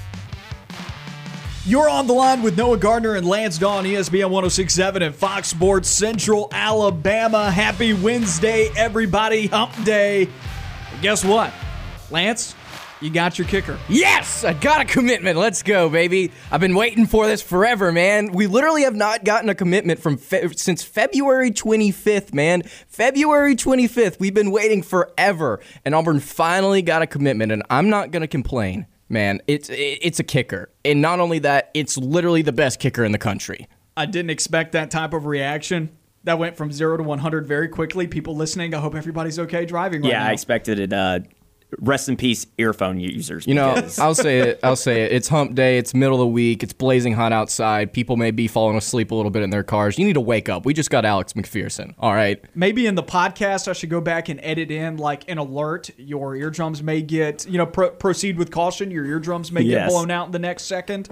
[1.63, 5.89] You're on the line with Noah Gardner and Lance Dawe, ESPN 1067 and Fox Sports
[5.89, 7.51] Central Alabama.
[7.51, 9.45] Happy Wednesday, everybody.
[9.45, 10.27] Hump day.
[10.91, 11.53] And guess what?
[12.09, 12.55] Lance,
[13.01, 13.77] you got your kicker.
[13.89, 15.37] Yes, I got a commitment.
[15.37, 16.31] Let's go, baby.
[16.51, 18.31] I've been waiting for this forever, man.
[18.31, 22.61] We literally have not gotten a commitment from fe- since February 25th, man.
[22.87, 24.19] February 25th.
[24.19, 28.85] We've been waiting forever, and Auburn finally got a commitment, and I'm not gonna complain,
[29.09, 29.41] man.
[29.47, 33.17] It's it's a kicker, and not only that, it's literally the best kicker in the
[33.17, 33.67] country.
[33.97, 35.89] I didn't expect that type of reaction.
[36.23, 38.05] That went from zero to 100 very quickly.
[38.05, 40.29] People listening, I hope everybody's okay driving right Yeah, now.
[40.29, 40.93] I expected it.
[40.93, 41.19] Uh,
[41.79, 43.47] rest in peace, earphone users.
[43.47, 44.59] You know, I'll say it.
[44.63, 45.11] I'll say it.
[45.11, 45.77] It's hump day.
[45.77, 46.63] It's middle of the week.
[46.63, 47.93] It's blazing hot outside.
[47.93, 49.97] People may be falling asleep a little bit in their cars.
[49.97, 50.65] You need to wake up.
[50.65, 51.93] We just got Alex McPherson.
[51.99, 52.43] All right.
[52.55, 55.89] Maybe in the podcast, I should go back and edit in like an alert.
[55.97, 58.91] Your eardrums may get, you know, pro- proceed with caution.
[58.91, 61.09] Your eardrums may get blown out in the next second.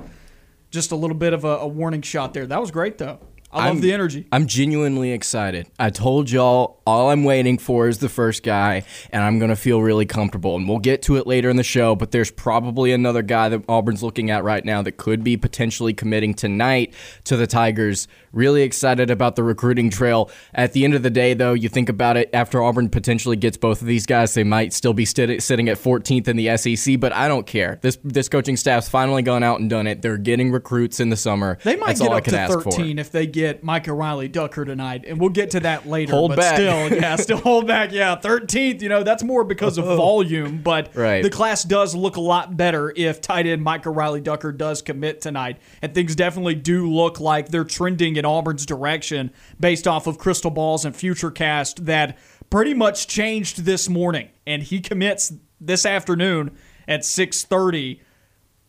[0.72, 2.46] Just a little bit of a, a warning shot there.
[2.46, 3.20] That was great, though.
[3.52, 4.28] I love I'm- the energy.
[4.32, 5.68] I'm genuinely excited.
[5.80, 9.56] I told y'all all I'm waiting for is the first guy, and I'm going to
[9.56, 10.56] feel really comfortable.
[10.56, 13.64] And we'll get to it later in the show, but there's probably another guy that
[13.68, 16.94] Auburn's looking at right now that could be potentially committing tonight
[17.26, 18.08] to the Tigers.
[18.32, 20.30] Really excited about the recruiting trail.
[20.54, 23.58] At the end of the day, though, you think about it, after Auburn potentially gets
[23.58, 27.00] both of these guys, they might still be sti- sitting at 14th in the SEC,
[27.00, 27.80] but I don't care.
[27.82, 30.02] This this coaching staff's finally gone out and done it.
[30.04, 31.58] They're getting recruits in the summer.
[31.64, 32.72] They might That's get up to ask for.
[32.72, 36.14] 13 if they get Micah Riley Ducker tonight, and we'll get to that later.
[36.14, 36.56] Hold but back.
[36.56, 37.92] still, yeah, still hold back.
[37.92, 39.96] Yeah, 13th, you know, that's more because of oh.
[39.96, 41.24] volume, but Right.
[41.24, 45.22] the class does look a lot better if tight end Micah Riley Ducker does commit
[45.22, 45.58] tonight.
[45.82, 50.52] And things definitely do look like they're trending in Auburn's direction based off of crystal
[50.52, 52.18] balls and futurecast that
[52.50, 54.30] pretty much changed this morning.
[54.46, 56.56] And he commits this afternoon
[56.88, 58.02] at 630.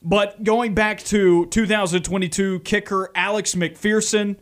[0.02, 4.36] But going back to 2022 kicker Alex McPherson,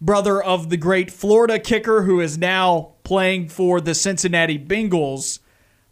[0.00, 5.40] brother of the great Florida kicker who is now playing for the Cincinnati Bengals.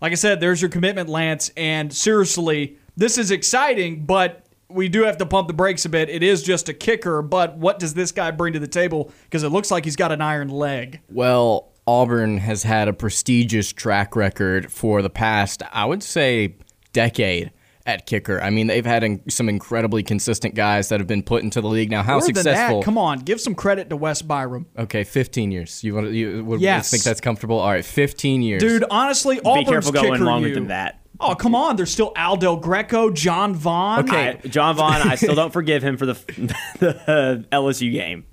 [0.00, 1.50] Like I said, there's your commitment, Lance.
[1.56, 6.08] And seriously, this is exciting, but we do have to pump the brakes a bit.
[6.08, 9.12] It is just a kicker, but what does this guy bring to the table?
[9.24, 11.00] Because it looks like he's got an iron leg.
[11.08, 16.56] Well, Auburn has had a prestigious track record for the past, I would say,
[16.92, 17.50] decade
[17.88, 18.40] at kicker.
[18.42, 21.68] I mean, they've had in- some incredibly consistent guys that have been put into the
[21.68, 21.90] league.
[21.90, 22.80] Now, how More than successful?
[22.80, 24.66] that, come on, give some credit to Wes Byrum.
[24.78, 25.82] Okay, 15 years.
[25.82, 26.90] You want to you would Yes.
[26.90, 27.58] think that's comfortable?
[27.58, 28.60] All right, 15 years.
[28.62, 31.00] Dude, honestly, be Auburn's careful going kicker longer you- than that.
[31.20, 31.74] Oh, come on.
[31.74, 34.00] There's still Al Del Greco, John Vaughn.
[34.08, 34.38] Okay.
[34.44, 36.12] I- John Vaughn, I still don't forgive him for the,
[36.78, 38.24] the LSU game.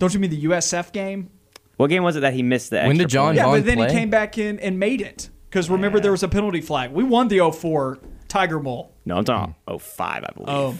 [0.00, 1.30] Don't you mean the USF game?
[1.76, 3.36] What game was it that he missed the extra When did John point?
[3.36, 3.88] Yeah, but then play?
[3.88, 5.30] he came back in and made it.
[5.48, 6.90] Because remember, there was a penalty flag.
[6.90, 7.98] We won the 04
[8.34, 8.90] Tiger Bowl.
[9.04, 10.48] No, I'm talking oh five, I believe.
[10.48, 10.74] Oh.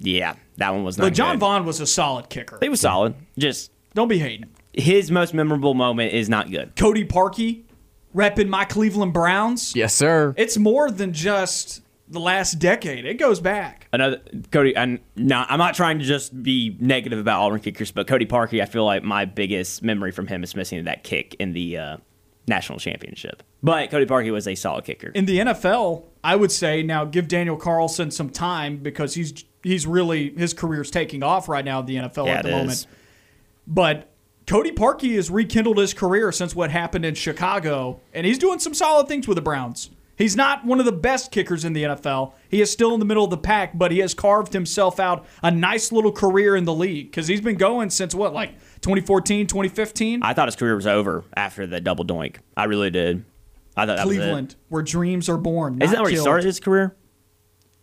[0.00, 1.40] Yeah, that one was not But John good.
[1.40, 2.58] Vaughn was a solid kicker.
[2.60, 3.14] He was solid.
[3.38, 4.48] Just Don't be hating.
[4.72, 6.74] his most memorable moment is not good.
[6.74, 7.62] Cody Parkey,
[8.16, 9.76] repping my Cleveland Browns.
[9.76, 10.34] yes, sir.
[10.36, 13.86] It's more than just the last decade, it goes back.
[13.92, 14.20] Another
[14.50, 15.46] Cody, I'm not.
[15.52, 18.84] I'm not trying to just be negative about Auburn kickers, but Cody Parkey, I feel
[18.84, 21.96] like my biggest memory from him is missing that kick in the uh,
[22.48, 23.42] national championship.
[23.62, 25.08] But Cody Parkey was a solid kicker.
[25.14, 29.86] In the NFL, I would say now give Daniel Carlson some time because he's he's
[29.86, 32.70] really his career's taking off right now in the NFL Yeah, at the moment.
[32.70, 32.86] is.
[33.66, 34.08] But
[34.46, 38.72] Cody Parkey has rekindled his career since what happened in Chicago, and he's doing some
[38.74, 39.90] solid things with the Browns.
[40.16, 42.32] He's not one of the best kickers in the NFL.
[42.48, 45.24] He is still in the middle of the pack, but he has carved himself out
[45.44, 49.46] a nice little career in the league because he's been going since what, like 2014,
[49.46, 50.22] 2015?
[50.22, 52.36] I thought his career was over after the double doink.
[52.56, 53.24] I really did.
[53.76, 55.80] I thought that Cleveland, where dreams are born.
[55.80, 56.24] Isn't that where he killed.
[56.24, 56.96] started his career?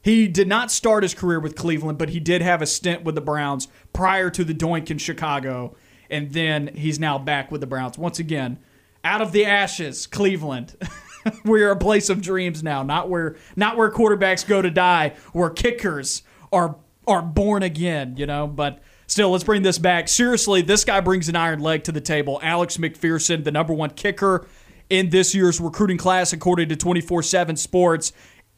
[0.01, 3.15] He did not start his career with Cleveland, but he did have a stint with
[3.15, 5.75] the Browns prior to the doink in Chicago,
[6.11, 8.59] and then he's now back with the Browns once again.
[9.03, 10.75] Out of the ashes, Cleveland.
[11.45, 15.49] We're a place of dreams now, not where not where quarterbacks go to die, where
[15.49, 16.21] kickers
[16.51, 16.75] are
[17.07, 20.07] are born again, you know, but Still, let's bring this back.
[20.07, 22.39] Seriously, this guy brings an iron leg to the table.
[22.41, 24.47] Alex McPherson, the number one kicker
[24.89, 28.13] in this year's recruiting class, according to 24 7 Sports.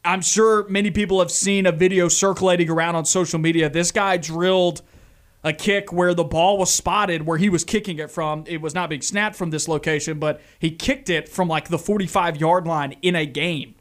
[0.05, 3.69] I'm sure many people have seen a video circulating around on social media.
[3.69, 4.81] This guy drilled
[5.43, 8.43] a kick where the ball was spotted where he was kicking it from.
[8.47, 11.77] It was not being snapped from this location, but he kicked it from like the
[11.77, 13.75] 45 yard line in a game.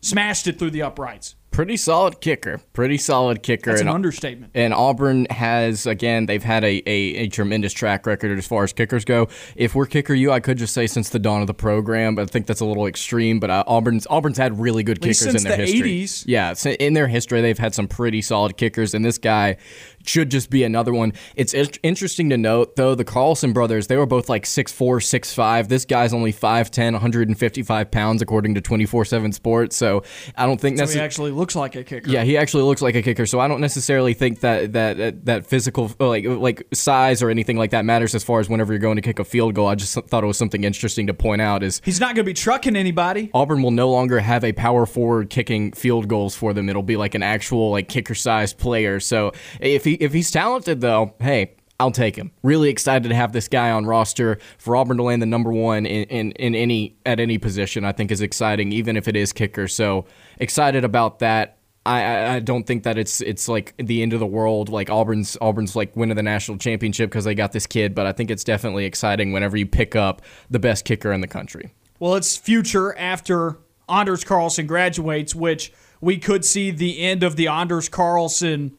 [0.00, 1.34] Smashed it through the uprights.
[1.52, 2.60] Pretty solid kicker.
[2.72, 3.70] Pretty solid kicker.
[3.70, 4.52] That's an And- understatement.
[4.54, 8.72] And Auburn has, again, they've had a, a, a tremendous track record as far as
[8.72, 9.28] kickers go.
[9.54, 12.22] If we're kicker you, I could just say since the dawn of the program, but
[12.22, 13.38] I think that's a little extreme.
[13.38, 16.02] But uh, Auburn's Auburn's had really good kickers in since their the history.
[16.02, 16.24] 80s.
[16.26, 19.58] Yeah, in their history, they've had some pretty solid kickers, and this guy
[20.04, 21.12] should just be another one.
[21.36, 25.68] It's in- interesting to note, though, the Carlson brothers, they were both like 6'4, 6'5.
[25.68, 29.76] This guy's only 5'10, 155 pounds, according to 24 7 Sports.
[29.76, 30.02] So
[30.36, 30.94] I don't think So that's.
[30.94, 32.10] he actually looks like a kicker.
[32.10, 35.24] Yeah, he actually looks like a kicker, so I don't necessarily think that that that,
[35.26, 38.72] that physical uh, like like size or anything like that matters as far as whenever
[38.72, 39.66] you're going to kick a field goal.
[39.68, 42.30] I just thought it was something interesting to point out is He's not going to
[42.30, 43.30] be trucking anybody.
[43.34, 46.68] Auburn will no longer have a power forward kicking field goals for them.
[46.68, 49.00] It'll be like an actual like kicker sized player.
[49.00, 51.56] So if he if he's talented though, hey.
[51.80, 52.30] I'll take him.
[52.44, 55.84] Really excited to have this guy on roster for Auburn to land the number one
[55.84, 57.84] in, in, in any at any position.
[57.84, 59.66] I think is exciting, even if it is kicker.
[59.66, 60.04] So
[60.38, 61.58] excited about that.
[61.84, 64.68] I, I, I don't think that it's it's like the end of the world.
[64.68, 67.96] Like Auburn's Auburn's like winning the national championship because they got this kid.
[67.96, 71.26] But I think it's definitely exciting whenever you pick up the best kicker in the
[71.26, 71.74] country.
[71.98, 77.48] Well, it's future after Anders Carlson graduates, which we could see the end of the
[77.48, 78.76] Anders Carlson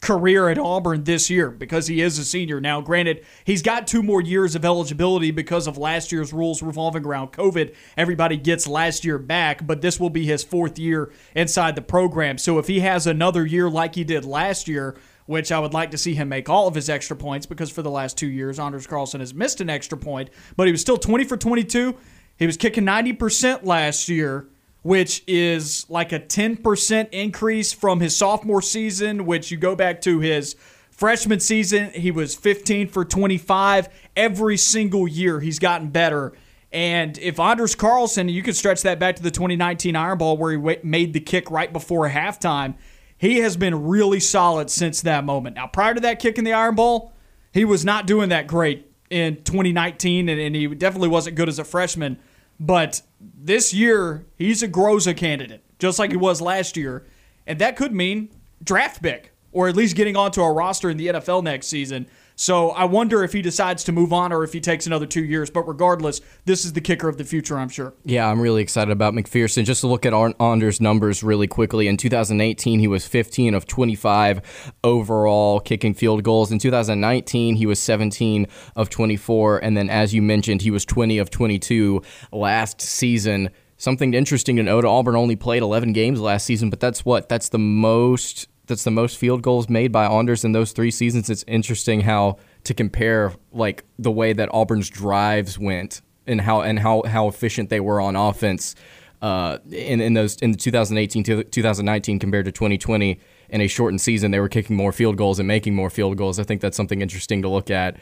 [0.00, 2.60] career at Auburn this year because he is a senior.
[2.60, 7.04] Now, granted, he's got two more years of eligibility because of last year's rules revolving
[7.04, 7.74] around COVID.
[7.96, 12.38] Everybody gets last year back, but this will be his fourth year inside the program.
[12.38, 15.90] So if he has another year like he did last year, which I would like
[15.92, 18.58] to see him make all of his extra points because for the last two years,
[18.58, 21.94] Anders Carlson has missed an extra point, but he was still 20 for 22.
[22.36, 24.48] He was kicking 90% last year
[24.82, 30.20] which is like a 10% increase from his sophomore season, which you go back to
[30.20, 30.56] his
[30.90, 33.88] freshman season, he was 15 for 25.
[34.16, 36.32] Every single year, he's gotten better.
[36.72, 40.52] And if Anders Carlson, you can stretch that back to the 2019 Iron Bowl where
[40.52, 42.74] he made the kick right before halftime,
[43.16, 45.56] he has been really solid since that moment.
[45.56, 47.12] Now, prior to that kick in the Iron Bowl,
[47.52, 51.58] he was not doing that great in 2019, and, and he definitely wasn't good as
[51.58, 52.18] a freshman.
[52.60, 57.06] But this year, he's a Groza candidate, just like he was last year.
[57.46, 58.28] And that could mean
[58.62, 62.06] draft pick, or at least getting onto a roster in the NFL next season.
[62.40, 65.22] So I wonder if he decides to move on or if he takes another two
[65.22, 65.50] years.
[65.50, 67.92] But regardless, this is the kicker of the future, I'm sure.
[68.02, 69.66] Yeah, I'm really excited about McPherson.
[69.66, 71.86] Just to look at Anders' numbers really quickly.
[71.86, 76.50] In 2018, he was 15 of 25 overall kicking field goals.
[76.50, 79.58] In 2019, he was 17 of 24.
[79.58, 82.00] And then, as you mentioned, he was 20 of 22
[82.32, 83.50] last season.
[83.76, 87.50] Something interesting to note: Auburn only played 11 games last season, but that's what that's
[87.50, 91.28] the most that's the most field goals made by Anders in those three seasons.
[91.28, 96.78] It's interesting how to compare like the way that Auburn's drives went and how and
[96.78, 98.74] how how efficient they were on offense
[99.22, 103.20] uh, in in those in the 2018 to 2019 compared to 2020
[103.50, 104.30] in a shortened season.
[104.30, 106.38] They were kicking more field goals and making more field goals.
[106.38, 107.96] I think that's something interesting to look at.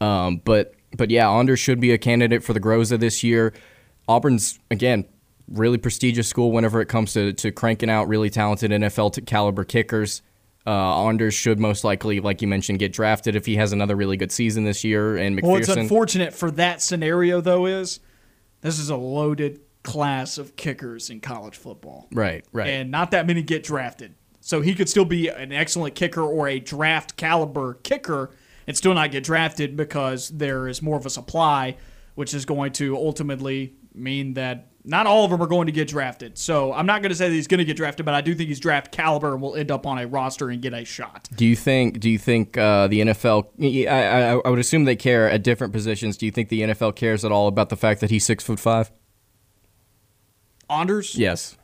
[0.00, 3.52] Um, but but yeah, Anders should be a candidate for the Groza this year.
[4.08, 5.04] Auburn's again
[5.48, 9.64] really prestigious school whenever it comes to, to cranking out really talented NFL t- caliber
[9.64, 10.22] kickers.
[10.66, 14.16] Uh, Anders should most likely, like you mentioned, get drafted if he has another really
[14.16, 15.16] good season this year.
[15.16, 18.00] And McPherson, What's unfortunate for that scenario, though, is
[18.62, 22.08] this is a loaded class of kickers in college football.
[22.12, 24.14] right, right, and not that many get drafted.
[24.40, 28.30] So he could still be an excellent kicker or a draft caliber kicker
[28.66, 31.76] and still not get drafted because there is more of a supply,
[32.14, 35.88] which is going to ultimately mean that not all of them are going to get
[35.88, 36.36] drafted.
[36.36, 38.34] So I'm not going to say that he's going to get drafted, but I do
[38.34, 41.28] think he's draft caliber and will end up on a roster and get a shot.
[41.34, 42.00] Do you think?
[42.00, 43.46] Do you think uh, the NFL?
[43.88, 46.16] I, I, I would assume they care at different positions.
[46.18, 48.60] Do you think the NFL cares at all about the fact that he's six foot
[48.60, 48.90] five?
[50.68, 51.14] Anders?
[51.14, 51.56] Yes.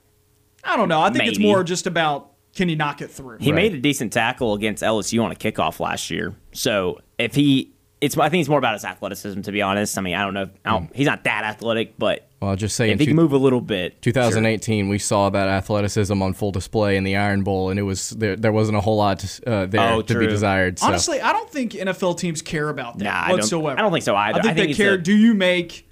[0.62, 1.00] I don't know.
[1.00, 3.38] I think it's more just about can he knock it through.
[3.38, 3.56] He Right.
[3.70, 6.34] made a decent tackle against LSU on a kickoff last year.
[6.52, 7.69] So if he,
[8.00, 9.42] it's I think it's more about his athleticism.
[9.42, 10.48] To be honest, I mean I don't know.
[10.64, 13.10] I don't, he's not that athletic, but Well, I'll just say if in he two-
[13.10, 17.16] can move a little bit, 2018, we saw that athleticism on full display in the
[17.16, 18.36] Iron Bowl, and it was there.
[18.36, 20.78] There wasn't a whole lot uh, there Oh, to be desired.
[20.78, 20.86] So.
[20.86, 23.78] Honestly, I don't think NFL teams care about that Nah, I don't- whatsoever.
[23.78, 24.38] I don't think so either.
[24.38, 24.94] I think I think they care.
[24.94, 25.86] a- do you make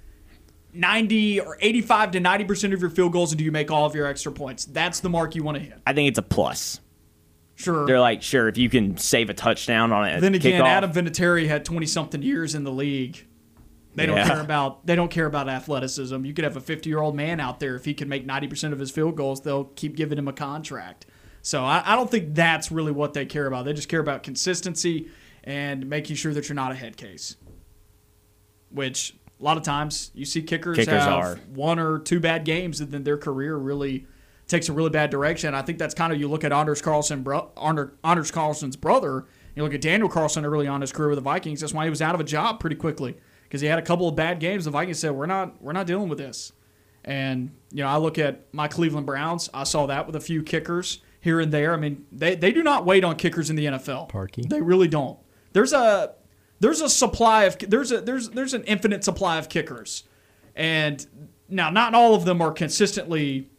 [0.73, 3.85] ninety or eighty-five to ninety percent of your field goals, and do you make all
[3.85, 4.65] of your extra points?
[4.65, 5.79] That's the mark you want to hit.
[5.85, 6.79] I think it's a plus.
[7.59, 7.85] Sure.
[7.85, 10.21] They're like, sure, if you can save a touchdown on it.
[10.21, 13.25] then again, kickoff, Adam Vinatieri had twenty something years in the league.
[13.95, 14.27] They don't Yeah.
[14.27, 16.23] care about they don't care about athleticism.
[16.23, 18.47] You could have a 50 year old man out there if he can make 90
[18.47, 21.05] percent of his field goals, they'll keep giving him a contract.
[21.41, 23.65] So I, I don't think that's really what they care about.
[23.65, 25.09] They just care about consistency
[25.43, 27.35] and making sure that you're not a head case.
[28.71, 31.35] Which a lot of times you see kickers, Kickers have are.
[31.53, 34.05] one or two bad games and then their career really
[34.49, 35.53] takes a really bad direction.
[35.53, 39.25] I think that's kind of you look at Anders Carlson, bro, Ander- Anders Carlson's brother.
[39.55, 41.61] You look at Daniel Carlson early on in his career with the Vikings.
[41.61, 44.07] That's why he was out of a job pretty quickly because he had a couple
[44.07, 44.65] of bad games.
[44.65, 46.51] The Vikings said, "We're not, we're not dealing with this."
[47.05, 49.49] And you know, I look at my Cleveland Browns.
[49.53, 51.73] I saw that with a few kickers here and there.
[51.73, 54.09] I mean, they, they do not wait on kickers in the NFL.
[54.09, 54.47] Parkey.
[54.47, 55.19] They really don't.
[55.53, 56.13] There's a
[56.59, 60.03] there's a supply of there's a there's there's an infinite supply of kickers,
[60.55, 61.05] and
[61.47, 63.49] now not all of them are consistently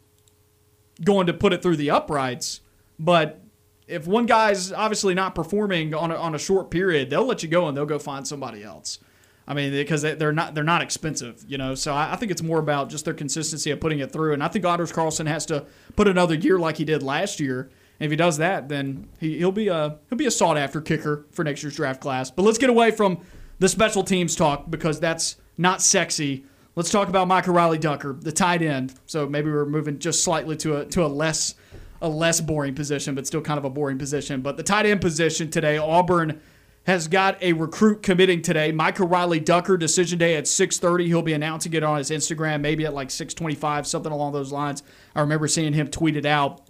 [1.03, 2.61] going to put it through the uprights,
[2.99, 3.41] but
[3.87, 7.49] if one guy's obviously not performing on a, on a short period, they'll let you
[7.49, 8.99] go and they'll go find somebody else.
[9.47, 11.75] I mean, because they- they're not they're not expensive, you know.
[11.75, 14.33] So I, I think it's more about just their consistency of putting it through.
[14.33, 15.65] And I think Anders Carlson has to
[15.95, 17.69] put another year like he did last year.
[17.99, 20.79] And if he does that, then he, he'll be a he'll be a sought after
[20.79, 22.31] kicker for next year's draft class.
[22.31, 23.19] But let's get away from
[23.59, 26.45] the special teams talk because that's not sexy.
[26.75, 28.93] Let's talk about Michael Riley Ducker, the tight end.
[29.05, 31.55] So maybe we're moving just slightly to a to a less
[32.01, 34.41] a less boring position, but still kind of a boring position.
[34.41, 36.41] But the tight end position today, Auburn
[36.85, 38.71] has got a recruit committing today.
[38.71, 41.07] Michael Riley Ducker, decision day at 6:30.
[41.07, 44.81] He'll be announcing it on his Instagram, maybe at like 6:25, something along those lines.
[45.13, 46.61] I remember seeing him tweet it out.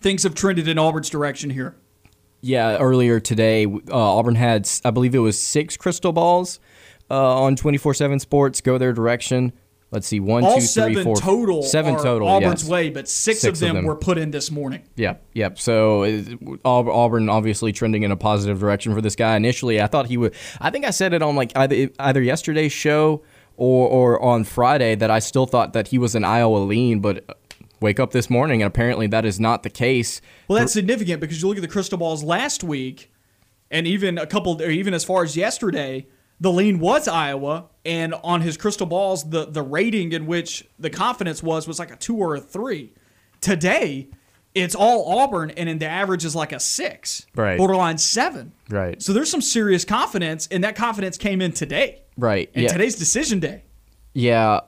[0.00, 1.74] Things have trended in Auburn's direction here.
[2.40, 6.58] Yeah, earlier today, uh, Auburn had, I believe it was six crystal balls
[7.10, 9.52] uh, on 24 7 Sports go their direction.
[9.92, 12.28] Let's see, one, All two, three, seven four- total Seven total.
[12.28, 12.70] Auburn's yes.
[12.70, 13.84] way, but six, Six of, of them them.
[13.86, 14.82] were put in this morning.
[14.94, 15.58] Yep, yep.
[15.58, 16.04] So
[16.64, 19.34] Auburn obviously trending in a positive direction for this guy.
[19.34, 20.34] Initially, I thought he would.
[20.60, 23.22] I think I said it on like either either yesterday's show
[23.56, 27.24] or or on Friday that I still thought that he was an Iowa lean, but
[27.28, 27.34] uh,
[27.80, 30.20] wake up this morning and apparently that is not the case.
[30.46, 33.10] Well, that's significant because you look at the crystal balls last week,
[33.72, 36.06] and even a couple, or even as far as yesterday,
[36.40, 40.90] the lean was Iowa, and on his crystal balls, the the rating in which the
[40.90, 42.92] confidence was was like a two or a three.
[43.40, 44.08] Today,
[44.54, 47.56] it's all Auburn, and then the average is like a six, Right.
[47.56, 48.52] borderline seven.
[48.68, 49.00] Right.
[49.00, 52.50] So there's some serious confidence, and that confidence came in today, Right.
[52.54, 52.72] and yeah.
[52.72, 53.62] today's decision day.
[54.12, 54.60] Yeah,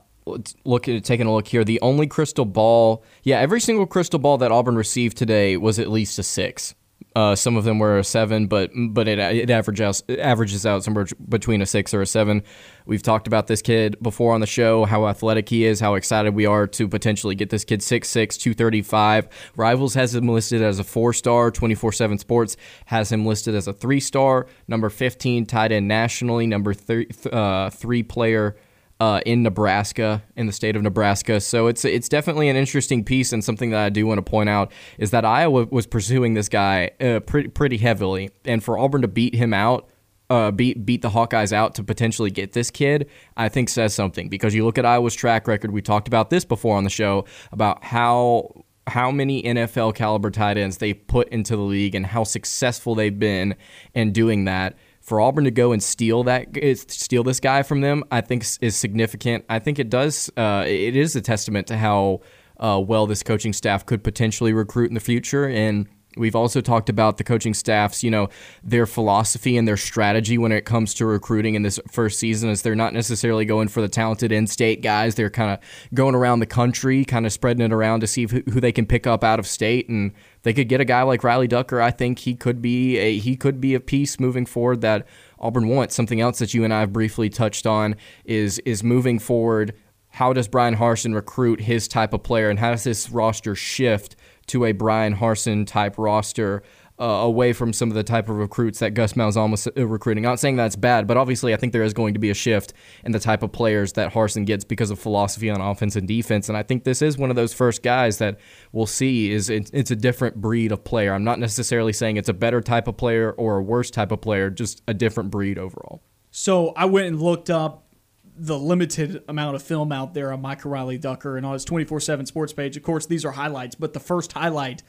[0.64, 1.64] look at taking a look here.
[1.64, 5.90] The only crystal ball, yeah, every single crystal ball that Auburn received today was at
[5.90, 6.74] least a six.
[7.14, 10.84] Uh, some of them were a seven, but but it it averages it averages out
[10.84, 12.42] somewhere between a six or a seven.
[12.86, 16.34] We've talked about this kid before on the show, how athletic he is, how excited
[16.34, 19.28] we are to potentially get this kid 6'6", 235.
[19.56, 21.50] Rivals has him listed as a four star.
[21.50, 22.56] Twenty four seven Sports
[22.86, 24.46] has him listed as a three star.
[24.68, 26.46] Number fifteen tight end nationally.
[26.46, 28.56] Number three uh, three player
[29.02, 31.40] uh, in Nebraska, in the state of Nebraska.
[31.40, 34.48] So it's it's definitely an interesting piece, and something that I do want to point
[34.48, 39.02] out is that Iowa was pursuing this guy uh, pretty pretty heavily, and for Auburn
[39.02, 39.88] to beat him out.
[40.30, 44.30] Uh, beat beat the Hawkeyes out to potentially get this kid, I think says something
[44.30, 45.72] because you look at Iowa's track record.
[45.72, 50.56] We talked about this before on the show about how how many NFL caliber tight
[50.56, 53.56] ends they put into the league and how successful they've been
[53.94, 56.48] in doing that for Auburn to go and steal that
[56.88, 59.44] steal this guy from them, I think is significant.
[59.50, 60.30] I think it does.
[60.36, 62.20] Uh, it is a testament to how
[62.58, 65.48] uh, well this coaching staff could potentially recruit in the future.
[65.48, 68.28] And we've also talked about the coaching staffs, you know,
[68.62, 72.62] their philosophy and their strategy when it comes to recruiting in this first season is
[72.62, 75.14] they're not necessarily going for the talented in-state guys.
[75.14, 75.58] They're kind of
[75.94, 78.86] going around the country, kind of spreading it around to see who, who they can
[78.86, 81.80] pick up out of state and they could get a guy like Riley Ducker.
[81.80, 85.06] I think he could be a he could be a piece moving forward that
[85.38, 85.94] Auburn wants.
[85.94, 89.74] Something else that you and I have briefly touched on is is moving forward.
[90.10, 94.14] How does Bryan Harsin recruit his type of player, and how does this roster shift
[94.48, 96.62] to a Bryan Harsin type roster?
[97.00, 100.22] Uh, away from some of the type of recruits that Gus Malzahn was uh, recruiting.
[100.22, 102.74] Not saying that's bad, but obviously I think there is going to be a shift
[103.04, 106.48] in the type of players that Harsin gets because of philosophy on offense and defense.
[106.48, 108.38] And I think this is one of those first guys that
[108.70, 111.12] we'll see is it's, it's a different breed of player.
[111.12, 114.20] I'm not necessarily saying it's a better type of player or a worse type of
[114.20, 116.02] player, just a different breed overall.
[116.30, 117.91] So I went and looked up
[118.36, 122.00] the limited amount of film out there on Michael Riley Ducker and on his 24
[122.00, 122.76] 7 sports page.
[122.76, 124.82] Of course, these are highlights, but the first highlight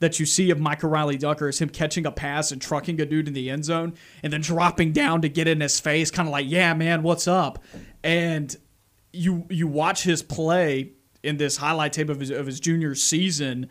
[0.00, 3.06] that you see of Michael Riley Ducker is him catching a pass and trucking a
[3.06, 6.26] dude in the end zone and then dropping down to get in his face, kind
[6.26, 7.62] of like, yeah, man, what's up?
[8.02, 8.54] And
[9.12, 10.92] you you watch his play
[11.22, 13.68] in this highlight tape of his, of his junior season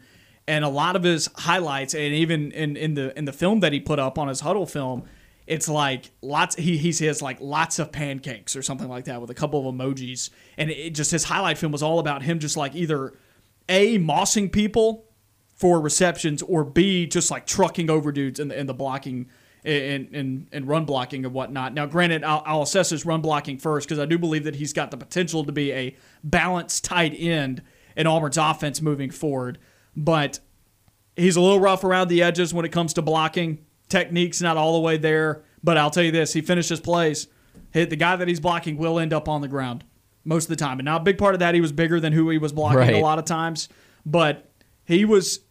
[0.47, 3.73] and a lot of his highlights and even in, in the in the film that
[3.73, 5.03] he put up on his huddle film
[5.49, 9.31] it's like lots he he says like lots of pancakes or something like that with
[9.31, 12.55] a couple of emojis and it just his highlight film was all about him just
[12.55, 13.13] like either
[13.67, 15.05] a mossing people
[15.55, 19.27] for receptions or b just like trucking over dudes in the, the blocking
[19.65, 21.73] and, and, and run blocking and whatnot.
[21.73, 24.71] Now, granted, I'll, I'll assess his run blocking first because I do believe that he's
[24.71, 27.61] got the potential to be a balanced tight end
[27.97, 29.57] in Auburn's offense moving forward.
[29.97, 30.39] But
[31.17, 33.65] he's a little rough around the edges when it comes to blocking.
[33.89, 37.27] Technique's not all the way there, but I'll tell you this: he finishes plays.
[37.71, 39.83] Hit the guy that he's blocking will end up on the ground
[40.23, 42.13] most of the time, and now a big part of that he was bigger than
[42.13, 42.95] who he was blocking Right.
[42.95, 43.69] a lot of times,
[44.05, 44.51] but
[44.85, 45.41] he was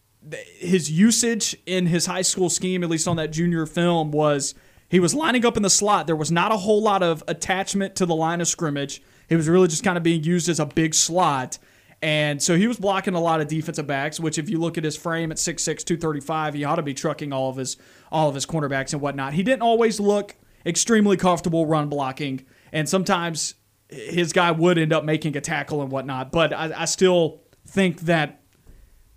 [0.59, 4.55] his usage in his high school scheme, at least on that junior film, was
[4.89, 6.07] he was lining up in the slot.
[6.07, 9.01] There was not a whole lot of attachment to the line of scrimmage.
[9.29, 11.59] He was really just kind of being used as a big slot.
[12.01, 14.85] And so he was blocking a lot of defensive backs, which if you look at
[14.85, 17.77] his frame at 6'6", 235, he ought to be trucking all of his
[18.13, 19.35] all of his cornerbacks and whatnot.
[19.35, 23.55] He didn't always look extremely comfortable run blocking, and sometimes
[23.89, 26.31] his guy would end up making a tackle and whatnot.
[26.31, 28.43] But I, I still think that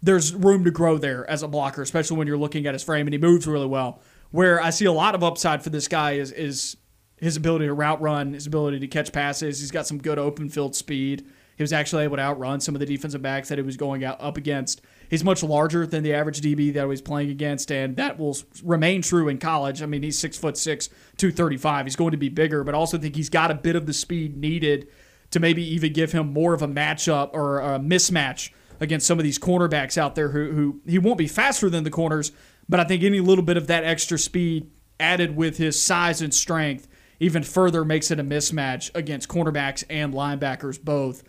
[0.02, 3.06] there's room to grow there as a blocker, especially when you're looking at his frame
[3.06, 4.02] and he moves really well.
[4.32, 6.78] Where I see a lot of upside for this guy is is
[7.18, 9.60] his ability to route run, his ability to catch passes.
[9.60, 11.28] He's got some good open field speed.
[11.62, 14.03] He was actually able to outrun some of the defensive backs that he was going
[14.03, 14.82] out up against.
[15.12, 18.36] He's much larger than the average DB that he was playing against, and that will
[18.63, 19.84] remain true in college.
[19.84, 21.86] I mean, he's six foot six, two thirty five.
[21.86, 23.94] He's going to be bigger, but I also think he's got a bit of the
[23.94, 24.88] speed needed
[25.30, 28.50] to maybe even give him more of a matchup or a mismatch
[28.80, 31.91] against some of these cornerbacks out there who, who he won't be faster than the
[31.91, 32.32] corners,
[32.68, 36.34] but I think any little bit of that extra speed added with his size and
[36.34, 36.88] strength
[37.20, 41.22] even further makes it a mismatch against cornerbacks and linebackers both.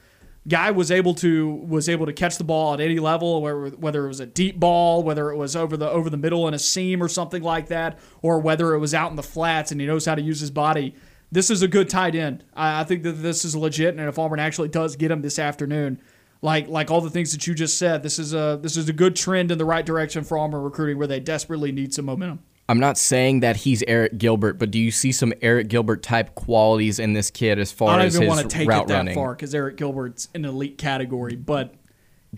[0.48, 4.08] Guy was able to was able to catch the ball at any level, whether it
[4.08, 7.00] was a deep ball, whether it was over the over the middle in a seam
[7.00, 10.04] or something like that, or whether it was out in the flats and he knows
[10.04, 10.96] how to use his body.
[11.30, 12.42] This is a good tight end.
[12.54, 15.38] I, I think that this is legit, and if Auburn actually does get him this
[15.38, 16.00] afternoon,
[16.42, 18.92] like like all the things that you just said, this is a this is a
[18.92, 22.40] good trend in the right direction for Auburn recruiting, where they desperately need some momentum.
[22.68, 26.34] I'm not saying that he's Eric Gilbert, but do you see some Eric Gilbert type
[26.34, 28.30] qualities in this kid as far as his route running?
[28.30, 29.14] I don't even want to take it that running?
[29.14, 31.74] far because Eric Gilbert's an elite category, but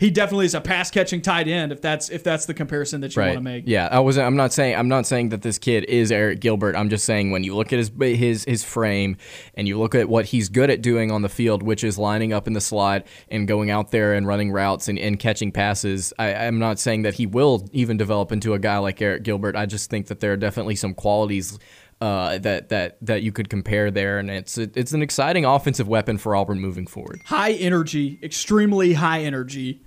[0.01, 1.71] he definitely is a pass catching tight end.
[1.71, 3.65] If that's if that's the comparison that you want to make.
[3.67, 4.27] Yeah, I wasn't.
[4.27, 4.75] I'm not saying.
[4.77, 6.75] I'm not saying that this kid is Eric Gilbert.
[6.75, 9.17] I'm just saying when you look at his his his frame
[9.55, 12.33] and you look at what he's good at doing on the field, which is lining
[12.33, 16.13] up in the slot and going out there and running routes and, and catching passes.
[16.19, 19.55] I, I'm not saying that he will even develop into a guy like Eric Gilbert.
[19.55, 21.59] I just think that there are definitely some qualities.
[22.01, 26.19] Uh, that that that you could compare there, and it's it's an exciting offensive weapon
[26.19, 27.23] for Auburn moving forward.
[27.27, 29.81] high energy, extremely high energy,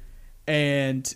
[0.47, 1.15] and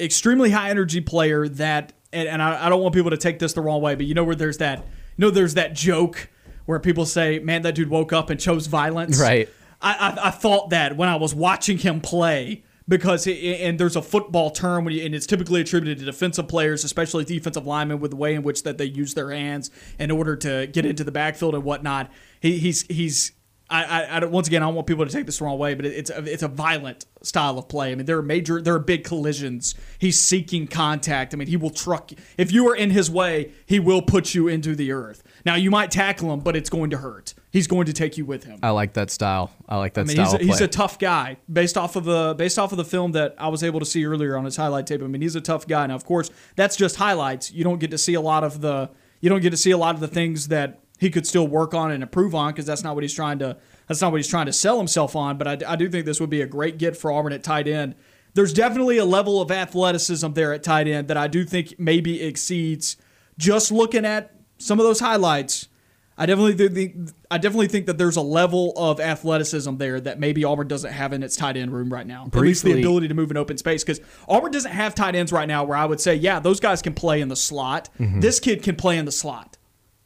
[0.00, 3.52] extremely high energy player that, and, and I, I don't want people to take this
[3.52, 4.84] the wrong way, but you know where there's that, you
[5.18, 6.30] know, there's that joke
[6.66, 9.20] where people say, man, that dude woke up and chose violence.
[9.20, 9.48] Right.
[9.80, 13.96] I, I, I thought that when I was watching him play because it, and there's
[13.96, 18.00] a football term when you, and it's typically attributed to defensive players, especially defensive linemen,
[18.00, 21.04] with the way in which that they use their hands in order to get into
[21.04, 22.10] the backfield and whatnot.
[22.40, 23.32] He, he's he's
[23.70, 25.58] I, I, I don't, once again I don't want people to take this the wrong
[25.58, 27.92] way, but it, it's a, it's a violent style of play.
[27.92, 29.74] I mean there are major there are big collisions.
[29.98, 31.32] He's seeking contact.
[31.32, 34.48] I mean he will truck if you are in his way, he will put you
[34.48, 35.22] into the earth.
[35.46, 37.34] Now you might tackle him, but it's going to hurt.
[37.50, 38.58] He's going to take you with him.
[38.62, 39.50] I like that style.
[39.68, 42.04] I like that I mean, style he's a, he's a tough guy based off of
[42.04, 44.56] the based off of the film that I was able to see earlier on his
[44.56, 45.02] highlight tape.
[45.02, 45.86] I mean, he's a tough guy.
[45.86, 47.50] Now, of course, that's just highlights.
[47.50, 49.78] You don't get to see a lot of the you don't get to see a
[49.78, 52.84] lot of the things that he could still work on and improve on because that's
[52.84, 53.56] not what he's trying to
[53.88, 55.36] that's not what he's trying to sell himself on.
[55.36, 57.68] But I, I do think this would be a great get for Auburn at tight
[57.68, 57.94] end.
[58.34, 62.22] There's definitely a level of athleticism there at tight end that I do think maybe
[62.22, 62.96] exceeds
[63.38, 65.68] just looking at some of those highlights.
[66.16, 70.44] I definitely think I definitely think that there's a level of athleticism there that maybe
[70.44, 72.26] Auburn doesn't have in its tight end room right now.
[72.26, 75.32] At least the ability to move in open space because Auburn doesn't have tight ends
[75.32, 77.88] right now where I would say, yeah, those guys can play in the slot.
[77.98, 78.20] Mm-hmm.
[78.20, 79.58] This kid can play in the slot.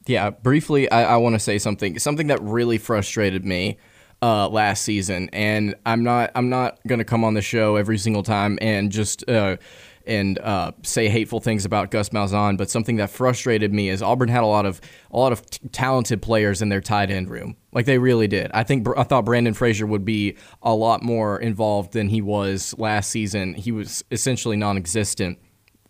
[0.09, 1.99] Yeah, briefly, I, I want to say something.
[1.99, 3.77] Something that really frustrated me
[4.23, 6.31] uh, last season, and I'm not.
[6.35, 9.59] I'm not gonna come on the show every single time and just uh,
[10.07, 12.57] and uh, say hateful things about Gus Malzahn.
[12.57, 15.69] But something that frustrated me is Auburn had a lot of a lot of t-
[15.73, 17.55] talented players in their tight end room.
[17.73, 18.51] Like they really did.
[18.55, 22.75] I think I thought Brandon Frazier would be a lot more involved than he was
[22.79, 23.53] last season.
[23.53, 25.39] He was essentially non-existent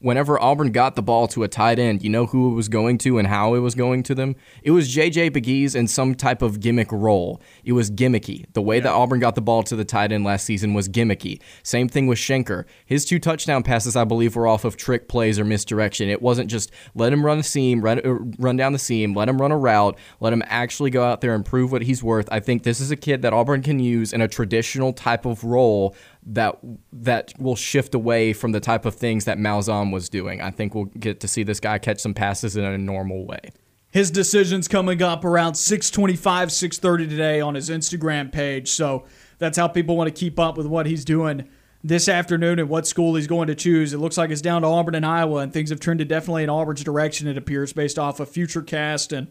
[0.01, 2.99] whenever Auburn got the ball to a tight end, you know who it was going
[2.99, 4.37] to and how it was going to them?
[4.63, 7.41] It was JJ Pegues in some type of gimmick role.
[7.65, 8.47] It was gimmicky.
[8.53, 8.85] The way yeah.
[8.85, 11.41] that Auburn got the ball to the tight end last season was gimmicky.
[11.63, 12.65] Same thing with Shenker.
[12.87, 16.09] His two touchdown passes, I believe, were off of trick plays or misdirection.
[16.09, 19.29] It wasn't just let him run the seam, run, uh, run down the seam, let
[19.29, 22.29] him run a route, let him actually go out there and prove what he's worth.
[22.31, 25.45] I think this is a kid that Auburn can use in a traditional type of
[25.45, 25.95] role
[26.27, 26.59] that
[26.93, 30.41] that will shift away from the type of things that Malzahn was doing.
[30.41, 33.41] I think we'll get to see this guy catch some passes in a normal way.
[33.91, 38.69] His decision's coming up around 625, 630 today on his Instagram page.
[38.69, 39.07] So
[39.39, 41.49] that's how people want to keep up with what he's doing
[41.83, 43.95] this afternoon and what school he's going to choose.
[43.95, 46.51] It looks like it's down to Auburn and Iowa, and things have trended definitely in
[46.51, 49.29] Auburn's direction, it appears, based off of Futurecast and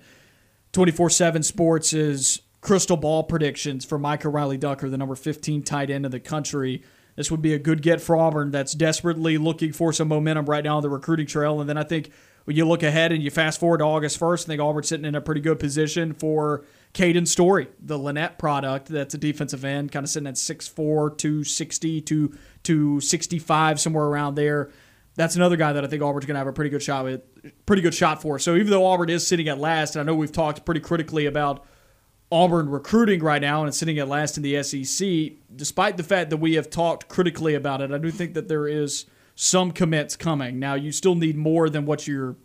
[0.71, 6.06] 24 7 Sports' crystal ball predictions for Micah Riley Ducker, the number 15 tight end
[6.06, 6.84] of the country.
[7.15, 10.63] This would be a good get for Auburn that's desperately looking for some momentum right
[10.63, 11.60] now on the recruiting trail.
[11.60, 12.12] And then I think
[12.46, 15.06] when you look ahead and you fast forward to August 1st, I think Auburn's sitting
[15.06, 19.91] in a pretty good position for Caden Story, the Lanett product that's a defensive end,
[19.91, 24.70] kind of sitting at 6'4, 260 to 265, somewhere around there.
[25.15, 27.22] That's another guy that I think Auburn's going to have a pretty good shot with,
[27.65, 28.38] pretty good shot for.
[28.39, 31.26] So even though Auburn is sitting at last, and I know we've talked pretty critically
[31.26, 31.65] about
[32.32, 36.38] Auburn recruiting right now and sitting at last in the SEC, despite the fact that
[36.38, 40.60] we have talked critically about it, I do think that there is some commits coming.
[40.60, 42.36] Now, you still need more than what you're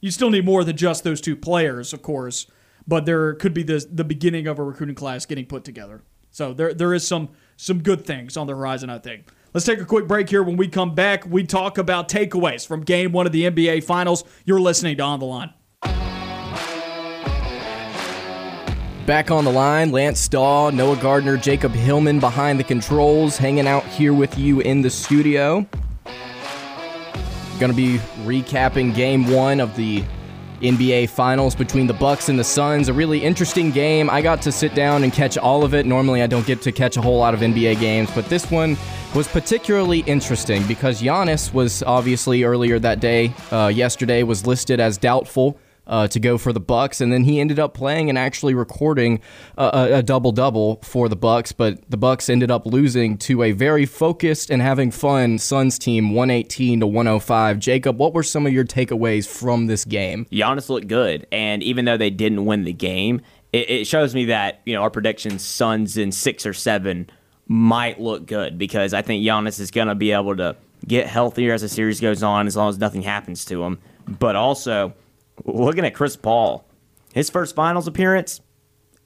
[0.00, 2.46] you still need more than just those two players, of course,
[2.86, 6.02] but there could be the the beginning of a recruiting class getting put together.
[6.30, 9.32] So there there is some some good things on the horizon, I think.
[9.54, 10.42] Let's take a quick break here.
[10.42, 14.24] When we come back, we talk about takeaways from game one of the NBA Finals.
[14.44, 15.54] You're listening to On the Line.
[19.06, 23.84] Back on the line, Lance Dawe, Noah Gardner, Jacob Hillman behind the controls, hanging out
[23.84, 25.66] here with you in the studio.
[27.60, 30.02] Going to be recapping game one of the
[30.62, 32.88] NBA Finals between the Bucks and the Suns.
[32.88, 34.08] A really interesting game.
[34.08, 35.84] I got to sit down and catch all of it.
[35.84, 38.74] Normally, I don't get to catch a whole lot of NBA games, but this one
[39.14, 44.96] was particularly interesting because Giannis was obviously earlier that day, uh, yesterday, was listed as
[44.96, 48.54] doubtful uh, to go for the Bucks, and then he ended up playing and actually
[48.54, 49.20] recording
[49.56, 51.52] a, a double double for the Bucks.
[51.52, 56.14] But the Bucks ended up losing to a very focused and having fun Suns team,
[56.14, 57.58] 118 to 105.
[57.58, 60.26] Jacob, what were some of your takeaways from this game?
[60.32, 63.20] Giannis looked good, and even though they didn't win the game,
[63.52, 67.08] it, it shows me that you know our predictions, Suns in six or seven,
[67.46, 71.52] might look good because I think Giannis is going to be able to get healthier
[71.52, 73.78] as the series goes on, as long as nothing happens to him.
[74.06, 74.94] But also
[75.44, 76.66] looking at Chris Paul,
[77.12, 78.40] his first finals appearance,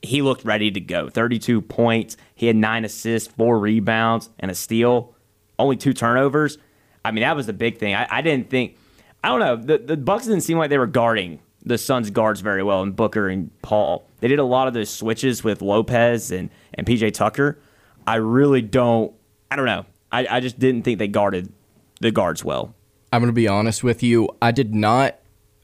[0.02, 1.08] he looked ready to go.
[1.08, 2.16] 32 points.
[2.34, 5.14] He had nine assists, four rebounds, and a steal.
[5.58, 6.58] Only two turnovers.
[7.04, 7.94] I mean, that was the big thing.
[7.94, 8.76] I, I didn't think.
[9.22, 9.56] I don't know.
[9.56, 12.94] The, the Bucks didn't seem like they were guarding the Suns guards very well, and
[12.94, 14.06] Booker and Paul.
[14.20, 17.58] They did a lot of those switches with Lopez and, and PJ Tucker.
[18.06, 19.12] I really don't.
[19.50, 19.84] I don't know.
[20.12, 21.52] I, I just didn't think they guarded
[22.00, 22.74] the guards well.
[23.12, 24.28] I'm going to be honest with you.
[24.40, 25.18] I did not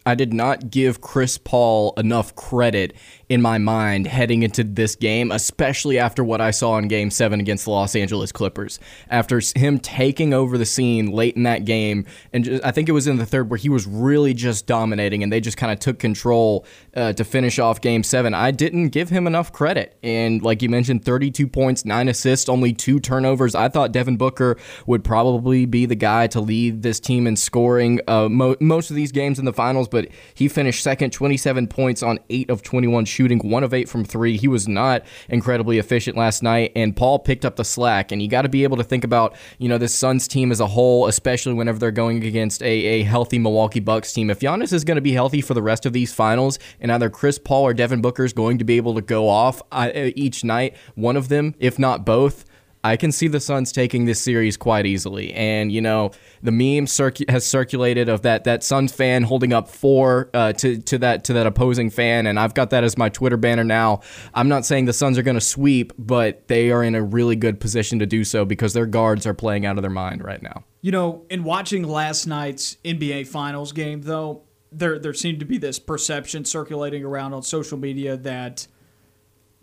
[0.07, 2.95] I did not give Chris Paul enough credit
[3.29, 7.41] in my mind heading into this game, especially after what I saw in game seven
[7.41, 8.79] against the Los Angeles Clippers.
[9.09, 12.93] After him taking over the scene late in that game, and just, I think it
[12.93, 15.79] was in the third where he was really just dominating and they just kind of
[15.79, 18.35] took control uh, to finish off game seven.
[18.35, 19.97] I didn't give him enough credit.
[20.03, 23.55] And like you mentioned, 32 points, nine assists, only two turnovers.
[23.55, 24.57] I thought Devin Booker
[24.87, 28.97] would probably be the guy to lead this team in scoring uh, mo- most of
[28.97, 33.05] these games in the finals but he finished second, 27 points on 8 of 21
[33.15, 34.37] shooting, 1 of 8 from 3.
[34.37, 38.13] He was not incredibly efficient last night, and Paul picked up the slack.
[38.13, 40.61] And you got to be able to think about, you know, this Suns team as
[40.61, 44.31] a whole, especially whenever they're going against a, a healthy Milwaukee Bucks team.
[44.31, 47.09] If Giannis is going to be healthy for the rest of these finals, and either
[47.09, 50.45] Chris Paul or Devin Booker is going to be able to go off uh, each
[50.45, 52.45] night, one of them, if not both,
[52.85, 55.33] I can see the Suns taking this series quite easily.
[55.33, 56.11] And you know,
[56.43, 60.79] the meme circu- has circulated of that that Suns fan holding up four uh, to
[60.79, 64.03] to that to that opposing fan, and I've got that as my Twitter banner now.
[64.35, 67.37] I'm not saying the Suns are going to sweep, but they are in a really
[67.37, 70.43] good position to do so because their guards are playing out of their mind right
[70.43, 70.65] now.
[70.83, 75.57] You know, in watching last night's NBA Finals game, though, there there seemed to be
[75.57, 78.67] this perception circulating around on social media that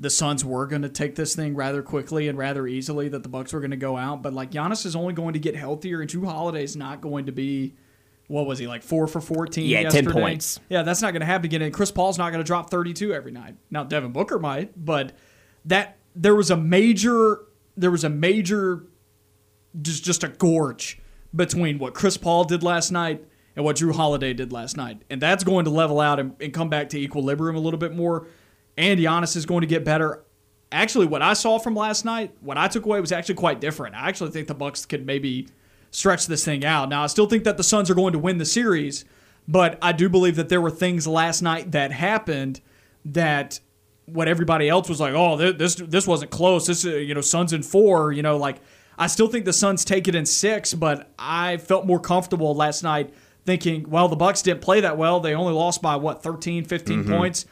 [0.02, 3.30] the Suns were going to take this thing rather quickly and rather easily, that the
[3.30, 4.24] Bucks were going to go out.
[4.24, 7.32] But like Giannis is only going to get healthier, and Jrue is not going to
[7.32, 7.76] be.
[8.28, 9.68] What was he like four for fourteen?
[9.68, 10.12] Yeah, yesterday?
[10.12, 10.60] ten points.
[10.70, 11.62] Yeah, that's not going to happen again.
[11.62, 13.56] And Chris Paul's not going to drop thirty-two every night.
[13.70, 15.14] Now Devin Booker might, but
[15.66, 17.42] that there was a major
[17.78, 18.88] there was a major
[19.82, 21.00] just just a gorge
[21.36, 23.24] between what Chris Paul did last night
[23.56, 25.04] and what Jrue Holiday did last night.
[25.10, 27.94] And that's going to level out and, and come back to equilibrium a little bit
[27.96, 28.28] more.
[28.82, 30.24] And Giannis is going to get better.
[30.72, 33.94] Actually, what I saw from last night, what I took away was actually quite different.
[33.94, 35.48] I actually think the Bucks could maybe
[35.92, 36.90] stretch this thing out.
[36.90, 39.06] Now, I still think that the Suns are going to win the series,
[39.48, 42.60] but I do believe that there were things last night that happened
[43.06, 43.60] that
[44.06, 46.66] what everybody else was like, oh, this this wasn't close.
[46.66, 48.12] This uh, you know, Suns in four.
[48.12, 48.62] You know, like
[48.98, 52.82] I still think the Suns take it in six, but I felt more comfortable last
[52.82, 53.14] night
[53.46, 55.20] thinking, well, the Bucks didn't play that well.
[55.20, 57.14] They only lost by what 13, 15 mm-hmm.
[57.14, 57.46] points.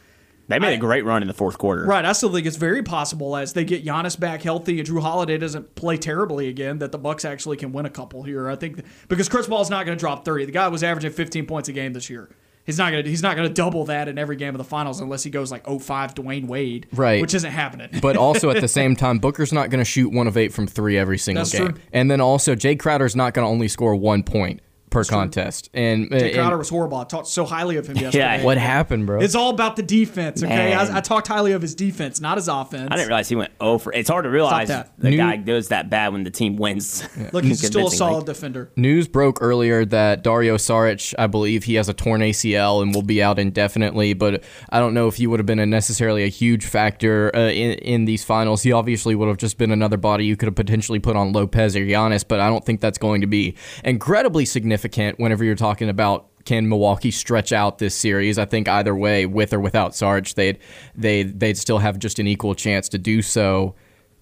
[0.50, 1.84] They made I, a great run in the fourth quarter.
[1.84, 2.04] Right.
[2.04, 5.38] I still think it's very possible as they get Giannis back healthy and Jrue Holiday
[5.38, 8.48] doesn't play terribly again that the Bucks actually can win a couple here.
[8.48, 10.46] I think because Chris Paul's not going to drop 30.
[10.46, 12.28] The guy was averaging 15 points a game this year.
[12.66, 15.22] He's not gonna he's not gonna double that in every game of the finals unless
[15.22, 17.20] he goes like 05 Dwyane Wade, right?
[17.20, 17.88] Which isn't happening.
[18.02, 20.98] but also at the same time, Booker's not gonna shoot one of eight from three
[20.98, 21.82] every single That's game, true.
[21.92, 25.70] and then also Jae Crowder's not gonna only score one point per contest.
[25.72, 26.98] And Jae Crowder was horrible.
[26.98, 28.38] I talked so highly of him yesterday.
[28.38, 29.20] yeah, what happened, bro?
[29.20, 30.42] It's all about the defense.
[30.42, 32.88] Okay, I, I, talked highly of his defense, not his offense.
[32.90, 33.92] I didn't realize he went over.
[33.92, 37.08] It's hard to realize the New, guy goes that bad when the team wins.
[37.32, 38.70] Look, he's still a solid defender.
[38.76, 43.02] News broke earlier that Dario Saric, I believe he has a torn ACL and will
[43.02, 44.14] be out indefinitely.
[44.14, 47.50] But I don't know if he would have been a necessarily a huge factor uh,
[47.50, 48.62] in in these finals.
[48.62, 51.76] He obviously would have just been another body you could have potentially put on Lopez
[51.76, 54.79] or Giannis, but I don't think that's going to be incredibly significant
[55.18, 58.38] whenever you're talking about can Milwaukee stretch out this series?
[58.38, 60.58] I think either way, with or without Sarge, they'd
[60.94, 63.74] they they'd still have just an equal chance to do so.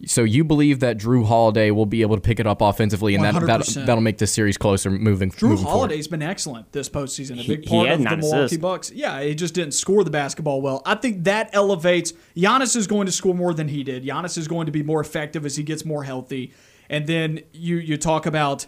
[0.07, 3.25] So you believe that Jrue Holiday will be able to pick it up offensively, and
[3.25, 5.31] that, that that'll make this series closer moving.
[5.31, 6.21] Jrue moving Holiday's forward.
[6.21, 7.45] been excellent this postseason.
[7.45, 8.61] A big part of the Milwaukee assist.
[8.61, 8.93] Bucks.
[8.93, 10.83] Yeah, he just didn't score the basketball well.
[10.87, 12.13] I think that elevates.
[12.37, 14.05] Giannis is going to score more than he did.
[14.05, 16.53] Giannis is going to be more effective as he gets more healthy.
[16.89, 18.67] And then you you talk about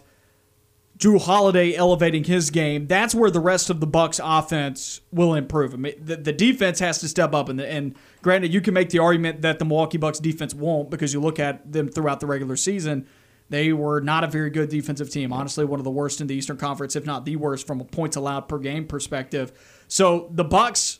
[1.01, 5.73] Jrue Holiday elevating his game, that's where the rest of the Bucks offense will improve.
[5.73, 8.91] I mean, the, the defense has to step up, and, and granted, you can make
[8.91, 12.27] the argument that the Milwaukee Bucks defense won't because you look at them throughout the
[12.27, 13.07] regular season.
[13.49, 15.33] They were not a very good defensive team.
[15.33, 17.83] Honestly, one of the worst in the Eastern Conference, if not the worst, from a
[17.83, 19.51] points allowed per game perspective.
[19.87, 20.99] So the Bucks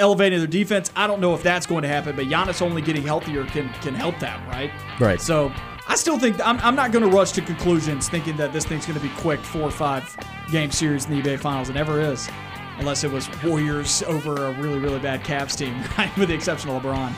[0.00, 3.04] elevating their defense, I don't know if that's going to happen, but Giannis only getting
[3.04, 4.72] healthier can can help that, right?
[4.98, 5.20] Right.
[5.20, 5.52] So
[5.88, 8.84] I still think I'm, I'm not going to rush to conclusions thinking that this thing's
[8.84, 10.14] going to be quick four or five
[10.50, 11.70] game series in the NBA Finals.
[11.70, 12.28] It never is,
[12.78, 15.74] unless it was Warriors over a really really bad Cavs team,
[16.18, 17.12] with the exception of LeBron.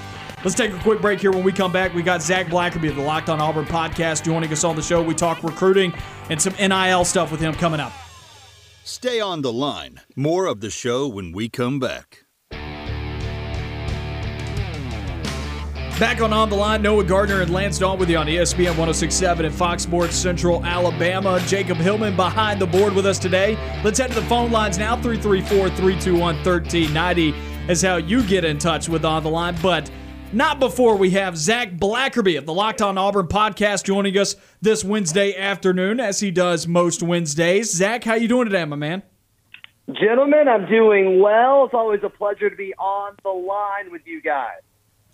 [0.44, 1.32] Let's take a quick break here.
[1.32, 4.50] When we come back, we got Zac Blackerby of the Locked On Auburn podcast joining
[4.50, 5.02] us on the show.
[5.02, 5.92] We talk recruiting
[6.30, 7.92] and some NIL stuff with him coming up.
[8.84, 10.00] Stay on the line.
[10.16, 12.24] More of the show when we come back.
[16.00, 19.44] Back on On the Line, Noah Gardner and Lance Dawe with you on ESPN 1067
[19.44, 21.38] and Fox Sports Central Alabama.
[21.40, 23.54] Jacob Hillman behind the board with us today.
[23.84, 27.34] Let's head to the phone lines now 334 321 1390
[27.70, 29.54] is how you get in touch with On the Line.
[29.60, 29.90] But
[30.32, 34.82] not before we have Zac Blackerby of the Locked On Auburn podcast joining us this
[34.82, 37.76] Wednesday afternoon, as he does most Wednesdays.
[37.76, 39.02] Zac, how you doing today, my man?
[39.92, 41.66] Gentlemen, I'm doing well.
[41.66, 44.62] It's always a pleasure to be on the line with you guys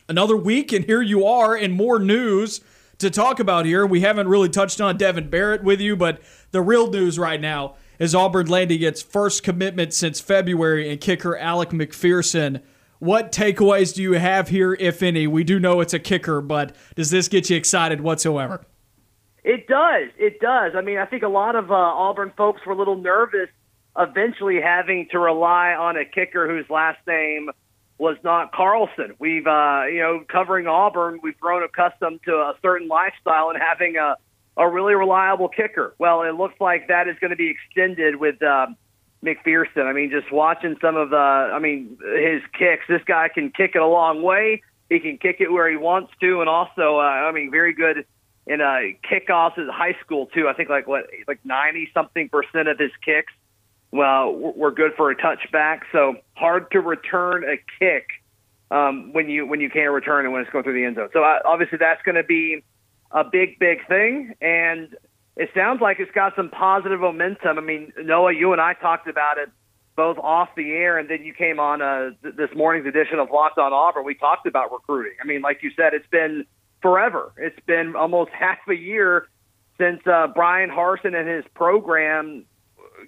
[0.08, 2.60] another week, and here you are, and more news
[2.98, 3.84] to talk about here.
[3.86, 7.74] We haven't really touched on Devin Barrett with you, but the real news right now
[7.98, 12.62] is Auburn landing its first commitment since February and kicker Alec McPherson.
[12.98, 15.26] What takeaways do you have here, if any?
[15.26, 18.64] We do know it's a kicker, but does this get you excited whatsoever?
[19.44, 20.08] It does.
[20.18, 20.72] It does.
[20.74, 23.48] I mean, I think a lot of uh, Auburn folks were a little nervous
[23.98, 27.50] eventually having to rely on a kicker whose last name–
[27.98, 29.14] was not Carlson.
[29.18, 33.96] We've, uh, you know, covering Auburn, we've grown accustomed to a certain lifestyle and having
[33.96, 34.16] a,
[34.56, 35.94] a really reliable kicker.
[35.98, 38.66] Well, it looks like that is going to be extended with uh,
[39.24, 39.86] McPherson.
[39.86, 43.72] I mean, just watching some of the, I mean, his kicks, this guy can kick
[43.74, 44.62] it a long way.
[44.88, 48.04] He can kick it where he wants to, and also, uh, I mean, very good
[48.46, 48.78] in uh,
[49.10, 50.46] kickoffs at high school too.
[50.48, 53.32] I think like what, like ninety something percent of his kicks
[53.96, 55.80] well, we're good for a touchback.
[55.92, 58.08] So hard to return a kick
[58.70, 61.08] um, when you when you can't return it when it's going through the end zone.
[61.12, 62.64] So uh, obviously that's going to be
[63.10, 64.94] a big big thing, and
[65.36, 67.58] it sounds like it's got some positive momentum.
[67.58, 69.50] I mean, Noah, you and I talked about it
[69.96, 73.30] both off the air, and then you came on uh, th- this morning's edition of
[73.30, 74.04] Locked On Auburn.
[74.04, 75.14] We talked about recruiting.
[75.22, 76.44] I mean, like you said, it's been
[76.82, 77.32] forever.
[77.38, 79.28] It's been almost half a year
[79.78, 82.44] since uh, Bryan Harsin and his program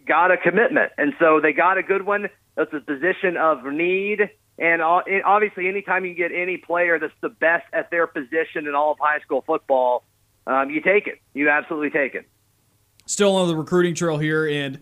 [0.07, 2.29] got a commitment, and so they got a good one.
[2.57, 7.65] That's a position of need, and obviously, anytime you get any player that's the best
[7.73, 10.05] at their position in all of high school football,
[10.47, 11.21] um, you take it.
[11.35, 12.29] You absolutely take it.
[13.07, 14.81] Still on the recruiting trail here, and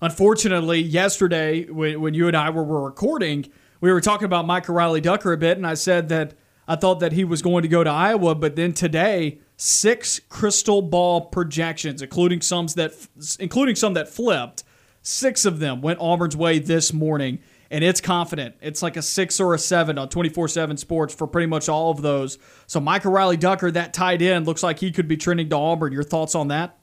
[0.00, 4.74] unfortunately, yesterday when, when you and I were, were recording, we were talking about Michael
[4.74, 6.34] Riley Ducker a bit, and I said that
[6.66, 10.80] I thought that he was going to go to Iowa, but then today, six crystal
[10.80, 12.94] ball projections, including some that
[13.38, 14.64] including some that flipped.
[15.02, 17.40] Six of them went Auburn's way this morning,
[17.70, 18.54] and it's confident.
[18.60, 21.90] It's like a six or a seven on 24 7 sports for pretty much all
[21.90, 22.38] of those.
[22.66, 25.92] So, Michael Riley Ducker, that tight end, looks like he could be trending to Auburn.
[25.92, 26.78] Your thoughts on that?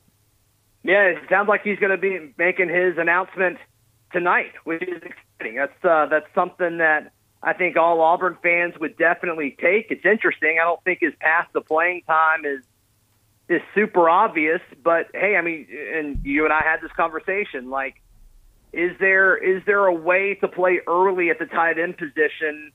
[0.84, 3.58] Yeah, it sounds like he's going to be making his announcement
[4.12, 5.56] tonight, which is exciting.
[5.56, 9.88] That's uh, that's something that I think all Auburn fans would definitely take.
[9.92, 10.58] It's interesting.
[10.60, 12.64] I don't think his path to playing time is
[13.48, 17.70] is super obvious, but hey, I mean, and you and I had this conversation.
[17.70, 18.02] Like,
[18.74, 22.72] is there is there a way to play early at the tight end position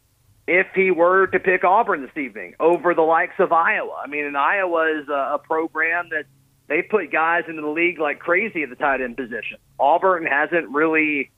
[0.47, 4.01] if he were to pick Auburn this evening over the likes of Iowa?
[4.05, 6.25] I mean, and Iowa is a, a program that
[6.69, 9.59] they put guys into the league like crazy at the tight end position.
[9.79, 11.31] Auburn hasn't really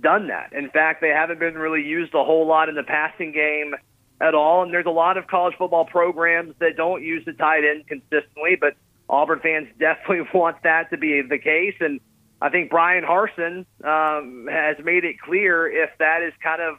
[0.00, 0.52] done that.
[0.52, 3.74] In fact, they haven't been really used a whole lot in the passing game
[4.20, 4.62] at all.
[4.62, 8.56] And there's a lot of college football programs that don't use the tight end consistently,
[8.60, 8.74] but
[9.08, 11.74] Auburn fans definitely want that to be the case.
[11.80, 12.00] And
[12.40, 16.76] I think Bryan Harsin um, has made it clear if that is kind of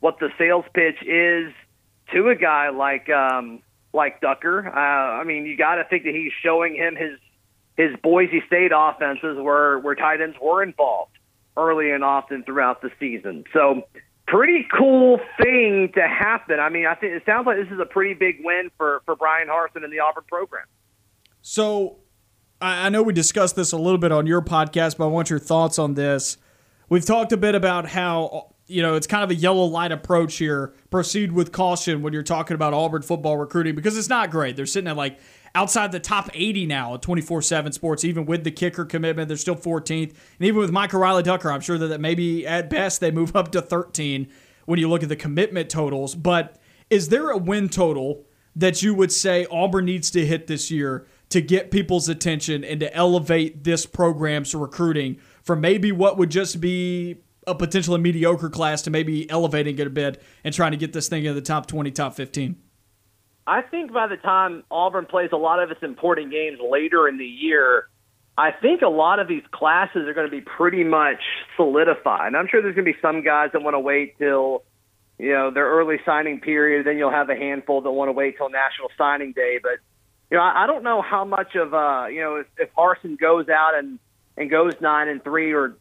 [0.00, 1.52] what the sales pitch is
[2.12, 4.68] to a guy like um, like Ducker.
[4.68, 7.18] Uh, I mean, you got to think that he's showing him his
[7.76, 11.18] his Boise State offenses where where tight ends were involved
[11.58, 13.44] early and often throughout the season.
[13.52, 13.82] So
[14.26, 16.60] pretty cool thing to happen.
[16.60, 19.16] I mean, I think it sounds like this is a pretty big win for for
[19.16, 20.66] Bryan Harsin and the Auburn program.
[21.42, 21.98] So
[22.60, 25.38] I know we discussed this a little bit on your podcast, but I want your
[25.38, 26.36] thoughts on this.
[26.88, 30.36] We've talked a bit about how you know it's kind of a yellow light approach
[30.36, 30.74] here.
[30.90, 34.56] Proceed with caution when you're talking about Auburn football recruiting because it's not great.
[34.56, 35.18] They're sitting at like
[35.54, 39.28] outside the top 80 now at 24 7 sports, even with the kicker commitment.
[39.28, 40.10] They're still 14th.
[40.10, 43.50] And even with Micah Riley Ducker, I'm sure that, maybe at best they move up
[43.52, 44.28] to 13
[44.66, 46.14] when you look at the commitment totals.
[46.14, 46.58] But
[46.90, 48.24] is there a win total
[48.56, 52.80] that you would say Auburn needs to hit this year to get people's attention and
[52.80, 58.82] to elevate this program's recruiting from maybe what would just be a potentially mediocre class
[58.82, 61.66] to maybe elevating it a bit and trying to get this thing in the top
[61.66, 62.56] 20, top 15?
[63.48, 67.16] I think by the time Auburn plays a lot of its important games later in
[67.16, 67.88] the year,
[68.36, 71.22] I think a lot of these classes are going to be pretty much
[71.56, 72.26] solidified.
[72.26, 74.64] And I'm sure there's going to be some guys that want to wait till,
[75.18, 76.86] you know, their early signing period.
[76.86, 79.58] Then you'll have a handful that want to wait till National Signing Day.
[79.62, 79.78] But,
[80.30, 83.18] you know, I, I don't know how much of, uh, you know, if, if Harsin
[83.18, 83.98] goes out and,
[84.36, 85.74] and goes nine and three or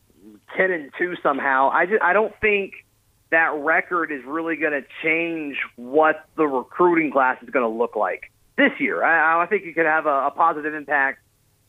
[0.56, 2.73] ten and two somehow, I just I don't think–
[3.30, 7.96] that record is really going to change what the recruiting class is going to look
[7.96, 9.04] like this year.
[9.04, 11.20] I, I think you could have a, a positive impact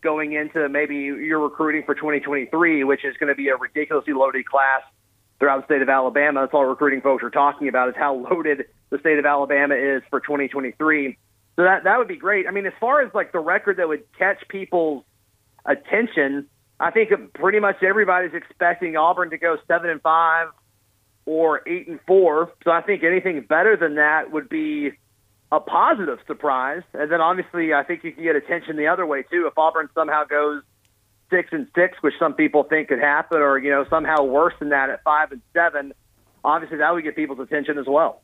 [0.00, 4.46] going into maybe your recruiting for 2023, which is going to be a ridiculously loaded
[4.46, 4.82] class
[5.38, 6.40] throughout the state of Alabama.
[6.40, 10.02] That's all recruiting folks are talking about is how loaded the state of Alabama is
[10.10, 11.18] for 2023.
[11.56, 12.46] So that that would be great.
[12.46, 15.02] I mean, as far as like the record that would catch people's
[15.66, 16.46] attention,
[16.78, 20.48] I think pretty much everybody's expecting Auburn to go seven and five
[21.28, 22.50] or eight and four.
[22.64, 24.92] So I think anything better than that would be
[25.52, 26.82] a positive surprise.
[26.94, 29.46] And then obviously, I think you can get attention the other way too.
[29.46, 30.62] If Auburn somehow goes
[31.30, 34.70] six and six, which some people think could happen, or you know somehow worse than
[34.70, 35.92] that at five and seven,
[36.42, 38.22] obviously that would get people's attention as well.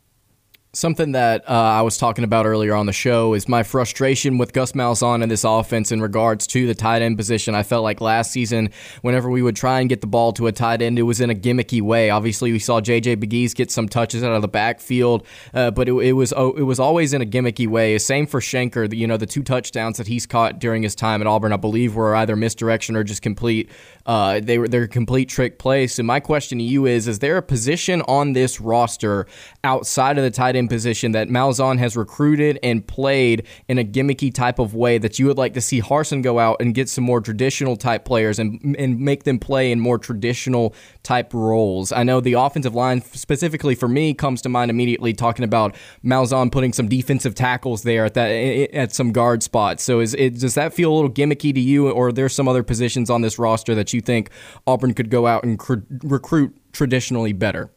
[0.74, 4.52] Something that uh, I was talking about earlier on the show is my frustration with
[4.52, 7.54] Gus Malzahn and this offense in regards to the tight end position.
[7.54, 10.52] I felt like last season, whenever we would try and get the ball to a
[10.52, 12.10] tight end, it was in a gimmicky way.
[12.10, 13.14] Obviously, we saw J.J.
[13.16, 16.62] Pegues get some touches out of the backfield, uh, but it, it, was oh, it
[16.62, 17.96] was always in a gimmicky way.
[17.98, 18.92] Same for Shenker.
[18.92, 21.94] You know, the two touchdowns that he's caught during his time at Auburn, I believe,
[21.94, 23.70] were either misdirection or just complete.
[24.06, 25.94] Uh, they were they're complete trick plays.
[25.94, 29.28] So my question to you is: Is there a position on this roster
[29.62, 30.63] outside of the tight end?
[30.68, 35.26] Position that Malzahn has recruited and played in a gimmicky type of way that you
[35.26, 38.76] would like to see Harsin go out and get some more traditional type players and
[38.78, 41.92] and make them play in more traditional type roles.
[41.92, 46.50] I know the offensive line specifically for me comes to mind immediately talking about Malzahn
[46.50, 49.82] putting some defensive tackles there at that at some guard spots.
[49.82, 52.48] So is it does that feel a little gimmicky to you or are there some
[52.48, 54.30] other positions on this roster that you think
[54.66, 57.70] Auburn could go out and cr- recruit traditionally better?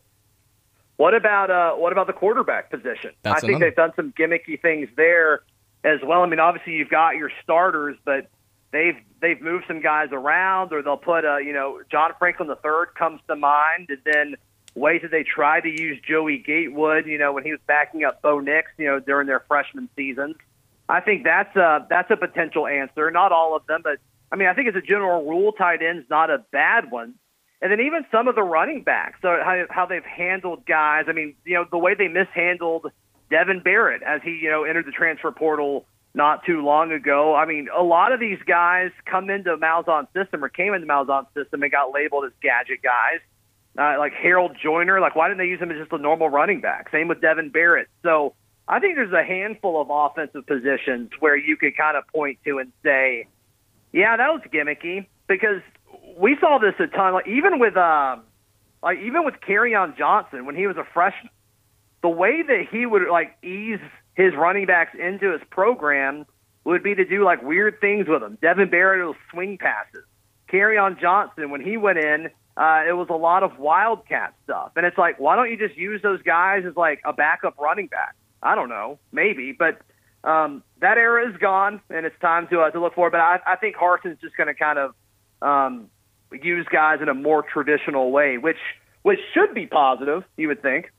[0.97, 3.11] What about uh, what about the quarterback position?
[3.21, 3.65] That's I think another.
[3.65, 5.43] they've done some gimmicky things there
[5.83, 6.23] as well.
[6.23, 8.27] I mean, obviously you've got your starters, but
[8.71, 12.55] they've they've moved some guys around, or they'll put a you know John Franklin the
[12.55, 14.35] third comes to mind, and then
[14.75, 18.21] ways that they tried to use Joey Gatewood, you know, when he was backing up
[18.21, 20.35] Bo Nix, you know, during their freshman season.
[20.89, 23.11] I think that's a that's a potential answer.
[23.11, 23.97] Not all of them, but
[24.31, 27.15] I mean, I think as a general rule, tight end's not a bad one.
[27.61, 31.05] And then even some of the running backs, so how, how they've handled guys.
[31.07, 32.91] I mean, you know, the way they mishandled
[33.31, 37.35] Devan Barrett as he, you know, entered the transfer portal not too long ago.
[37.35, 41.27] I mean, a lot of these guys come into Malzahn's system or came into Malzahn's
[41.33, 43.19] system and got labeled as gadget guys.
[43.77, 46.61] Uh, like Harold Joiner, like why didn't they use him as just a normal running
[46.61, 46.89] back?
[46.91, 47.87] Same with Devan Barrett.
[48.01, 48.33] So
[48.67, 52.57] I think there's a handful of offensive positions where you could kind of point to
[52.57, 53.27] and say,
[53.93, 55.61] yeah, that was gimmicky because
[56.17, 57.13] we saw this a ton.
[57.13, 58.23] Like even with um,
[58.83, 61.31] like even with Kerryon Johnson when he was a freshman,
[62.01, 63.79] the way that he would like ease
[64.15, 66.25] his running backs into his program
[66.63, 68.37] would be to do like weird things with them.
[68.41, 70.03] Devan Barrett will swing passes.
[70.51, 74.71] Kerryon Johnson, when he went in, uh, it was a lot of wildcat stuff.
[74.75, 77.87] And it's like, why don't you just use those guys as like a backup running
[77.87, 78.15] back?
[78.41, 79.79] I don't know, maybe, but
[80.23, 83.11] um, that era is gone, and it's time to uh, to look forward.
[83.11, 84.93] But I, I think Harsin's just going to kind of
[85.41, 85.89] um,
[86.31, 88.57] use guys in a more traditional way, which
[89.03, 90.91] which should be positive, you would think.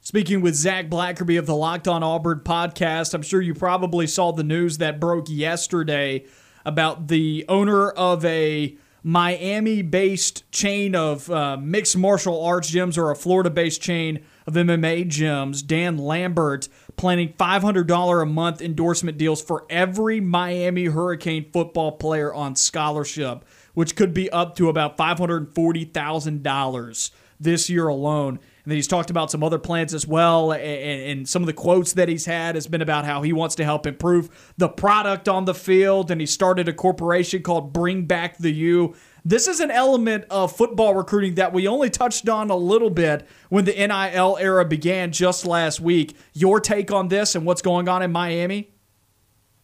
[0.00, 4.32] Speaking with Zac Blackerby of the Locked On Auburn podcast, I'm sure you probably saw
[4.32, 6.24] the news that broke yesterday
[6.64, 13.10] about the owner of a Miami based chain of uh, mixed martial arts gyms or
[13.10, 19.42] a Florida based chain of MMA gyms, Dan Lambert, planning $500 a month endorsement deals
[19.42, 23.44] for every Miami Hurricane football player on scholarship,
[23.74, 27.10] which could be up to about $540,000
[27.40, 28.38] this year alone.
[28.64, 30.52] And then he's talked about some other plans as well.
[30.52, 33.54] And, and, some of the quotes that he's had has been about how he wants
[33.56, 36.10] to help improve the product on the field.
[36.10, 38.94] And he started a corporation called Bring Back the U.
[39.24, 43.26] This is an element of football recruiting that we only touched on a little bit
[43.48, 46.16] when the NIL era began just last week.
[46.32, 48.73] Your take on this and what's going on in Miami?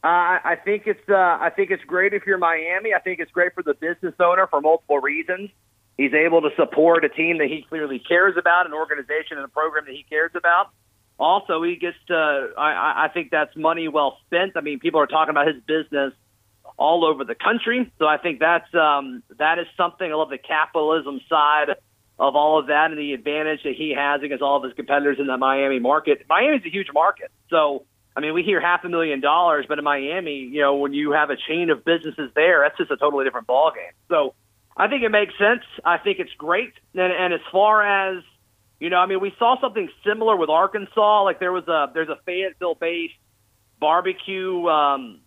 [0.02, 2.94] Uh, I think it's uh, I think it's great if you're Miami.
[2.94, 5.50] I think it's great for the business owner for multiple reasons.
[5.98, 9.48] He's able to support a team that he clearly cares about, an organization and a
[9.48, 10.70] program that he cares about.
[11.18, 14.52] Also, he gets to, I, I think that's money well spent.
[14.56, 16.14] I mean, people are talking about his business
[16.78, 17.92] all over the country.
[17.98, 20.10] So I think that's, um, that is something.
[20.10, 21.76] I love the capitalism side
[22.18, 25.18] of all of that and the advantage that he has against all of his competitors
[25.20, 26.24] in the Miami market.
[26.30, 27.30] Miami's a huge market.
[27.50, 27.84] So,
[28.16, 31.12] I mean, we hear half a million dollars, but in Miami, you know, when you
[31.12, 33.92] have a chain of businesses there, that's just a totally different ballgame.
[34.08, 34.34] So
[34.76, 35.62] I think it makes sense.
[35.84, 36.72] I think it's great.
[36.94, 38.22] And, and as far as
[38.80, 41.22] you know, I mean, we saw something similar with Arkansas.
[41.22, 43.14] Like there was a there's a Fayetteville-based
[43.78, 45.20] barbecue um,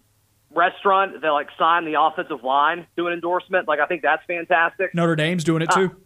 [0.49, 3.67] restaurant that like signed the offensive line to an endorsement.
[3.67, 4.95] Like I think that's fantastic.
[4.95, 5.85] Notre Dame's doing it too.
[5.85, 5.99] Uh,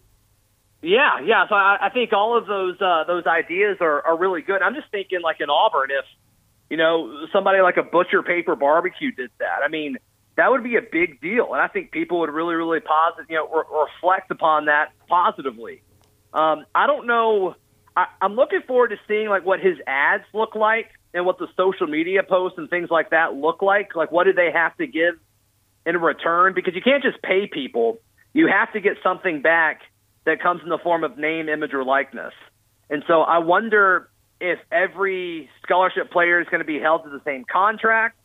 [0.82, 1.48] yeah, yeah.
[1.48, 4.62] So I, I think all of those uh, those ideas are, are really good.
[4.62, 6.06] I'm just thinking like in Auburn, if
[6.70, 9.60] you know somebody like a Butcher Paper Barbecue did that.
[9.64, 9.98] I mean,
[10.38, 11.54] that would be a big deal.
[11.54, 15.82] And I think people would really, really positive, you know, re- reflect upon that positively.
[16.34, 17.56] Um, I don't know.
[17.96, 21.48] I, I'm looking forward to seeing like what his ads look like and what the
[21.58, 23.96] social media posts and things like that look like.
[23.96, 25.16] Like, what do they have to give
[25.88, 26.54] in return?
[26.54, 27.98] Because you can't just pay people.
[28.34, 29.82] You have to get something back
[30.26, 32.34] that comes in the form of name, image, or likeness.
[32.92, 34.10] And so I wonder
[34.40, 38.18] if every scholarship player is going to be held to the same contract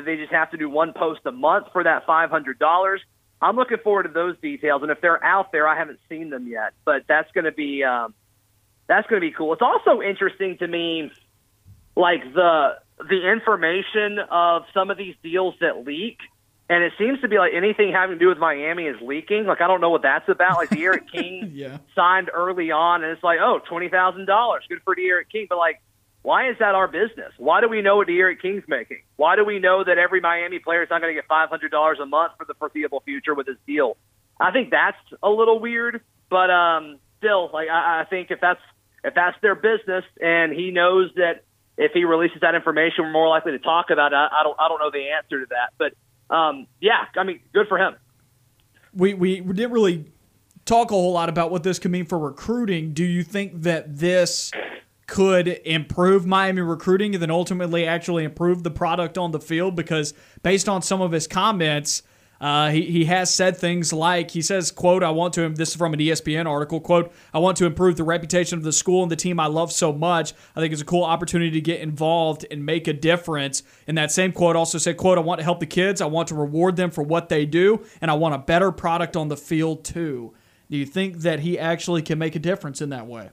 [0.00, 2.98] do they just have to do one post a month for that $500?
[3.42, 6.46] I'm looking forward to those details, and if they're out there, I haven't seen them
[6.46, 8.14] yet, but that's going to be um,
[8.86, 9.52] that's going to be cool.
[9.52, 11.10] It's also interesting to me,
[11.96, 16.18] like the the information of some of these deals that leak,
[16.70, 19.44] and it seems to be like anything having to do with Miami is leaking.
[19.44, 20.56] Like I don't know what that's about.
[20.56, 21.78] Like D'Eriq King yeah.
[21.94, 25.58] signed early on, and it's like, oh, twenty thousand dollars, good for D'Eriq King, but
[25.58, 25.82] like
[26.22, 27.32] why is that our business?
[27.38, 29.02] Why do we know what D'Eriq King's making?
[29.16, 32.06] Why do we know that every Miami player is not going to get $500 a
[32.06, 33.96] month for the foreseeable future with his deal?
[34.38, 38.60] I think that's a little weird, but um, still, like I, I think if that's
[39.02, 41.44] if that's their business and he knows that
[41.78, 44.16] if he releases that information, we're more likely to talk about it.
[44.16, 45.94] I, I don't I don't know the answer to that, but
[46.30, 47.96] um, yeah, I mean, good for him.
[48.94, 50.06] We we didn't really
[50.64, 52.92] talk a whole lot about what this could mean for recruiting.
[52.92, 54.50] Do you think that this
[55.06, 60.14] could improve Miami recruiting and then ultimately actually improve the product on the field because
[60.44, 62.04] based on some of his comments,
[62.40, 65.76] uh, he, he has said things like he says, quote, I want to, this is
[65.76, 69.12] from an ESPN article, quote, I want to improve the reputation of the school and
[69.12, 70.32] the team I love so much.
[70.56, 73.62] I think it's a cool opportunity to get involved and make a difference.
[73.86, 76.00] And that same quote also said, quote, I want to help the kids.
[76.00, 77.84] I want to reward them for what they do.
[78.00, 80.32] And I want a better product on the field too.
[80.70, 83.30] Do you think that he actually can make a difference in that way?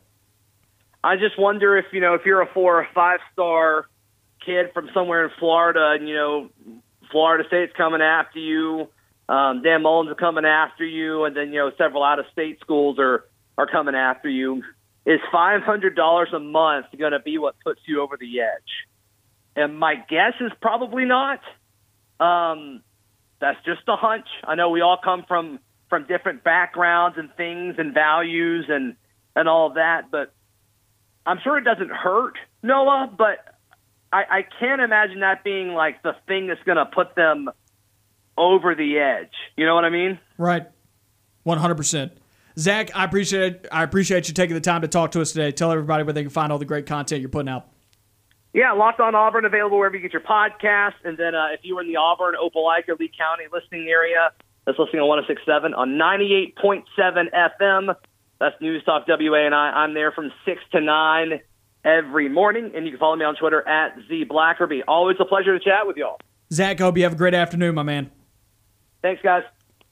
[1.04, 3.86] I just wonder if you know if you're a four or five star
[4.44, 6.50] kid from somewhere in Florida, and you know
[7.12, 8.90] Florida State's coming after you,
[9.30, 12.60] Um, Dan Mullen's are coming after you, and then you know several out of state
[12.62, 13.26] schools are
[13.58, 14.64] are coming after you.
[15.06, 18.88] Is five hundred dollars a month going to be what puts you over the edge?
[19.56, 21.40] And my guess is probably not.
[22.20, 22.84] Um,
[23.40, 24.28] that's just a hunch.
[24.44, 25.60] I know we all come from
[25.90, 28.96] from different backgrounds and things and values and
[29.36, 30.34] and all that, but
[31.26, 33.14] I'm sure it doesn't hurt Noah.
[33.16, 33.40] But
[34.12, 37.50] I, I can't imagine that being like the thing that's going to put them
[38.38, 39.34] over the edge.
[39.56, 40.20] You know what I mean?
[40.38, 40.68] Right.
[41.44, 42.14] One hundred percent.
[42.58, 43.68] Zac, I appreciate it.
[43.72, 45.52] I appreciate you taking the time to talk to us today.
[45.52, 47.68] Tell everybody where they can find all the great content you're putting out.
[48.54, 50.96] Yeah, Locked On Auburn available wherever you get your podcast.
[51.04, 54.32] And then uh, if you were in the Auburn, Opelika, Lee County listening area,
[54.66, 56.84] that's listening on 1067 on 98.7
[57.32, 57.96] FM.
[58.40, 59.54] That's News Talk WANI.
[59.54, 61.40] I'm there from 6 to 9
[61.86, 62.72] every morning.
[62.76, 64.82] And you can follow me on Twitter at Z Blackerby.
[64.88, 66.20] Always a pleasure to chat with y'all.
[66.52, 68.10] Zac, hope you have a great afternoon, my man.
[69.02, 69.44] Thanks, guys.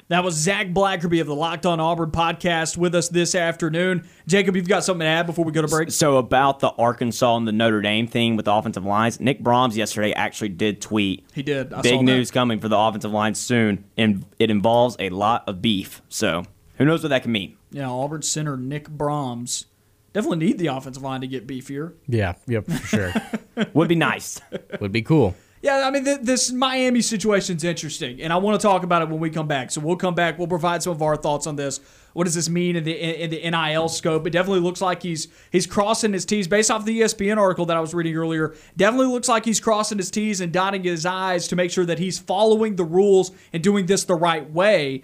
[0.08, 4.08] That was Zac Blackerby of the Locked On Auburn podcast with us this afternoon.
[4.28, 5.90] Jacob, you've got something to add before we go to break?
[5.90, 9.76] So about the Arkansas and the Notre Dame thing with the offensive lines, Nick Brahms
[9.76, 11.26] yesterday actually did tweet.
[11.34, 11.74] He did.
[11.74, 15.60] I Big news coming for the offensive line soon, and it involves a lot of
[15.64, 16.04] beef.
[16.08, 16.44] So
[16.78, 17.58] who knows what that can mean?
[17.72, 19.66] Yeah, Auburn center Nick Brahms
[20.14, 21.94] definitely need the offensive line to get beefier.
[22.08, 23.14] Yeah, yep, for sure.
[23.74, 24.40] Would be nice.
[24.80, 25.36] Would be cool.
[25.66, 29.10] Yeah, I mean, th- this Miami situation's interesting, and I want to talk about it
[29.10, 29.72] when we come back.
[29.72, 30.38] So we'll come back.
[30.38, 31.80] We'll provide some of our thoughts on this.
[32.14, 34.28] What does this mean in the in the NIL scope?
[34.28, 37.76] It definitely looks like he's he's crossing his T's based off the ESPN article that
[37.76, 38.54] I was reading earlier.
[38.78, 41.98] Definitely looks like he's crossing his T's and dotting his I's to make sure that
[41.98, 45.02] he's following the rules and doing this the right way.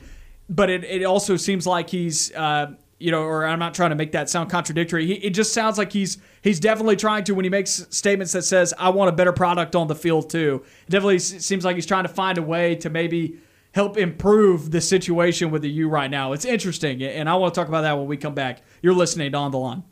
[0.48, 3.96] But it, it also seems like he's uh, you know, or I'm not trying to
[3.96, 5.06] make that sound contradictory.
[5.06, 8.44] He, it just sounds like he's he's definitely trying to when he makes statements that
[8.44, 10.64] says I want a better product on the field too.
[10.88, 13.38] It definitely seems like he's trying to find a way to maybe
[13.74, 16.34] help improve the situation with the U right now.
[16.34, 18.62] It's interesting, and I want to talk about that when we come back.
[18.82, 19.84] You're listening to On the Line.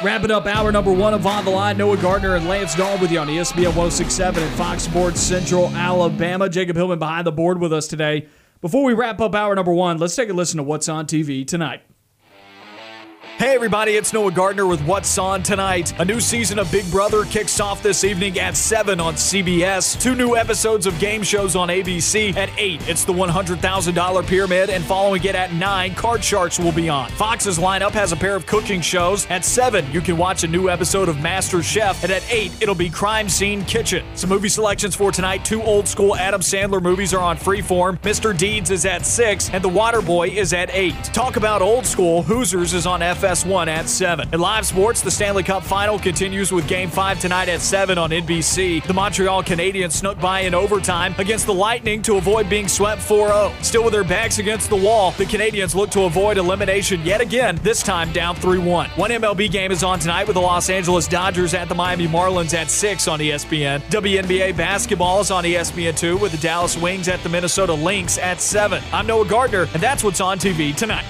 [0.00, 1.76] Wrapping up hour number one of On the Line.
[1.76, 6.48] Noah Gardner and Lance Dawe with you on ESPN 1067 and Fox Sports Central Alabama.
[6.48, 8.28] Jacob Hillman behind the board with us today.
[8.60, 11.44] Before we wrap up hour number one, let's take a listen to what's on TV
[11.44, 11.82] tonight.
[13.38, 15.96] Hey everybody, it's Noah Gardner with What's On Tonight.
[16.00, 19.96] A new season of Big Brother kicks off this evening at 7 on CBS.
[20.02, 22.36] Two new episodes of game shows on ABC.
[22.36, 26.88] At 8, it's the $100,000 Pyramid, and following it at 9, Card Sharks will be
[26.88, 27.10] on.
[27.10, 29.24] Fox's lineup has a pair of cooking shows.
[29.30, 32.74] At 7, you can watch a new episode of Master Chef, and at 8, it'll
[32.74, 34.04] be Crime Scene Kitchen.
[34.16, 38.00] Some movie selections for tonight two old school Adam Sandler movies are on Freeform.
[38.00, 38.36] Mr.
[38.36, 40.92] Deeds is at 6, and The Waterboy is at 8.
[41.14, 43.27] Talk about old school, Hoosiers is on FS.
[43.28, 44.32] FS1 at 7.
[44.32, 48.08] In live sports, the Stanley Cup final continues with Game 5 tonight at 7 on
[48.08, 48.82] NBC.
[48.82, 53.28] The Montreal Canadiens snuck by in overtime against the Lightning to avoid being swept 4
[53.28, 53.52] 0.
[53.60, 57.56] Still with their backs against the wall, the Canadiens look to avoid elimination yet again,
[57.62, 58.90] this time down 3 1.
[58.90, 62.54] One MLB game is on tonight with the Los Angeles Dodgers at the Miami Marlins
[62.54, 63.80] at 6 on ESPN.
[63.90, 68.82] WNBA basketball is on ESPN2 with the Dallas Wings at the Minnesota Lynx at 7.
[68.90, 71.04] I'm Noah Gardner, and that's what's on TV tonight.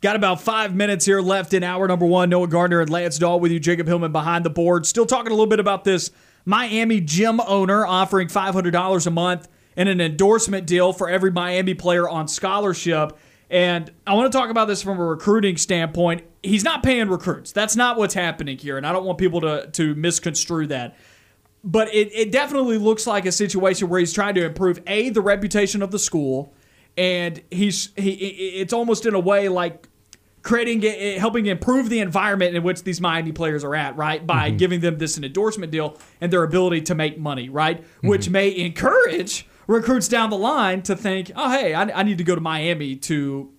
[0.00, 2.30] Got about five minutes here left in hour number one.
[2.30, 3.58] Noah Gardner and Lance Dawe with you.
[3.58, 4.86] Jacob Hillman behind the board.
[4.86, 6.12] Still talking a little bit about this
[6.44, 12.08] Miami gym owner offering $500 a month and an endorsement deal for every Miami player
[12.08, 13.18] on scholarship.
[13.50, 16.22] And I want to talk about this from a recruiting standpoint.
[16.44, 17.50] He's not paying recruits.
[17.50, 18.76] That's not what's happening here.
[18.76, 20.96] And I don't want people to, to misconstrue that.
[21.64, 25.22] But it, it definitely looks like a situation where he's trying to improve A, the
[25.22, 26.54] reputation of the school
[26.98, 29.87] and he's he it's almost in a way like
[30.48, 30.80] creating
[31.18, 34.26] helping improve the environment in which these Miami players are at, right?
[34.26, 34.56] By mm-hmm.
[34.56, 37.82] giving them this an endorsement deal and their ability to make money, right?
[37.82, 38.08] Mm-hmm.
[38.08, 42.24] Which may encourage recruits down the line to think, oh, hey, I, I need to
[42.24, 43.52] go to Miami to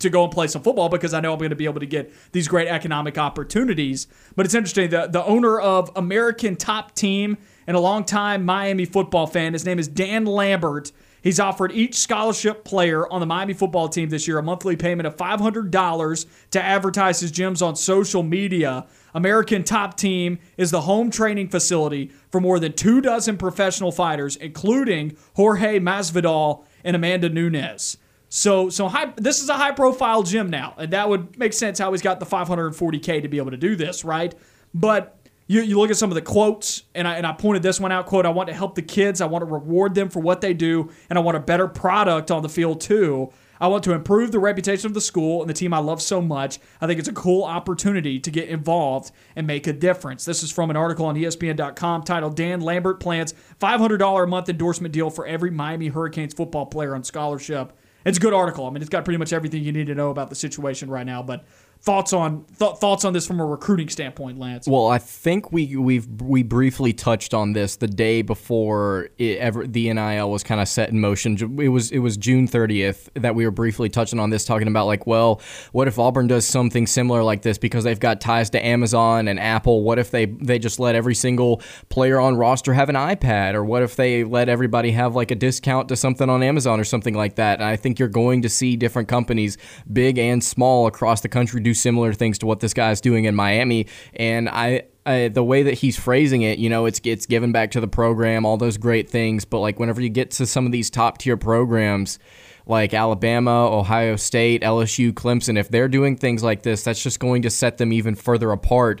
[0.00, 1.86] to go and play some football because I know I'm going to be able to
[1.86, 4.08] get these great economic opportunities.
[4.34, 4.90] But it's interesting.
[4.90, 7.38] The the owner of American Top Team
[7.68, 10.90] and a longtime Miami football fan, his name is Dan Lambert
[11.28, 15.06] He's offered each scholarship player on the Miami football team this year a monthly payment
[15.06, 18.86] of $500 to advertise his gyms on social media.
[19.12, 24.36] American Top Team is the home training facility for more than two dozen professional fighters,
[24.36, 27.98] including Jorge Masvidal and Amanda Nunes.
[28.30, 31.92] So, so high, this is a high-profile gym now, and that would make sense how
[31.92, 34.34] he's got the 540k to be able to do this, right?
[34.72, 35.17] But
[35.48, 37.90] you, you look at some of the quotes, and I, and I pointed this one
[37.90, 39.20] out quote, I want to help the kids.
[39.20, 42.30] I want to reward them for what they do, and I want a better product
[42.30, 43.32] on the field, too.
[43.60, 46.20] I want to improve the reputation of the school and the team I love so
[46.20, 46.60] much.
[46.80, 50.24] I think it's a cool opportunity to get involved and make a difference.
[50.24, 54.92] This is from an article on ESPN.com titled Dan Lambert Plans $500 a month endorsement
[54.92, 57.72] deal for every Miami Hurricanes football player on scholarship.
[58.04, 58.66] It's a good article.
[58.66, 61.04] I mean, it's got pretty much everything you need to know about the situation right
[61.04, 61.44] now, but
[61.80, 64.66] thoughts on th- thoughts on this from a recruiting standpoint, Lance?
[64.66, 69.66] Well, I think we we've we briefly touched on this the day before it ever
[69.66, 71.36] the NIL was kind of set in motion.
[71.60, 74.86] It was it was June 30th that we were briefly touching on this, talking about
[74.86, 75.40] like, well,
[75.72, 79.38] what if Auburn does something similar like this because they've got ties to Amazon and
[79.38, 79.82] Apple?
[79.82, 83.64] What if they they just let every single player on roster have an iPad, or
[83.64, 87.14] what if they let everybody have like a discount to something on Amazon or something
[87.14, 87.60] like that?
[87.60, 89.56] And I think you're going to see different companies,
[89.92, 93.26] big and small, across the country do similar things to what this guy is doing
[93.26, 93.86] in Miami.
[94.14, 97.70] And I, I, the way that he's phrasing it, you know, it's it's given back
[97.72, 99.44] to the program, all those great things.
[99.44, 102.18] But like whenever you get to some of these top tier programs,
[102.66, 107.42] like Alabama, Ohio State, LSU, Clemson, if they're doing things like this, that's just going
[107.42, 109.00] to set them even further apart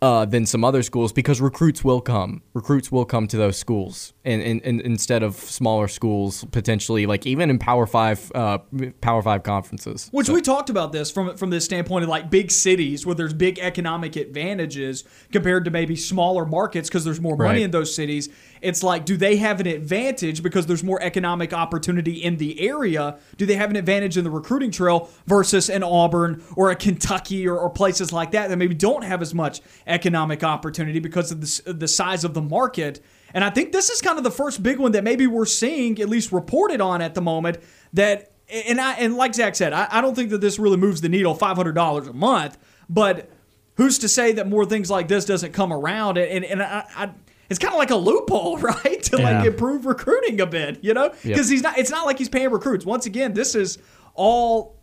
[0.00, 2.40] uh, than some other schools because recruits will come.
[2.54, 7.26] Recruits will come to those schools, and, and, and instead of smaller schools potentially, like
[7.26, 8.58] even in Power Five, uh,
[9.00, 10.08] Power Five conferences.
[10.12, 13.14] Which So- we talked about this from from this standpoint of like big cities where
[13.14, 17.62] there's big economic advantages compared to maybe smaller markets because there's more money Right.
[17.62, 18.28] in those cities.
[18.60, 23.16] It's like, do they have an advantage because there's more economic opportunity in the area?
[23.36, 27.46] Do they have an advantage in the recruiting trail versus an Auburn or a Kentucky
[27.48, 31.40] or, or places like that that maybe don't have as much economic opportunity because of
[31.40, 33.00] the, the size of the market?
[33.34, 36.00] And I think this is kind of the first big one that maybe we're seeing,
[36.00, 37.58] at least reported on at the moment,
[37.92, 41.00] that and I and like Zac said, I, I don't think that this really moves
[41.00, 42.56] the needle five hundred dollars a month,
[42.88, 43.30] but
[43.74, 47.10] who's to say that more things like this doesn't come around and and, I, I
[47.50, 49.02] it's kind of like a loophole, right?
[49.04, 51.14] To like improve recruiting a bit, you know?
[51.22, 52.84] Because he's not it's not like he's paying recruits.
[52.84, 53.78] Once again, this is
[54.14, 54.76] all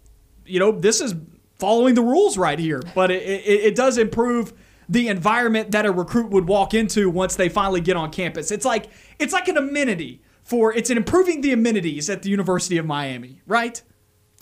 [0.46, 1.16] you know, this is
[1.58, 4.54] following the rules right here, but it, it, it does improve
[4.90, 8.52] the environment that a recruit would walk into once they finally get on campus.
[8.52, 12.78] It's like it's like an amenity for it's an improving the amenities at the University
[12.78, 13.82] of Miami, right?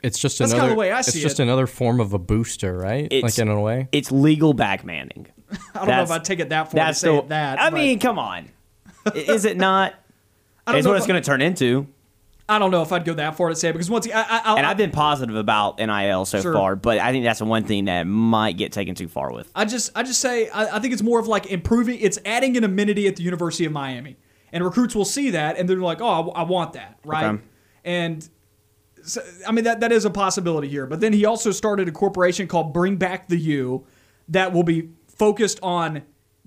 [0.02, 0.68] It's just That's another.
[0.70, 1.44] kinda the way I it's see just it.
[1.44, 3.06] another form of a booster, right?
[3.06, 3.88] It's- like in a way.
[3.94, 5.28] It's legal backmanning.
[5.76, 7.62] I don't know if I'd take it that far to That's say the, it that.
[7.62, 8.50] I but mean, come on.
[9.16, 9.94] Is it not?
[10.68, 11.88] I don't It's know what it's going to turn into.
[12.54, 14.58] I don't know if I'd go that far to say because once I, I, I,
[14.58, 16.54] And I've been positive about NIL so Sure.
[16.54, 19.52] far, but I think that's the one thing that might get taken too far with.
[19.56, 22.00] I just I just say I, I think it's more of like improving.
[22.00, 24.18] It's adding an amenity at the University of Miami,
[24.52, 27.26] and recruits will see that and they're like, oh, I, I want that, right?
[27.34, 27.44] Okay.
[27.84, 28.30] And
[29.04, 30.86] so, I mean that that is a possibility here.
[30.86, 33.86] But then he also started a corporation called Bring Back the U,
[34.30, 36.04] that will be focused on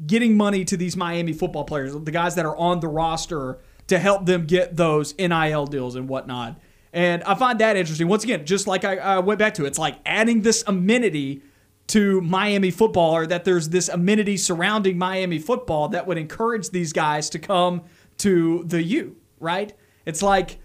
[0.07, 3.59] getting money to these Miami football players, the guys that are on the roster,
[3.89, 6.61] to help them get those NIL deals and whatnot.
[6.93, 8.09] And I find that interesting.
[8.09, 11.43] Once again, just like I, I went back to, it's like adding this amenity
[11.89, 16.93] to Miami football, or that there's this amenity surrounding Miami football that would encourage these
[16.93, 17.83] guys to come
[18.19, 19.73] to the U, right?
[20.05, 20.59] It's like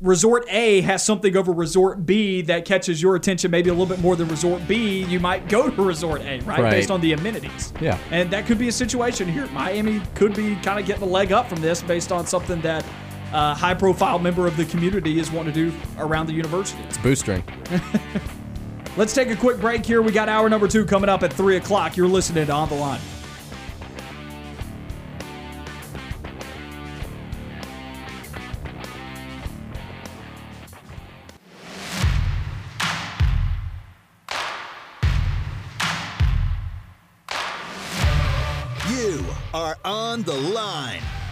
[0.00, 3.98] Resort A has something over Resort B that catches your attention maybe a little bit
[3.98, 6.60] more than Resort B, you might go to Resort A, right?
[6.60, 6.70] Right.
[6.70, 7.72] Based on the amenities.
[7.80, 7.98] Yeah.
[8.12, 9.48] And that could be a situation here.
[9.48, 12.84] Miami could be kind of getting a leg up from this based on something that
[13.32, 16.82] a high profile member of the community is wanting to do around the university.
[16.84, 17.42] It's boostering.
[18.96, 20.00] Let's take a quick break here.
[20.00, 21.96] We got hour number two coming up at 3 o'clock.
[21.96, 23.00] You're listening to On the Line.
[39.58, 41.17] Are on the line.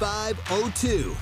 [0.00, 1.16] 888-382-7502.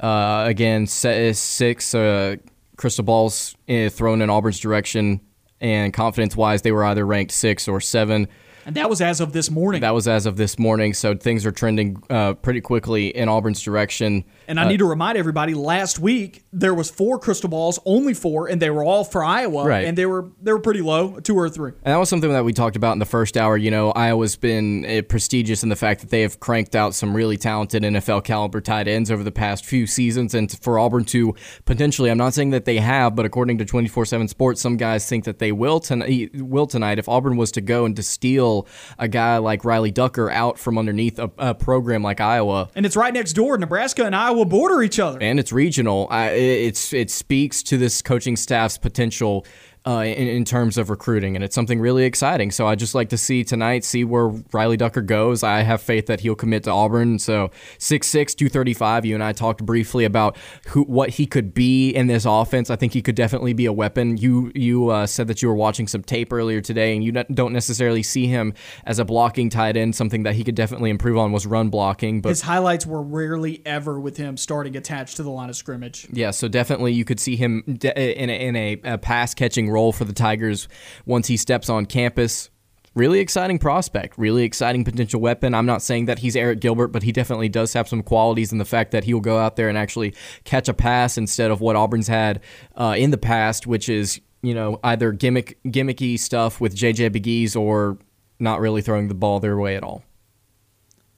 [0.00, 2.36] Uh, again, six uh,
[2.78, 5.20] crystal balls eh, thrown in Auburn's direction,
[5.60, 8.28] and confidence wise, they were either ranked six or seven.
[8.66, 9.80] And that was as of this morning.
[9.80, 10.94] That was as of this morning.
[10.94, 14.24] So things are trending uh, pretty quickly in Auburn's direction.
[14.50, 18.14] And I uh, need to remind everybody: last week there was four crystal balls, only
[18.14, 19.84] four, and they were all for Iowa, right.
[19.84, 21.70] and they were they were pretty low, two or three.
[21.84, 23.56] And that was something that we talked about in the first hour.
[23.56, 27.14] You know, Iowa's been uh, prestigious in the fact that they have cranked out some
[27.14, 31.36] really talented NFL caliber tight ends over the past few seasons, and for Auburn to
[31.64, 35.26] potentially, I'm not saying that they have, but according to 24/7 Sports, some guys think
[35.26, 36.32] that they will tonight.
[36.34, 38.66] Will tonight if Auburn was to go and to steal
[38.98, 42.96] a guy like Riley Ducker out from underneath a, a program like Iowa, and it's
[42.96, 43.56] right next door.
[43.56, 46.06] Nebraska and Iowa border each other, and it's regional.
[46.10, 49.44] I, it's it speaks to this coaching staff's potential
[49.86, 52.50] uh, in, in, terms of recruiting, and it's something really exciting.
[52.50, 55.42] So I just like to see tonight, see where Riley Ducker goes.
[55.42, 57.18] I have faith that he'll commit to Auburn.
[57.18, 60.36] So 6'6", 235, you and I talked briefly about
[60.68, 62.68] who what he could be in this offense.
[62.68, 64.18] I think he could definitely be a weapon.
[64.18, 67.54] You you uh, said that you were watching some tape earlier today, and you don't
[67.54, 68.52] necessarily see him
[68.84, 69.96] as a blocking tight end.
[69.96, 72.20] Something that he could definitely improve on was run blocking.
[72.20, 76.06] But his highlights were rarely ever with him starting attached to the line of scrimmage.
[76.12, 79.92] Yeah, so definitely you could see him in a, in a, a pass catching role
[79.92, 80.68] for the Tigers
[81.06, 82.50] once he steps on campus.
[82.94, 85.54] Really exciting prospect, really exciting potential weapon.
[85.54, 88.58] I'm not saying that he's Arik Gilbert, but he definitely does have some qualities in
[88.58, 90.12] the fact that he'll go out there and actually
[90.42, 92.40] catch a pass instead of what Auburn's had
[92.74, 97.54] uh, in the past, which is you know either gimmick gimmicky stuff with JJ Pegues
[97.54, 97.98] or
[98.40, 100.02] not really throwing the ball their way at all.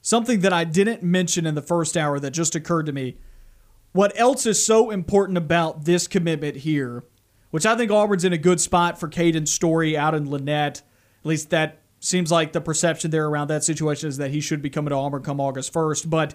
[0.03, 3.17] Something that I didn't mention in the first hour that just occurred to me.
[3.93, 7.05] What else is so important about this commitment here
[7.53, 10.81] which I think Auburn's in a good spot for Caden Story out in Lanett.
[10.81, 10.83] At
[11.23, 14.71] least that seems like the perception there around that situation is that he should be
[14.71, 16.09] coming to Auburn come August 1st.
[16.09, 16.35] But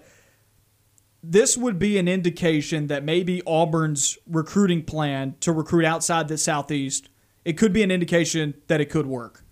[1.23, 7.09] this would be an indication that maybe Auburn's recruiting plan to recruit outside the Southeast,
[7.43, 9.43] it could be an indication that it could work.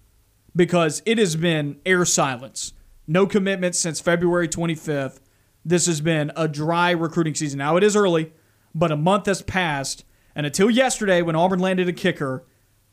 [0.56, 2.74] Because it has been air silence.
[3.08, 5.20] No commitment since February 25th.
[5.66, 7.58] This has been a dry recruiting season.
[7.58, 8.34] Now, it is early,
[8.76, 10.05] but a month has passed
[10.36, 12.46] and until yesterday, when Auburn landed a kicker,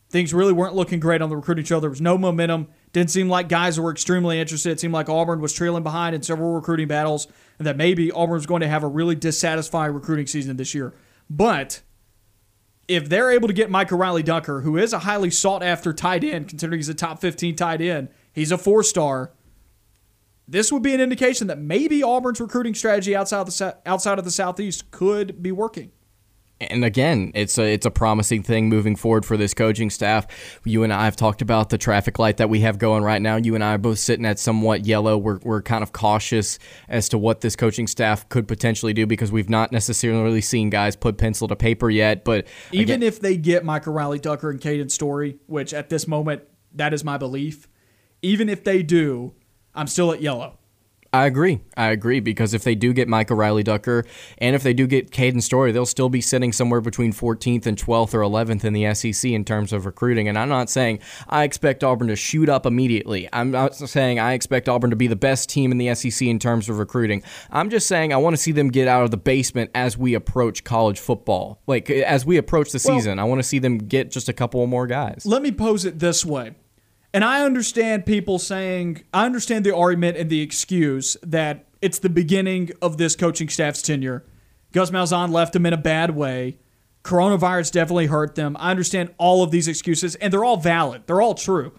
[0.08, 1.80] things really weren't looking great on the recruiting trail.
[1.80, 2.68] There was no momentum.
[2.92, 4.70] Didn't seem like guys were extremely interested.
[4.70, 7.26] It seemed like Auburn was trailing behind in several recruiting battles,
[7.58, 10.94] and that maybe Auburn was going to have a really dissatisfying recruiting season this year.
[11.28, 11.82] But
[12.86, 16.22] if they're able to get Micah Riley Ducker, who is a highly sought after tight
[16.22, 19.32] end, considering he's a top 15 tight end, he's a four star.
[20.46, 24.24] This would be an indication that maybe Auburn's recruiting strategy outside of the, outside of
[24.24, 25.92] the Southeast could be working
[26.70, 30.26] and again, it's a it's a promising thing moving forward for this coaching staff.
[30.64, 33.36] You and I have talked about the traffic light that we have going right now.
[33.36, 35.16] You and I are both sitting at somewhat yellow.
[35.18, 36.58] We're we're kind of cautious
[36.88, 40.96] as to what this coaching staff could potentially do because we've not necessarily seen guys
[40.96, 42.24] put pencil to paper yet.
[42.24, 46.06] But even again, if they get Micah Riley Ducker and Caden Story, which at this
[46.06, 46.42] moment
[46.74, 47.68] that is my belief,
[48.22, 49.34] even if they do,
[49.74, 50.58] I'm still at yellow.
[51.14, 51.60] I agree.
[51.76, 54.06] I agree because if they do get Micah Riley Ducker
[54.38, 57.76] and if they do get Caden Story, they'll still be sitting somewhere between 14th and
[57.76, 60.26] 12th or 11th in the SEC in terms of recruiting.
[60.26, 63.28] And I'm not saying I expect Auburn to shoot up immediately.
[63.30, 66.38] I'm not saying I expect Auburn to be the best team in the SEC in
[66.38, 67.22] terms of recruiting.
[67.50, 70.14] I'm just saying I want to see them get out of the basement as we
[70.14, 71.60] approach college football.
[71.66, 74.32] Like as we approach the season, well, I want to see them get just a
[74.32, 75.26] couple more guys.
[75.26, 76.54] Let me pose it this way.
[77.14, 82.08] And I understand people saying, I understand the argument and the excuse that it's the
[82.08, 84.24] beginning of this coaching staff's tenure.
[84.72, 86.58] Gus Malzahn left them in a bad way.
[87.04, 88.56] Coronavirus definitely hurt them.
[88.58, 91.02] I understand all of these excuses, and they're all valid.
[91.06, 91.72] They're all true.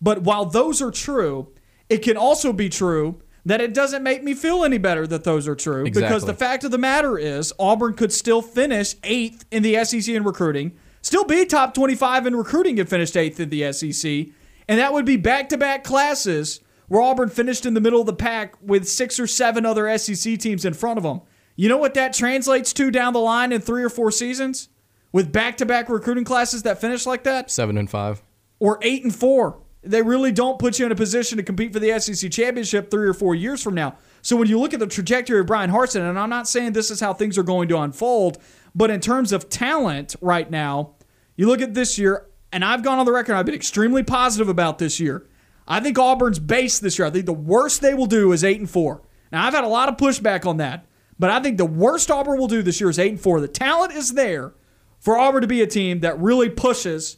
[0.00, 1.48] But while those are true,
[1.88, 5.46] it can also be true that it doesn't make me feel any better that those
[5.46, 5.84] are true.
[5.84, 6.02] exactly.
[6.02, 10.08] Because the fact of the matter is, Auburn could still finish eighth in the SEC
[10.08, 10.72] in recruiting,
[11.02, 14.28] still be top 25 in recruiting and finished eighth in the SEC.
[14.68, 18.06] And that would be back to back classes where Auburn finished in the middle of
[18.06, 21.20] the pack with six or seven other SEC teams in front of them.
[21.56, 24.68] You know what that translates to down the line in three or four seasons?
[25.12, 27.50] With back to back recruiting classes that finish like that?
[27.50, 28.22] Seven and five.
[28.58, 29.60] or eight and four.
[29.82, 33.06] They really don't put you in a position to compete for the SEC championship three
[33.06, 33.96] or four years from now.
[34.22, 36.90] So when you look at the trajectory of Bryan Harsin, and I'm not saying this
[36.90, 38.38] is how things are going to unfold,
[38.74, 40.94] but in terms of talent right now,
[41.36, 44.48] you look at this year, and I've gone on the record, I've been extremely positive
[44.48, 45.26] about this year.
[45.66, 48.60] I think Auburn's base this year, I think the worst they will do is eight
[48.60, 49.02] and four.
[49.32, 50.86] Now I've had a lot of pushback on that,
[51.18, 53.40] but I think the worst Auburn will do this year is eight and four.
[53.40, 54.54] The talent is there
[55.00, 57.16] for Auburn to be a team that really pushes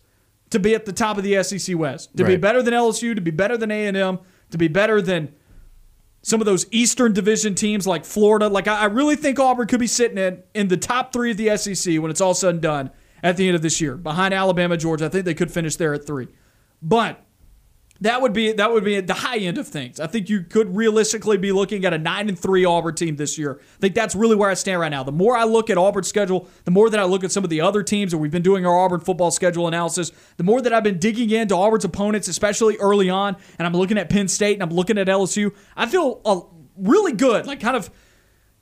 [0.49, 3.21] to be at the top of the SEC West, to be better than LSU, to
[3.21, 4.19] be better than A&M,
[4.51, 5.35] to be better than
[6.23, 8.49] some of those Eastern Division teams like Florida.
[8.49, 11.37] Like I I really think Auburn could be sitting in in the top three of
[11.37, 12.91] the SEC when it's all said and done
[13.27, 15.07] at the end of this year, behind Alabama, Georgia.
[15.07, 16.29] I think they could finish there at three,
[16.81, 17.27] but
[18.01, 19.99] that would be that would be at the high end of things.
[19.99, 23.37] I think you could realistically be looking at a nine and three Auburn team this
[23.37, 23.59] year.
[23.61, 25.03] I think that's really where I stand right now.
[25.03, 27.51] The more I look at Auburn's schedule, the more that I look at some of
[27.51, 30.13] the other teams, and we've been doing our Auburn football schedule analysis.
[30.37, 33.99] The more that I've been digging into Auburn's opponents, especially early on, and I'm looking
[33.99, 35.53] at Penn State and I'm looking at LSU.
[35.77, 36.43] I feel uh,
[36.77, 37.91] really good, like kind of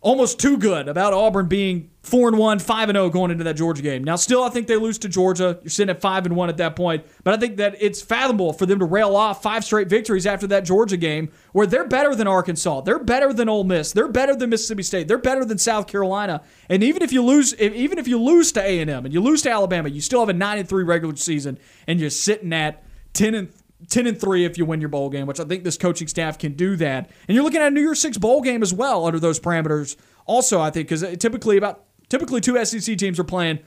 [0.04, 3.54] almost too good about Auburn being four and one, five and zero going into that
[3.54, 4.04] Georgia game.
[4.04, 5.58] Now, still, I think they lose to Georgia.
[5.62, 8.52] You're sitting at five and one at that point, but I think that it's fathomable
[8.52, 12.14] for them to rail off five straight victories after that Georgia game, where they're better
[12.14, 15.56] than Arkansas, they're better than Ole Miss, they're better than Mississippi State, they're better than
[15.56, 16.42] South Carolina.
[16.68, 19.50] And even if you lose, even if you lose to A and you lose to
[19.50, 22.84] Alabama, you still have a nine and three regular season, and you're sitting at
[23.14, 23.48] ten and
[23.88, 26.38] 10 and 3 if you win your bowl game, which I think this coaching staff
[26.38, 27.10] can do that.
[27.28, 29.96] And you're looking at a New Year's Six bowl game as well under those parameters.
[30.26, 33.60] Also, I think because typically about typically two SEC teams are playing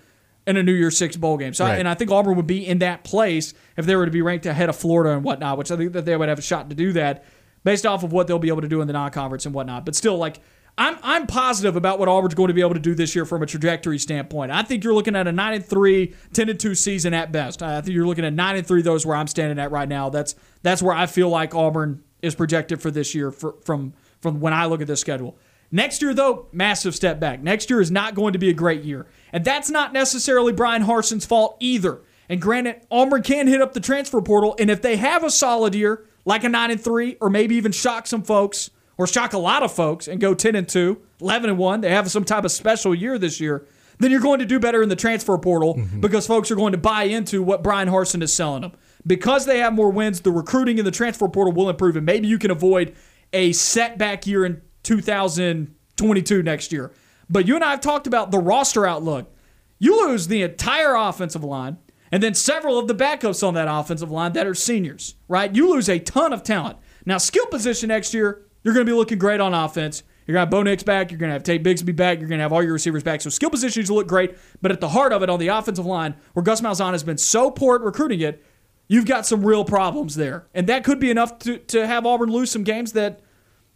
[0.46, 1.54] in a New Year's Six bowl game.
[1.54, 4.12] So, I, and I think Auburn would be in that place if they were to
[4.12, 6.44] be ranked ahead of Florida and whatnot, which I think that they would have a
[6.44, 7.26] shot to do that
[7.64, 9.86] based off of what they'll be able to do in the non-conference and whatnot.
[9.86, 10.40] But still, like
[10.78, 13.42] I'm I'm positive about what Auburn's going to be able to do this year from
[13.42, 14.52] a trajectory standpoint.
[14.52, 17.64] I think you're looking at a 9 and 3, 10 and 2 season at best.
[17.64, 20.10] I think you're looking at 9 and 3 those where I'm standing at right now.
[20.10, 24.40] That's that's where I feel like Auburn is projected for this year for, from from
[24.40, 25.38] when I look at this schedule.
[25.72, 27.42] Next year though, massive step back.
[27.42, 29.08] Next year is not going to be a great year.
[29.34, 32.02] And that's not necessarily Bryan Harsin's fault either.
[32.30, 35.74] And granted, Auburn can hit up the transfer portal and if they have a solid
[35.74, 39.38] year, like a 9 and 3 or maybe even shock some folks or shock a
[39.38, 42.44] lot of folks and go 10 and 2, 11 and 1, they have some type
[42.44, 43.66] of special year this year,
[44.00, 46.00] then you're going to do better in the transfer portal mm-hmm.
[46.00, 48.74] because folks are going to buy into what Bryan Harsin is selling them.
[49.06, 52.28] Because they have more wins, the recruiting in the transfer portal will improve, and maybe
[52.28, 52.96] you can avoid
[53.34, 56.92] a setback year in 2022 next year.
[57.30, 59.34] But you and I have talked about the roster outlook.
[59.80, 61.78] You lose the entire offensive line
[62.12, 65.54] and then several of the backups on that offensive line that are seniors, right?
[65.54, 66.78] You lose a ton of talent.
[67.06, 70.04] Now, skill position next year, you're going to be looking great on offense.
[70.26, 71.10] You're going to have Bo Nix back.
[71.10, 72.20] You're going to have Tank Bigsby back.
[72.20, 73.22] You're going to have all your receivers back.
[73.22, 74.38] So skill positions look great.
[74.62, 77.18] But at the heart of it, on the offensive line, where Gus Malzahn has been
[77.18, 78.44] so poor at recruiting it,
[78.90, 80.46] you've got some real problems there.
[80.54, 83.22] And that could be enough to, to have Auburn lose some games that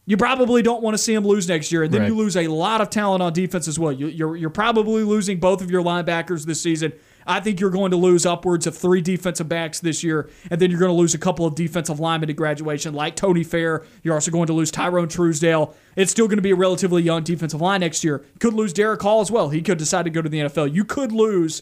[0.05, 1.83] you probably don't want to see them lose next year.
[1.83, 2.07] And then Right.
[2.09, 3.93] you lose a lot of talent on defense as well.
[3.93, 6.91] You, you're, you're probably losing both of your linebackers this season.
[7.25, 10.71] I think you're going to lose upwards of three defensive backs this year, and then
[10.71, 13.83] you're going to lose a couple of defensive linemen to graduation, like Tony Fair.
[14.03, 15.75] You're also going to lose Tyrone Truesdale.
[15.95, 18.25] It's still going to be a relatively young defensive line next year.
[18.39, 19.49] Could lose Derick Hall as well.
[19.49, 20.73] He could decide to go to the NFL.
[20.73, 21.61] You could lose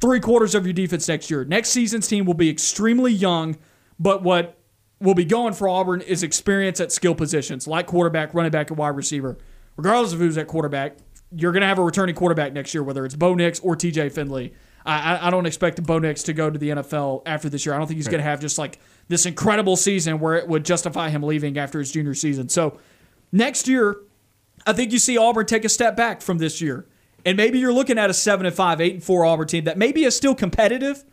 [0.00, 1.44] three quarters of your defense next year.
[1.44, 3.56] Next season's team will be extremely young,
[3.98, 4.58] but what
[5.00, 8.78] will be going for Auburn is experience at skill positions like quarterback, running back, and
[8.78, 9.36] wide receiver.
[9.76, 10.96] Regardless of who's at quarterback,
[11.34, 14.12] you're going to have a returning quarterback next year, whether it's Bo Nix or TJ
[14.12, 14.54] Finley.
[14.84, 17.74] I, I- don't expect Bo Nix to go to the NFL after this year.
[17.74, 18.78] I don't think he's going to have just like
[19.08, 22.48] this incredible season where it would justify him leaving after his junior season.
[22.48, 22.78] So
[23.30, 23.96] next year,
[24.66, 26.86] I think you see Auburn take a step back from this year.
[27.24, 29.78] And maybe you're looking at a 7 and 5, 8 and 4 Auburn team that
[29.78, 31.04] maybe is still competitive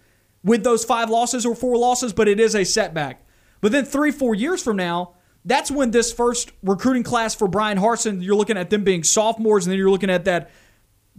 [0.44, 3.24] with those five losses or four losses, but it is a setback.
[3.62, 5.14] But then 3 4 years from now,
[5.46, 9.66] that's when this first recruiting class for Bryan Harsin, you're looking at them being sophomores
[9.66, 10.50] and then you're looking at that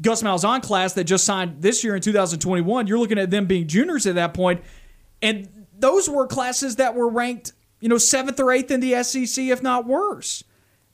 [0.03, 2.87] Gus Malzahn class that just signed this year in 2021.
[2.87, 4.63] You're looking at them being juniors at that point,
[5.21, 9.45] and those were classes that were ranked, you know, seventh or eighth in the SEC,
[9.45, 10.45] if not worse.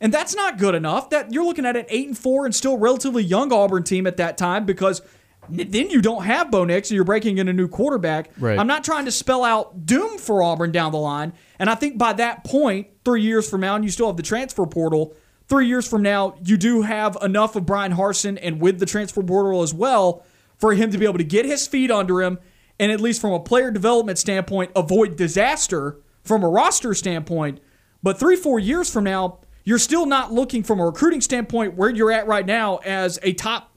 [0.01, 1.11] And that's not good enough.
[1.11, 4.18] That you're looking at an eight and four and still relatively young Auburn team at
[4.18, 5.01] that time because
[5.49, 8.30] then you don't have Bo Nix and you're breaking in a new quarterback.
[8.38, 8.59] Right.
[8.59, 11.32] I'm not trying to spell out doom for Auburn down the line.
[11.59, 14.22] And I think by that point, three years from now, and you still have the
[14.22, 15.14] transfer portal,
[15.49, 19.22] three years from now, you do have enough of Bryan Harsin and with the transfer
[19.22, 20.24] portal as well
[20.59, 22.38] for him to be able to get his feet under him
[22.78, 27.61] and at least from a player development standpoint, avoid disaster from a roster standpoint.
[28.03, 31.90] But three, four years from now, you're still not looking from a recruiting standpoint where
[31.90, 33.72] you're at right now as a top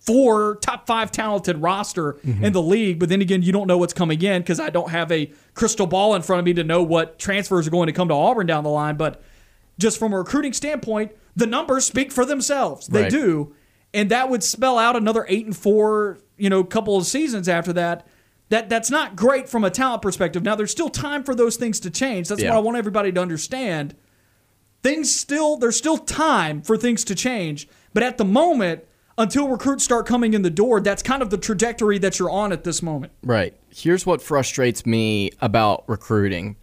[0.00, 2.44] four, top five talented roster mm-hmm.
[2.44, 2.98] in the league.
[2.98, 5.86] But then again, you don't know what's coming in because I don't have a crystal
[5.86, 8.46] ball in front of me to know what transfers are going to come to Auburn
[8.46, 8.96] down the line.
[8.96, 9.22] But
[9.78, 12.86] just from a recruiting standpoint, the numbers speak for themselves.
[12.88, 13.10] They Right.
[13.10, 13.54] do.
[13.94, 17.72] And that would spell out another eight and four, you know, couple of seasons after
[17.74, 18.06] that.
[18.50, 20.42] That that's not great from a talent perspective.
[20.42, 22.28] Now there's still time for those things to change.
[22.28, 22.50] That's Yeah.
[22.50, 23.94] what I want everybody to understand.
[24.82, 28.84] Things still there's still time for things to change, but at the moment,
[29.18, 32.52] until recruits start coming in the door, that's kind of the trajectory that you're on
[32.52, 33.12] at this moment.
[33.24, 33.54] Right.
[33.74, 36.56] Here's what frustrates me about recruiting.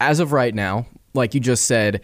[0.00, 2.00] As of right now, like you just said,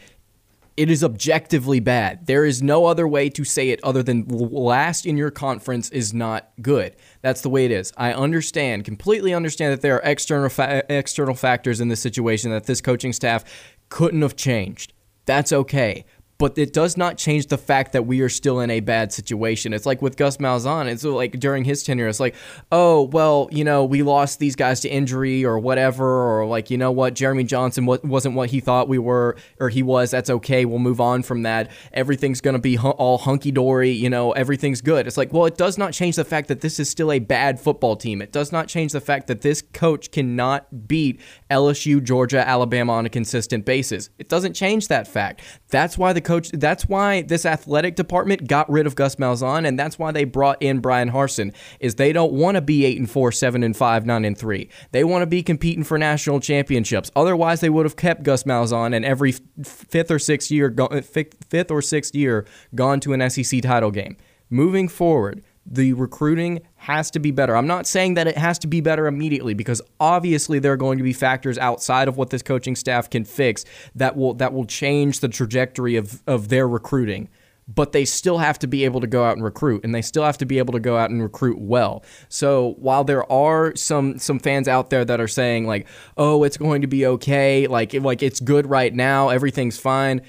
[0.76, 2.26] it is objectively bad.
[2.26, 6.12] There is no other way to say it other than last in your conference is
[6.12, 6.96] not good.
[7.22, 7.92] That's the way it is.
[7.96, 12.66] I understand, completely understand that there are external fa- external factors in this situation that
[12.66, 13.44] this coaching staff
[13.88, 14.92] couldn't have changed.
[15.24, 16.04] That's okay.
[16.38, 19.72] But it does not change the fact that we are still in a bad situation.
[19.72, 20.86] It's like with Gus Malzahn.
[20.86, 22.34] It's like during his tenure, it's like,
[22.70, 26.76] oh, well, you know, we lost these guys to injury or whatever, or like, you
[26.76, 30.10] know what, Jeremy Johnson wa- wasn't what he thought we were or he was.
[30.10, 30.64] That's okay.
[30.64, 31.70] We'll move on from that.
[31.92, 33.90] Everything's going to be all hunky dory.
[33.90, 35.06] You know, everything's good.
[35.06, 37.58] It's like, well, it does not change the fact that this is still a bad
[37.58, 38.20] football team.
[38.20, 41.20] It does not change the fact that this coach cannot beat
[41.50, 44.10] LSU, Georgia, Alabama on a consistent basis.
[44.18, 45.42] It doesn't change that fact.
[45.68, 49.78] That's why the coach, that's why this athletic department got rid of Gus Malzahn, and
[49.78, 53.10] that's why they brought in Bryan Harsin, is they don't want to be 8 and
[53.10, 54.68] 4, 7 and 5, 9 and 3.
[54.92, 57.10] They want to be competing for national championships.
[57.14, 59.32] Otherwise, they would have kept Gus Malzahn and every
[59.62, 63.90] fifth or sixth year, uh, fifth fifth or sixth year, gone to an SEC title
[63.90, 64.16] game.
[64.50, 67.56] Moving forward, the recruiting has to be better.
[67.56, 70.98] I'm not saying that it has to be better immediately because obviously there are going
[70.98, 73.64] to be factors outside of what this coaching staff can fix
[73.94, 77.28] that will that will change the trajectory of of their recruiting.
[77.68, 80.22] But they still have to be able to go out and recruit, and they still
[80.22, 82.04] have to be able to go out and recruit well.
[82.28, 86.56] So while there are some some fans out there that are saying like, "Oh, it's
[86.56, 90.22] going to be okay," like like it's good right now, everything's fine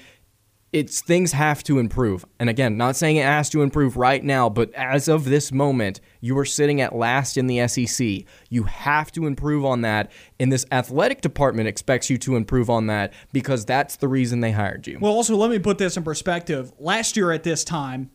[0.72, 2.24] it's things have to improve.
[2.38, 6.00] And again, not saying it has to improve right now, but as of this moment,
[6.20, 8.24] you are sitting at last in the SEC.
[8.50, 10.12] You have to improve on that.
[10.38, 14.52] And this athletic department expects you to improve on that because that's the reason they
[14.52, 14.98] hired you.
[15.00, 16.72] Well, also, let me put this in perspective.
[16.78, 18.10] Last year at this time,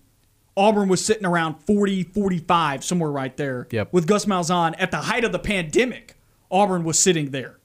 [0.56, 3.68] Auburn was sitting around 40, 45, somewhere right there.
[3.72, 3.92] Yep.
[3.92, 6.16] With Gus Malzahn at the height of the pandemic,
[6.52, 7.58] Auburn was sitting there.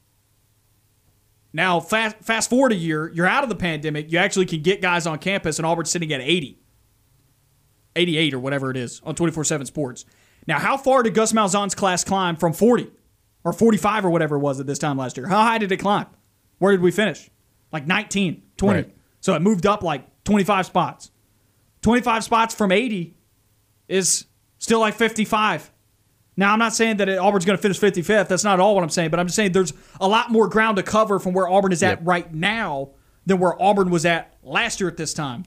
[1.53, 4.12] Now, fast, fast forward a year, you're out of the pandemic.
[4.12, 6.59] You actually can get guys on campus, and Auburn's sitting at 80,
[7.96, 10.05] 88 or whatever it is on 24 7 sports.
[10.46, 12.90] Now, how far did Gus Malzahn's class climb from 40
[13.44, 15.26] or 45 or whatever it was at this time last year?
[15.26, 16.07] How high did it climb?
[16.59, 17.30] Where did we finish?
[17.72, 18.74] Like 19, 20.
[18.74, 18.94] Right.
[19.20, 21.11] So it moved up like 25 spots.
[21.82, 23.14] 25 spots from 80
[23.88, 24.26] is
[24.59, 25.70] still like 55.
[26.39, 28.28] Now, I'm not saying that Auburn's going to finish 55th.
[28.28, 30.76] That's not all what I'm saying, but I'm just saying there's a lot more ground
[30.76, 32.01] to cover from where Auburn is at Yep.
[32.05, 32.91] right now
[33.26, 35.47] than where Auburn was at last year at this time.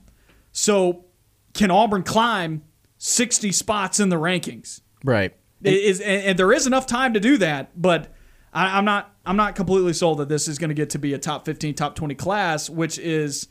[0.51, 1.05] So,
[1.53, 2.63] can Auburn climb
[2.97, 4.81] 60 spots in the rankings?
[5.01, 5.33] Right.
[5.63, 8.13] It is and, and there is enough time to do that, but
[8.53, 11.13] I, I'm not I'm not completely sold that this is going to get to be
[11.13, 13.47] a top 15, top 20 class, which is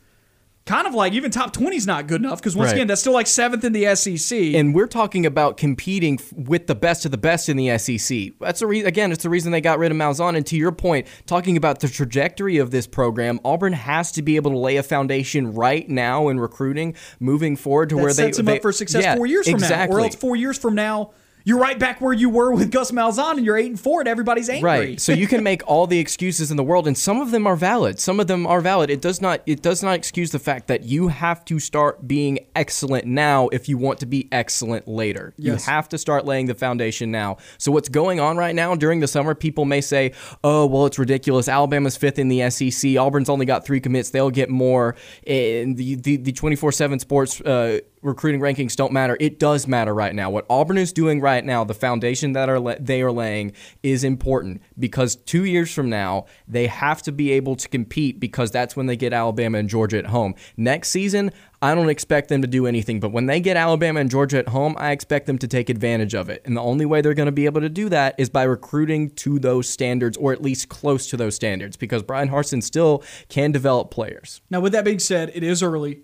[0.71, 2.77] kind of like even top 20 is not good enough because once Right.
[2.77, 4.55] again that's still like seventh in the SEC.
[4.55, 8.33] And we're talking about competing f- with the best of the best in the SEC.
[8.41, 10.37] That's the re- again, it's the reason they got rid of Malzahn.
[10.37, 14.37] And to your point, talking about the trajectory of this program, Auburn has to be
[14.37, 18.23] able to lay a foundation right now in recruiting, moving forward to that where they
[18.27, 19.97] sets them they- up for success Yeah, four years from exactly.
[19.97, 21.11] now, or else four years from now
[21.45, 24.09] you're right back where you were with Gus Malzahn and you're eight and four and
[24.09, 24.71] everybody's angry.
[24.71, 25.01] Right.
[25.01, 27.57] So you can make all the excuses in the world and some of them are
[27.57, 27.99] valid.
[27.99, 28.91] Some of them are valid.
[28.91, 32.39] It does not it does not excuse the fact that you have to start being
[32.55, 35.33] excellent now if you want to be excellent later.
[35.37, 35.67] Yes.
[35.67, 37.39] You have to start laying the foundation now.
[37.59, 40.13] So what's going on right now during the summer people may say,
[40.45, 41.49] "Oh, well it's ridiculous.
[41.49, 42.97] Alabama's 5th in the SEC.
[42.97, 44.11] Auburn's only got 3 commits.
[44.11, 49.17] They'll get more." And the the, the 24/7 sports uh, recruiting rankings don't matter.
[49.21, 50.31] It does matter right now.
[50.31, 54.63] What Auburn is doing right now, the foundation that are they are laying is important
[54.79, 58.87] because 2 years from now, they have to be able to compete because that's when
[58.87, 60.35] they get Alabama and Georgia at home.
[60.57, 61.31] Next season,
[61.63, 64.49] I don't expect them to do anything, but when they get Alabama and Georgia at
[64.49, 66.41] home, I expect them to take advantage of it.
[66.47, 69.11] And the only way they're going to be able to do that is by recruiting
[69.17, 73.53] to those standards or at least close to those standards because Bryan Harsin still can
[73.53, 74.41] develop players.
[74.49, 76.01] Now, with that being said, it is early.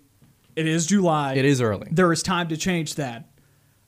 [0.57, 1.35] It is July.
[1.35, 1.87] It is early.
[1.91, 3.29] There is time to change that.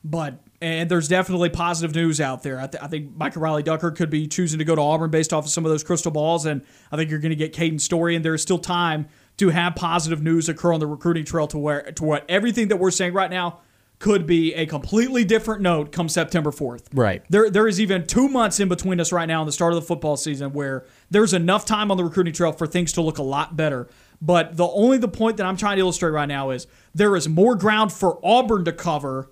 [0.04, 2.60] But and there's definitely positive news out there.
[2.60, 5.34] I, th- I think Micah Riley Ducker could be choosing to go to Auburn based
[5.34, 7.82] off of some of those crystal balls, and I think you're going to get Caden
[7.82, 9.08] Story, and there is still time
[9.38, 12.78] to have positive news occur on the recruiting trail to where to what everything that
[12.78, 13.62] we're saying right now
[14.00, 16.86] could be a completely different note come September 4th.
[16.94, 17.24] Right.
[17.30, 19.76] There there is even 2 months in between us right now and the start of
[19.76, 23.18] the football season where there's enough time on the recruiting trail for things to look
[23.18, 23.90] a lot better.
[24.22, 27.30] But the only the point that I'm trying to illustrate right now is there is
[27.30, 29.32] more ground for Auburn to cover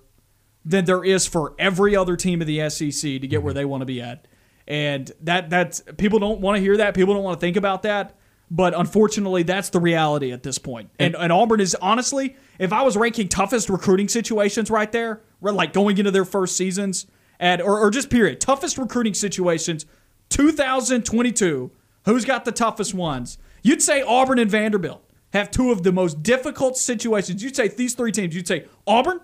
[0.64, 3.58] than there is for every other team in the SEC to get where mm-hmm.
[3.58, 4.26] they want to be at.
[4.66, 6.94] And that that's people don't want to hear that.
[6.94, 8.14] People don't want to think about that.
[8.50, 10.90] But unfortunately, that's the reality at this point.
[10.98, 15.74] And, and Auburn is honestly, if I was ranking toughest recruiting situations right there, like
[15.74, 17.06] going into their first seasons,
[17.40, 19.86] at or, or just period, toughest recruiting situations,
[20.30, 21.70] 2022,
[22.04, 23.38] who's got the toughest ones?
[23.68, 25.04] You'd say Auburn and Vanderbilt
[25.34, 27.42] have two of the most difficult situations.
[27.42, 28.34] You'd say these three teams.
[28.34, 29.20] You'd say Auburn,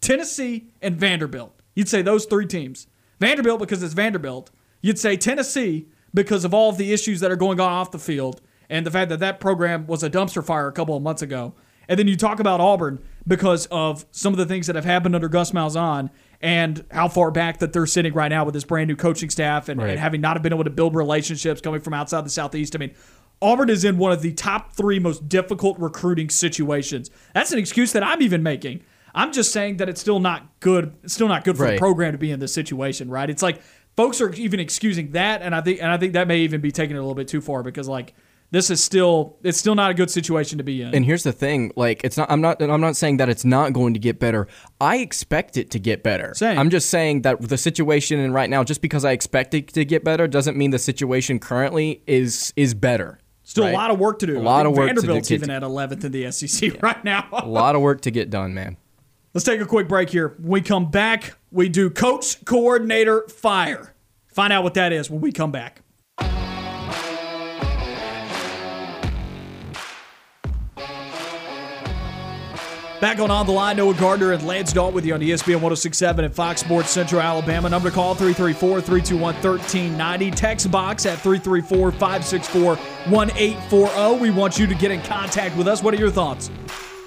[0.00, 1.52] Tennessee, and Vanderbilt.
[1.74, 2.86] You'd say those three teams.
[3.18, 4.52] Vanderbilt because it's Vanderbilt.
[4.82, 7.98] You'd say Tennessee because of all of the issues that are going on off the
[7.98, 8.40] field
[8.70, 11.54] and the fact that that program was a dumpster fire a couple of months ago.
[11.88, 15.16] And then you talk about Auburn because of some of the things that have happened
[15.16, 18.88] under Gus Malzahn and how far back that they're sitting right now with this brand
[18.88, 19.90] new coaching staff and, Right.
[19.90, 22.76] and having not been able to build relationships coming from outside the Southeast.
[22.76, 22.94] I mean,
[23.40, 27.10] Auburn is in one of the top three most difficult recruiting situations.
[27.34, 28.82] That's an excuse that I'm even making.
[29.14, 30.94] I'm just saying that it's still not good.
[31.02, 33.28] It's still not good for the program to be in this situation, right?
[33.28, 33.62] It's like
[33.96, 36.70] folks are even excusing that, and I think and I think that may even be
[36.70, 38.14] taking it a little bit too far because like
[38.50, 40.94] this is still it's still not a good situation to be in.
[40.94, 43.72] And here's the thing, like it's not I'm not I'm not saying that it's not
[43.72, 44.46] going to get better.
[44.80, 46.32] I expect it to get better.
[46.34, 46.58] Same.
[46.58, 49.84] I'm just saying that the situation in right now just because I expect it to
[49.84, 53.18] get better doesn't mean the situation currently is is better.
[53.48, 53.72] Still right?
[53.72, 54.38] a lot of work to do.
[54.38, 55.00] A lot of work to do.
[55.00, 57.26] Vanderbilt's Get- even at 11th in the SEC right now.
[57.32, 58.76] A lot of work to get done, man.
[59.32, 60.34] Let's take a quick break here.
[60.38, 63.94] When we come back, we do coach coordinator fire.
[64.26, 65.80] Find out what that is when we come back.
[73.00, 76.24] Back on On the Line, Noah Gardner and Lance Dawe with you on ESPN 1067
[76.24, 77.68] and Fox Sports Central Alabama.
[77.68, 80.30] Number to call 334 321 1390.
[80.32, 84.20] Text box at 334 564 1840.
[84.20, 85.80] We want you to get in contact with us.
[85.80, 86.50] What are your thoughts?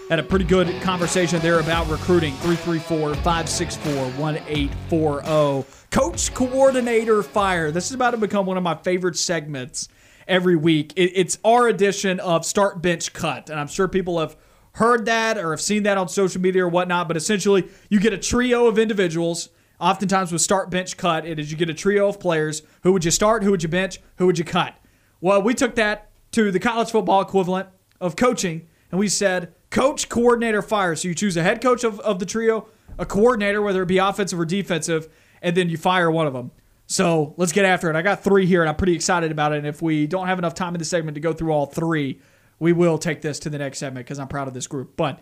[0.10, 2.34] Had a pretty good conversation there about recruiting.
[2.36, 5.68] 334 564 1840.
[5.92, 7.70] Coach Coordinator Fire.
[7.70, 9.90] This is about to become one of my favorite segments
[10.26, 10.94] every week.
[10.96, 13.50] It- it's our edition of Start Bench Cut.
[13.50, 14.38] And I'm sure people have
[14.74, 17.08] heard that or have seen that on social media or whatnot.
[17.08, 19.50] But essentially, you get a trio of individuals.
[19.80, 22.62] Oftentimes with Start Bench Cut, it is you get a trio of players.
[22.84, 23.44] Who would you start?
[23.44, 24.00] Who would you bench?
[24.18, 24.76] Who would you cut?
[25.22, 27.70] Well, we took that to the college football equivalent
[28.00, 30.96] of coaching, and we said coach, coordinator, fire.
[30.96, 32.68] So you choose a head coach of, of the trio,
[33.00, 35.10] a coordinator, whether it be offensive or defensive,
[35.42, 36.52] and then you fire one of them.
[36.86, 37.96] So let's get after it.
[37.96, 39.60] I got three here, and I'm pretty excited about it.
[39.60, 42.20] And if we don't have enough time in the segment to go through all three,
[42.62, 44.96] we will take this to the next segment because I'm proud of this group.
[44.96, 45.20] But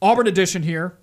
[0.00, 0.98] Auburn edition here.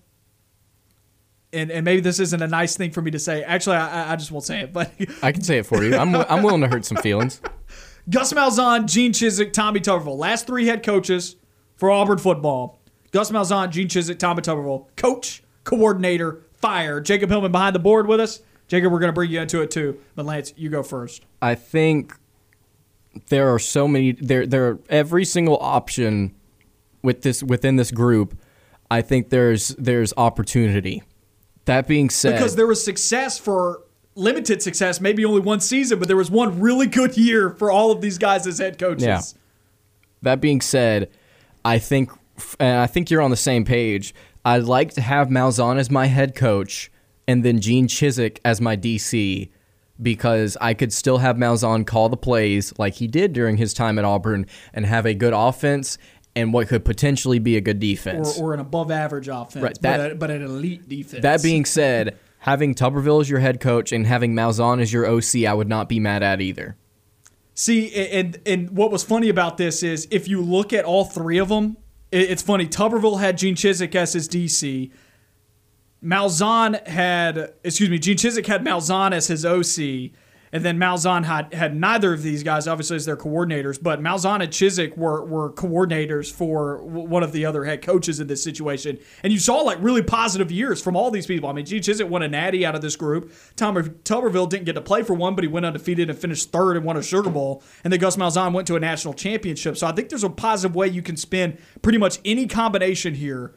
[1.52, 3.44] And, and maybe this isn't a nice thing for me to say.
[3.44, 4.72] Actually, I, I just won't say it.
[4.74, 5.96] But I can say it for you.
[5.96, 7.42] I'm I'm willing to hurt some feelings.
[8.10, 10.18] Gus Malzahn, Gene Chizik, Tommy Tuberville.
[10.18, 11.36] Last three head coaches
[11.76, 12.80] for Auburn football.
[13.12, 14.88] Gus Malzahn, Gene Chizik, Tommy Tuberville.
[14.96, 17.02] Coach, coordinator, fire.
[17.02, 18.42] Jacob Hillman behind the board with us.
[18.70, 20.00] Jacob, we're going to bring you into it too.
[20.16, 21.26] But Lance, you go first.
[21.42, 22.14] I think
[23.30, 26.36] there are so many there there are every single option
[27.02, 28.38] with this within this group.
[28.90, 31.04] I think there's there's opportunity.
[31.66, 33.84] That being said, Because there was success for
[34.16, 37.92] limited success, maybe only one season, but there was one really good year for all
[37.92, 39.04] of these guys as head coaches.
[39.04, 39.22] Yeah.
[40.22, 41.10] That being said,
[41.66, 42.12] I think
[42.60, 44.14] and I think you're on the same page.
[44.46, 46.90] I'd like to have Malzahn as my head coach
[47.28, 49.50] and then Gene Chizik as my DC
[50.02, 53.98] because I could still have Malzahn call the plays like he did during his time
[54.00, 55.98] at Auburn and have a good offense
[56.36, 58.40] and what could potentially be a good defense.
[58.40, 61.24] or an above average offense, Right, but, a, but an elite defense.
[61.24, 65.46] that being said, having Tuberville as your head coach and having Malzahn as your OC,
[65.48, 66.78] I would not be mad at either.
[67.56, 71.40] See, and and what was funny about this is if you look at all three
[71.40, 71.78] of them,
[72.12, 72.68] it's funny.
[72.68, 74.92] Tuberville had Gene Chizik as his DC.
[76.04, 80.12] Malzahn had, excuse me, Gene Chizik had Malzahn as his OC,
[80.52, 84.42] and then Malzahn had had neither of these guys obviously as their coordinators, but Malzahn
[84.42, 88.98] and Chizik were were coordinators for one of the other head coaches in this situation,
[89.24, 91.50] and you saw like really positive years from all these people.
[91.50, 93.32] I mean, Gene Chizik won a Natty out of this group.
[93.56, 96.78] Tom Tuberville didn't get to play for one, but he went undefeated and finished third
[96.78, 99.78] and won a Sugar Bowl, and then Gus Malzahn went to a national championship.
[99.78, 103.54] So I think there's a positive way you can spin pretty much any combination here.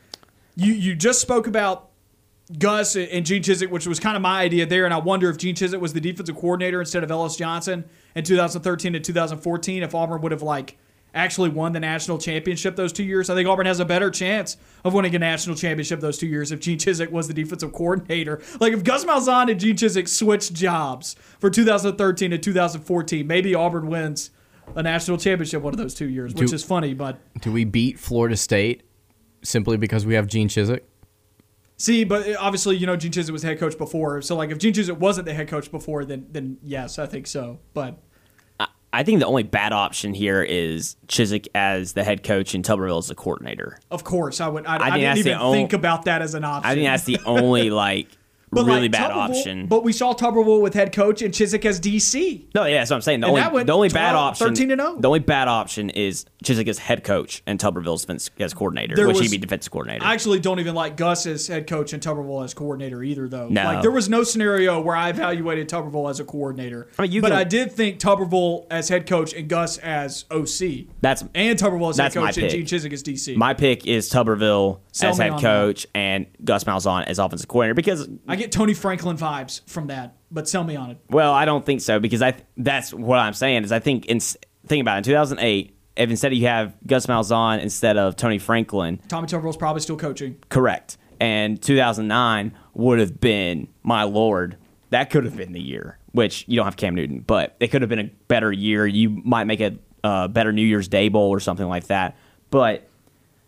[0.57, 1.90] You you just spoke about
[2.59, 4.85] Gus and Gene Chizik, which was kind of my idea there.
[4.85, 8.24] And I wonder if Gene Chizik was the defensive coordinator instead of Ellis Johnson in
[8.24, 10.77] 2013 and 2014, if Auburn would have like
[11.14, 13.31] actually won the national championship those two years.
[13.31, 16.52] I think Auburn has a better chance of winning a national championship those two years
[16.52, 18.40] if Gene Chizik was the defensive coordinator.
[18.60, 23.89] Like if Gus Malzahn and Gene Chizik switched jobs for 2013 and 2014, maybe Auburn
[23.89, 24.31] wins
[24.74, 27.64] a national championship one of those two years, which Do- is funny, but Do we
[27.64, 28.82] beat Florida State
[29.43, 30.81] simply because we have Gene Chizik?
[31.81, 34.20] See, but obviously, you know, Gene Chizik was head coach before.
[34.20, 37.27] So, like, if Gene Chizik wasn't the head coach before, then then yes, I think
[37.27, 37.59] so.
[37.73, 37.98] But
[38.93, 42.98] I think the only bad option here is Chizik as the head coach and Tuberville
[42.98, 43.78] as the coordinator.
[43.90, 44.66] of course, I would.
[44.66, 46.70] I, I, think didn't even only- think about that as an option.
[46.70, 48.09] I think that's the only like
[48.52, 49.66] But, really like, bad Tuberville- option.
[49.66, 52.47] But we saw Tuberville with head coach and Chizik as DC.
[52.55, 53.20] no, yeah, that's what I'm saying.
[53.20, 54.97] The And only that the only bad option 13 and 0.
[54.98, 59.06] The only bad option is Chizik as head coach and Tuberville's defense as coordinator, There
[59.06, 60.05] which was- he'd be defensive coordinator.
[60.05, 63.48] I actually don't even like Gus as head coach and Tuberville as coordinator either, though.
[63.48, 63.62] No.
[63.62, 66.89] Like there was no scenario where I evaluated Tuberville as a coordinator.
[66.98, 70.24] I mean, you but can- I did think Tuberville as head coach and Gus as
[70.31, 70.89] OC.
[71.01, 72.51] That's- and Tuberville as head coach and.
[72.51, 73.36] Gene Chizik as DC.
[73.36, 78.09] My pick is Tuberville Sell as head coach and Gus Malzahn as offensive coordinator because
[78.27, 80.99] I get Tony Franklin vibes from that, but sell me on it.
[81.09, 84.07] Well, I don't think so because I th- that's what I'm saying is I think
[84.07, 84.21] in
[84.67, 89.01] think about it, in 2008 if instead you have Gus Malzahn instead of Tony Franklin,
[89.09, 90.37] Tommy Tuberville's probably still coaching.
[90.49, 94.57] correct, and 2009 would have been my lord.
[94.91, 97.83] That could have been the year, which you don't have Cam Newton, but it could
[97.83, 98.87] have been a better year.
[98.87, 102.17] You might make a uh, better New Year's Day bowl or something like that.
[102.51, 102.89] But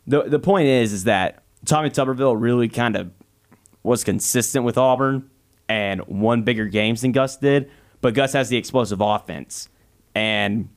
[0.06, 3.10] the the point is, is that Tommy Tuberville really kind of
[3.82, 5.30] was consistent with Auburn
[5.68, 7.70] and won bigger games than Gus did.
[8.00, 9.68] But Gus has the explosive offense.
[10.14, 10.68] And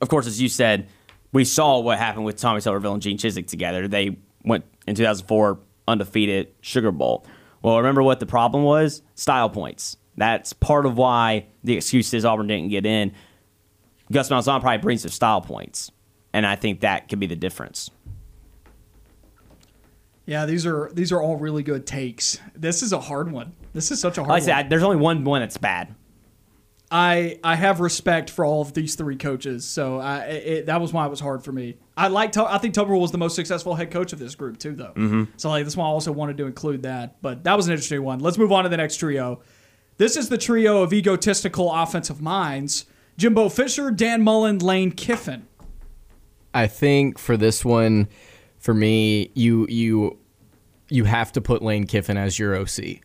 [0.00, 0.88] of course, as you said,
[1.32, 3.86] we saw what happened with Tommy Tuberville and Gene Chizik together.
[3.86, 7.26] They went in 2004 undefeated Sugar Bowl.
[7.62, 9.02] Well, remember what the problem was?
[9.14, 9.96] Style points.
[10.16, 13.12] That's part of why the excuse is Auburn didn't get in.
[14.10, 15.90] Gus Malzahn probably brings some style points,
[16.32, 17.90] and I think that could be the difference.
[20.30, 22.38] Yeah, these are these are all really good takes.
[22.54, 23.52] This is a hard one.
[23.72, 24.42] This is such a hard Like I one.
[24.46, 25.92] said, I- there's only one one that's bad.
[26.88, 30.92] I I have respect for all of these three coaches, so I, it, that was
[30.92, 31.78] why it was hard for me.
[31.96, 34.74] I like I think Tuberville was the most successful head coach of this group too,
[34.76, 34.92] though.
[34.96, 35.24] Mm-hmm.
[35.36, 37.20] So like that's why I also wanted to include that.
[37.22, 38.20] But that was an interesting one.
[38.20, 39.40] Let's move on to the next trio.
[39.98, 42.86] This is the trio of egotistical offensive minds:
[43.16, 45.48] Jimbo Fisher, Dan Mullen, Lane Kiffin.
[46.54, 48.08] I think for this one,
[48.58, 50.18] for me, you you
[50.90, 53.00] you have to put Lane Kiffin as your OC.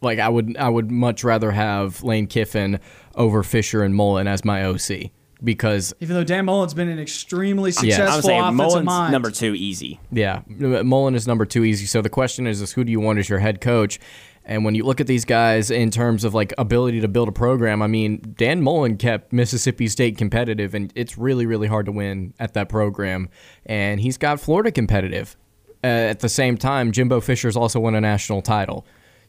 [0.00, 2.80] Like I would I would much rather have Lane Kiffin
[3.14, 5.10] over Fisher and Mullen as my OC
[5.42, 8.86] because Even though Dan Mullen's been an extremely successful yeah, I'm successful saying offensive Mullins
[8.86, 9.12] mind.
[9.12, 10.00] number two easy.
[10.10, 11.86] yeah, Mullen is number 2 easy.
[11.86, 13.98] So the question is, is who do you want as your head coach?
[14.44, 17.32] And when you look at these guys in terms of like ability to build a
[17.32, 21.92] program, I mean, Dan Mullen kept Mississippi State competitive and it's really really hard to
[21.92, 23.28] win at that program
[23.64, 25.36] and he's got Florida competitive.
[25.86, 28.84] Uh, at the same time, Jimbo Fisher's also won a national title.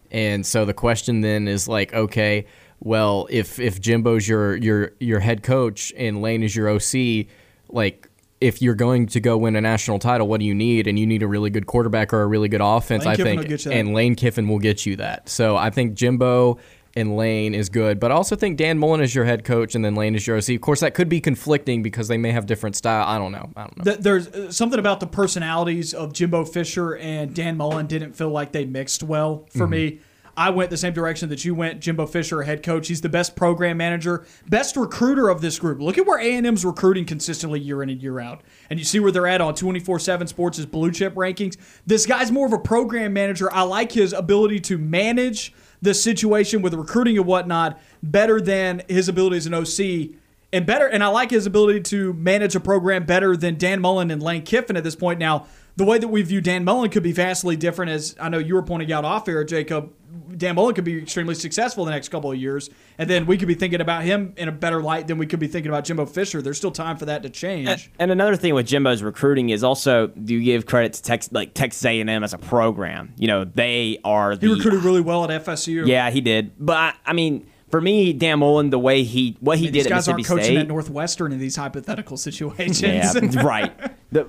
[0.10, 2.46] And so the question then is like, okay,
[2.80, 7.28] well, if if Jimbo's your your your head coach and Lane is your OC,
[7.70, 8.10] like
[8.40, 10.88] if you're going to go win a national title, what do you need?
[10.88, 13.26] And you need a really good quarterback or a really good offense, Lane I Kiffin
[13.26, 13.42] think.
[13.42, 13.78] will get you that.
[13.78, 15.30] and Lane Kiffin will get you that.
[15.30, 16.58] So I think Jimbo
[16.98, 19.86] and Lane is good, but I also think Dan Mullen is your head coach and
[19.86, 20.50] then Lane is your OC.
[20.50, 23.08] Of course, that could be conflicting because they may have different style.
[23.08, 23.50] I don't know.
[23.56, 23.94] I don't know.
[23.96, 28.52] There's uh, something about the personalities of Jimbo Fisher and Dan Mullen didn't feel like
[28.52, 29.70] they mixed well for Mm-hmm.
[29.72, 30.00] me.
[30.40, 31.80] I went the same direction that you went.
[31.80, 35.82] Jimbo Fisher, head coach, he's the best program manager, best recruiter of this group.
[35.82, 38.86] Look at where A and M's recruiting consistently year in and year out, and you
[38.86, 41.58] see where they're at on 24/7 Sports' blue chip rankings.
[41.88, 43.52] This guy's more of a program manager.
[43.52, 49.10] I like his ability to manage the situation with recruiting and whatnot better than his
[49.10, 50.18] ability as an OC
[50.54, 50.88] and better.
[50.88, 54.44] And I like his ability to manage a program better than Dan Mullen and Lane
[54.44, 55.20] Kiffin at this point.
[55.20, 55.46] Now,
[55.76, 58.56] the way that we view Dan Mullen could be vastly different, as I know you
[58.56, 59.94] were pointing out off air, Jacob.
[60.36, 63.48] Dan Mullen could be extremely successful the next couple of years, and then we could
[63.48, 66.06] be thinking about him in a better light than we could be thinking about Jimbo
[66.06, 66.42] Fisher.
[66.42, 67.92] There's still time for that to change.
[68.00, 71.54] And another thing with Jimbo's recruiting is also do you give credit to Texas like
[71.54, 73.14] Texas A&M as a program?
[73.18, 75.88] You know they are the he recruited really well at FSU.
[75.88, 79.58] yeah he did, but I, I mean for me Dan Mullen the way he what
[79.58, 81.56] he I mean, did these at guys Mississippi aren't coaching State at Northwestern in these
[81.56, 82.82] hypothetical situations.
[82.82, 83.12] Yeah,
[83.44, 83.74] right.
[84.12, 84.28] The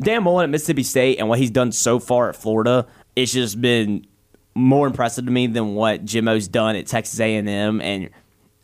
[0.00, 2.86] Dan Mullen at Mississippi State and what he's done so far at Florida,
[3.16, 4.06] it's just been
[4.58, 8.10] more impressive to me than what Jimbo's done at Texas A&M and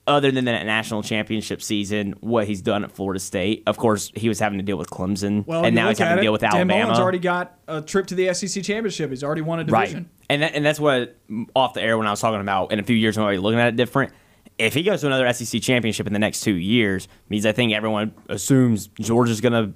[0.06, 3.62] other than that national championship season, what he's done at Florida State.
[3.66, 6.16] Of course, he was having to deal with Clemson, Well, and now he's having at
[6.16, 6.82] to deal it, with Dan Alabama.
[6.82, 9.10] Mullen's already got a trip to the SEC championship.
[9.10, 9.98] He's already won a division.
[9.98, 10.08] Right.
[10.28, 11.16] And that, and that's what
[11.56, 13.60] off the air when I was talking about in a few years when we looking
[13.60, 14.12] at it different.
[14.58, 17.72] If he goes to another SEC championship in the next two years, means I think
[17.72, 19.72] everyone assumes Georgia's going to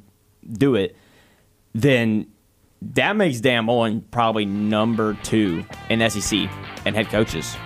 [0.53, 0.95] do it.
[1.74, 2.27] Then
[2.82, 6.48] that makes Dan Mullen probably number two in SEC
[6.84, 7.56] and head coaches.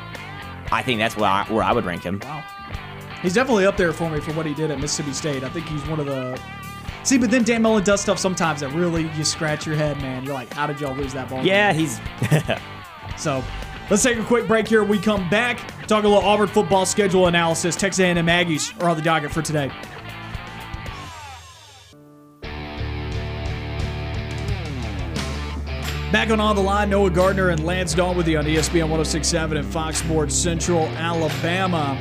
[0.70, 2.20] I think that's where I, where I would rank him.
[2.22, 2.43] Wow.
[3.20, 5.44] He's definitely up there for me for what he did at Mississippi State.
[5.44, 6.40] I think he's one of the.
[7.05, 10.24] See, but then Dan Mullen does stuff sometimes that really you scratch your head, man.
[10.24, 11.44] You're like, how did y'all lose that ball?
[11.44, 12.01] Yeah, he's
[13.16, 13.44] So
[13.90, 14.82] let's take a quick break here.
[14.82, 17.76] We come back, talk a little Auburn football schedule analysis.
[17.76, 19.70] Texas A&M Aggies are on the docket for today.
[26.12, 29.56] Back on On the Line, Noah Gardner and Lance Dawe with you on ESPN 1067
[29.56, 31.98] and Fox Sports Central, Alabama.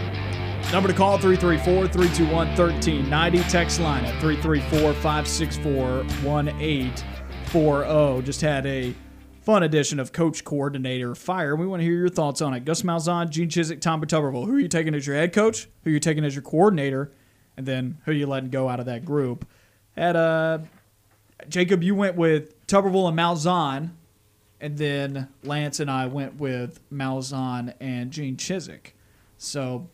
[0.74, 3.50] Number to call 334 321 1390.
[3.50, 8.22] Text line at 334 564 1840.
[8.26, 8.94] Just had a
[9.44, 11.56] fun edition of Coach Coordinator Fire.
[11.56, 12.66] We want to hear your thoughts on it.
[12.66, 14.46] Gus Malzahn, Gene Chizik, Tom Tuberville.
[14.46, 15.70] Who are you taking as your head coach?
[15.86, 17.14] Who are you taking as your coordinator?
[17.56, 19.48] And then who are you letting go out of that group?
[19.96, 20.60] At uh,
[21.48, 23.92] Jacob, you went with Tuberville and Malzahn.
[24.62, 28.92] And then Lance and I went with Malzahn and Gene Chizik.
[29.40, 29.90] So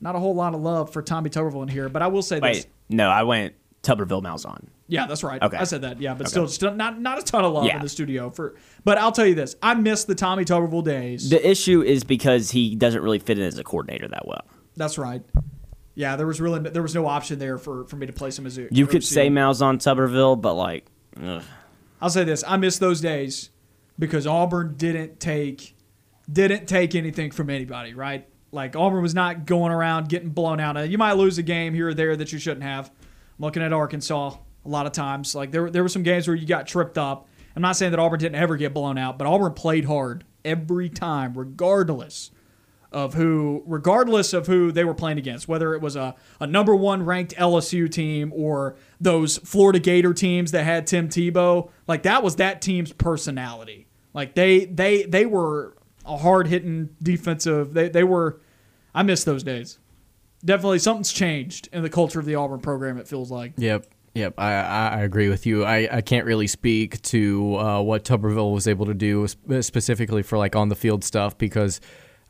[0.00, 2.40] not a whole lot of love for Tommy Tuberville in here, but I will say
[2.40, 2.66] this.
[2.90, 3.54] No, I went
[3.84, 4.66] Tuberville Malzahn.
[4.88, 5.40] Yeah, that's right.
[5.40, 5.56] Okay.
[5.56, 6.00] I said that.
[6.00, 7.76] Yeah, but still, still not not a ton of love Yeah.
[7.76, 8.56] in the studio for.
[8.84, 11.30] But I'll tell you this: I miss the Tommy Tuberville days.
[11.30, 14.42] The issue is because he doesn't really fit in as a coordinator that well.
[14.76, 15.22] that's right.
[15.94, 18.46] Yeah, there was really there was no option there for, for me to play some
[18.46, 18.50] a.
[18.70, 20.86] You could say Malzahn Tuberville, but like,
[21.22, 21.42] ugh.
[22.00, 23.50] I'll say this: I miss those days
[23.98, 25.76] because Auburn didn't take
[26.30, 27.94] didn't take anything from anybody.
[27.94, 28.28] Right?
[28.50, 30.88] Like Auburn was not going around getting blown out.
[30.88, 32.88] You might lose a game here or there that you shouldn't have.
[32.88, 35.34] I'm looking at Arkansas a lot of times.
[35.34, 37.28] Like there there were some games where you got tripped up.
[37.54, 40.88] I'm not saying that Auburn didn't ever get blown out, but Auburn played hard every
[40.88, 42.30] time, regardless
[42.92, 46.74] of who, regardless of who they were playing against, whether it was a, a number
[46.74, 52.22] one ranked LSU team or those Florida Gator teams that had Tim Tebow, like that
[52.22, 53.86] was that team's personality.
[54.14, 57.74] Like they they they were a hard hitting defensive.
[57.74, 58.40] They they were.
[58.94, 59.78] I miss those days.
[60.44, 62.98] Definitely something's changed in the culture of the Auburn program.
[62.98, 63.54] It feels like.
[63.56, 63.86] Yep.
[64.14, 65.64] Yep, I, I agree with you.
[65.64, 70.36] I, I can't really speak to uh, what Tuberville was able to do specifically for
[70.36, 71.80] like on the field stuff because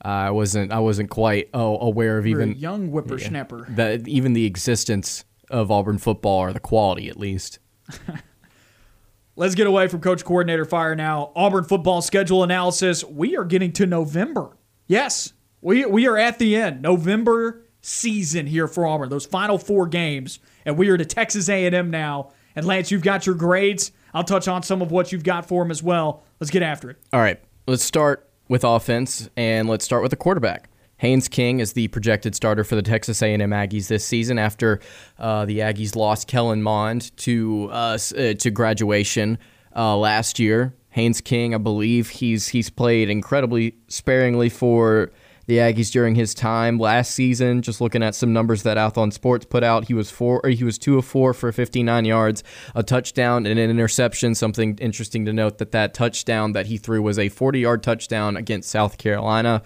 [0.02, 3.66] I wasn't I wasn't quite oh, aware of even young whippersnapper.
[3.74, 7.60] the even the existence of Auburn football or the quality at least.
[9.36, 11.32] Let's get away from Coach Coordinator Fire now.
[11.34, 13.02] Auburn football schedule analysis.
[13.04, 14.56] We are getting to November.
[14.88, 16.82] Yes, we we are at the end.
[16.82, 19.08] November season here for Auburn.
[19.08, 22.32] Those final four games, and we are to Texas A&M now.
[22.54, 23.92] And Lance, you've got your grades.
[24.12, 26.24] I'll touch on some of what you've got for them as well.
[26.38, 26.98] Let's get after it.
[27.12, 30.68] All right, let's start with offense, and let's start with the quarterback.
[30.98, 34.78] Haynes King is the projected starter for the Texas A&M Aggies this season after
[35.18, 39.38] uh, the Aggies lost Kellen Mond to uh, to graduation
[39.74, 40.74] uh, last year.
[40.90, 45.10] Haynes King, I believe he's he's played incredibly sparingly for
[45.46, 47.62] the Aggies during his time last season.
[47.62, 50.78] Just looking at some numbers that Athlon Sports put out, he was four he was
[50.78, 52.44] two of four for 59 yards,
[52.74, 54.34] a touchdown and an interception.
[54.34, 58.36] Something interesting to note that that touchdown that he threw was a 40 yard touchdown
[58.36, 59.62] against South Carolina.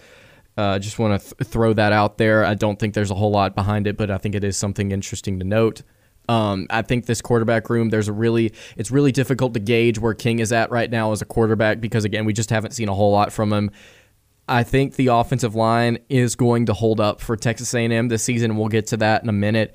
[0.57, 2.45] Uh, just want to th- throw that out there.
[2.45, 4.91] I don't think there's a whole lot behind it, but I think it is something
[4.91, 5.83] interesting to note.
[6.29, 10.15] Um, I think this quarterback room, there's a really, it's really difficult to gauge where
[10.15, 12.95] King is at right now as a quarterback because again, we just haven't seen a
[12.95, 13.71] whole lot from him.
[14.49, 18.57] I think the offensive line is going to hold up for Texas A&M this season.
[18.57, 19.75] We'll get to that in a minute.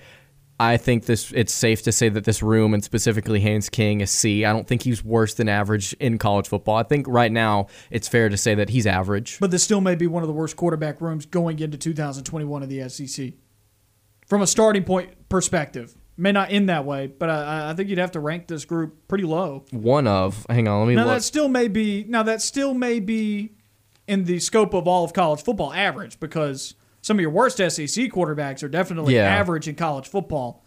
[0.59, 4.11] I think this it's safe to say that this room and specifically Haynes King is
[4.11, 4.45] C.
[4.45, 6.75] I don't think he's worse than average in college football.
[6.75, 9.39] I think right now it's fair to say that he's average.
[9.39, 12.69] But this still may be one of the worst quarterback rooms going into 2021 of
[12.69, 13.33] the SEC.
[14.27, 17.97] From a starting point perspective, may not end that way, but I, I think you'd
[17.97, 19.65] have to rank this group pretty low.
[19.71, 21.15] One of, hang on, let me Now look.
[21.15, 23.53] that still may be now that still may be
[24.07, 28.09] in the scope of all of college football average because some of your worst SEC
[28.11, 29.23] quarterbacks are definitely Yeah.
[29.25, 30.63] average in college football.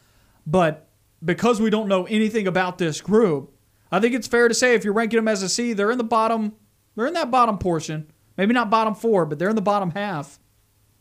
[0.47, 0.89] But
[1.25, 3.53] because we don't know anything about this group,
[3.93, 5.99] I think it's fair to say if you're ranking them as a C, they're in
[5.99, 6.53] the bottom.
[6.97, 8.11] They're in that bottom portion.
[8.37, 10.39] Maybe not bottom four, but they're in the bottom half.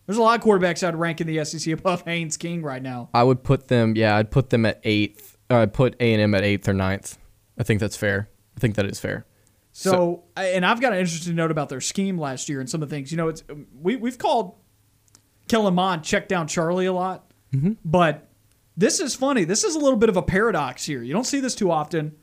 [0.06, 3.10] There's a lot of quarterbacks I'd rank in the SEC above Haynes King right now.
[3.14, 3.96] I would put them.
[3.96, 5.38] Yeah, I'd put them at eighth.
[5.50, 7.18] Uh, I'd put A and M at eighth or ninth.
[7.58, 8.30] I think that's fair.
[8.56, 9.26] I think that is fair.
[9.74, 12.82] So, I- and I've got an interesting note about their scheme last year and some
[12.82, 13.12] of the things.
[13.12, 14.56] You know, it's um, we we've called
[15.48, 17.74] Kellen Mond check down Charlie a lot, mm-hmm.
[17.84, 18.30] but
[18.78, 19.44] this is funny.
[19.44, 21.02] This is a little bit of a paradox here.
[21.02, 22.16] You don't see this too often.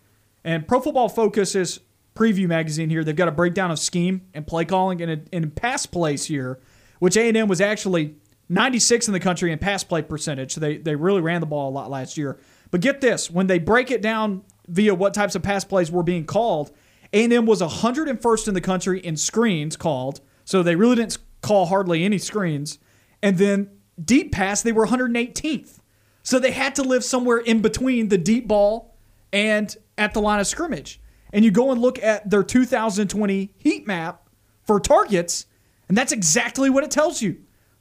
[0.44, 1.80] And Pro Football Focus is
[2.14, 3.04] preview magazine here.
[3.04, 6.60] They've got a breakdown of scheme and play calling and in pass plays here,
[6.98, 8.14] which A and M was actually
[8.48, 10.54] 96 in the country in pass play percentage.
[10.54, 12.38] So they they really ran the ball a lot last year.
[12.70, 16.04] But get this, when they break it down via what types of pass plays were
[16.04, 16.70] being called,
[17.12, 20.20] A&M was 101st in the country in screens called.
[20.44, 22.78] So they really didn't call hardly any screens.
[23.22, 23.70] And then
[24.02, 25.78] deep pass, they were 118th.
[26.22, 28.94] So they had to live somewhere in between the deep ball
[29.32, 31.00] and at the line of scrimmage.
[31.32, 34.28] And you go and look at their 2020 heat map
[34.64, 35.46] for targets,
[35.88, 37.38] and that's exactly what it tells you.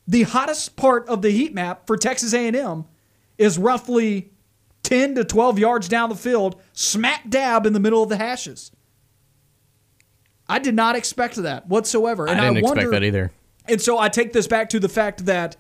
[0.08, 2.86] The hottest part of the heat map for Texas A&M
[3.38, 4.32] is roughly
[4.84, 8.72] 10 to 12 yards down the field, smack dab in the middle of the hashes.
[10.50, 12.28] I did not expect that whatsoever.
[12.28, 13.32] And I didn't wonder, expect that either.
[13.68, 15.56] and so I take this back to the fact that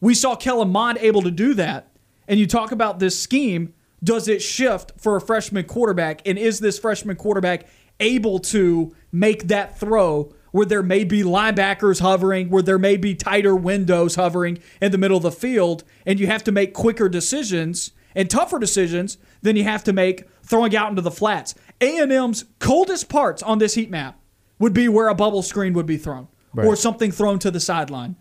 [0.00, 1.88] we saw Kellen Mond able to do that.
[2.26, 3.72] And you talk about this scheme.
[4.02, 6.20] Does it shift for a freshman quarterback?
[6.26, 7.66] And is this freshman quarterback
[8.00, 13.14] able to make that throw where there may be linebackers hovering, where there may be
[13.14, 17.08] tighter windows hovering in the middle of the field, and you have to make quicker
[17.08, 21.54] decisions and tougher decisions than you have to make throwing out into the flats?
[21.80, 24.16] A&M's coldest parts on this heat map
[24.64, 26.26] would be where a bubble screen would be thrown
[26.56, 28.16] or something thrown to the sideline.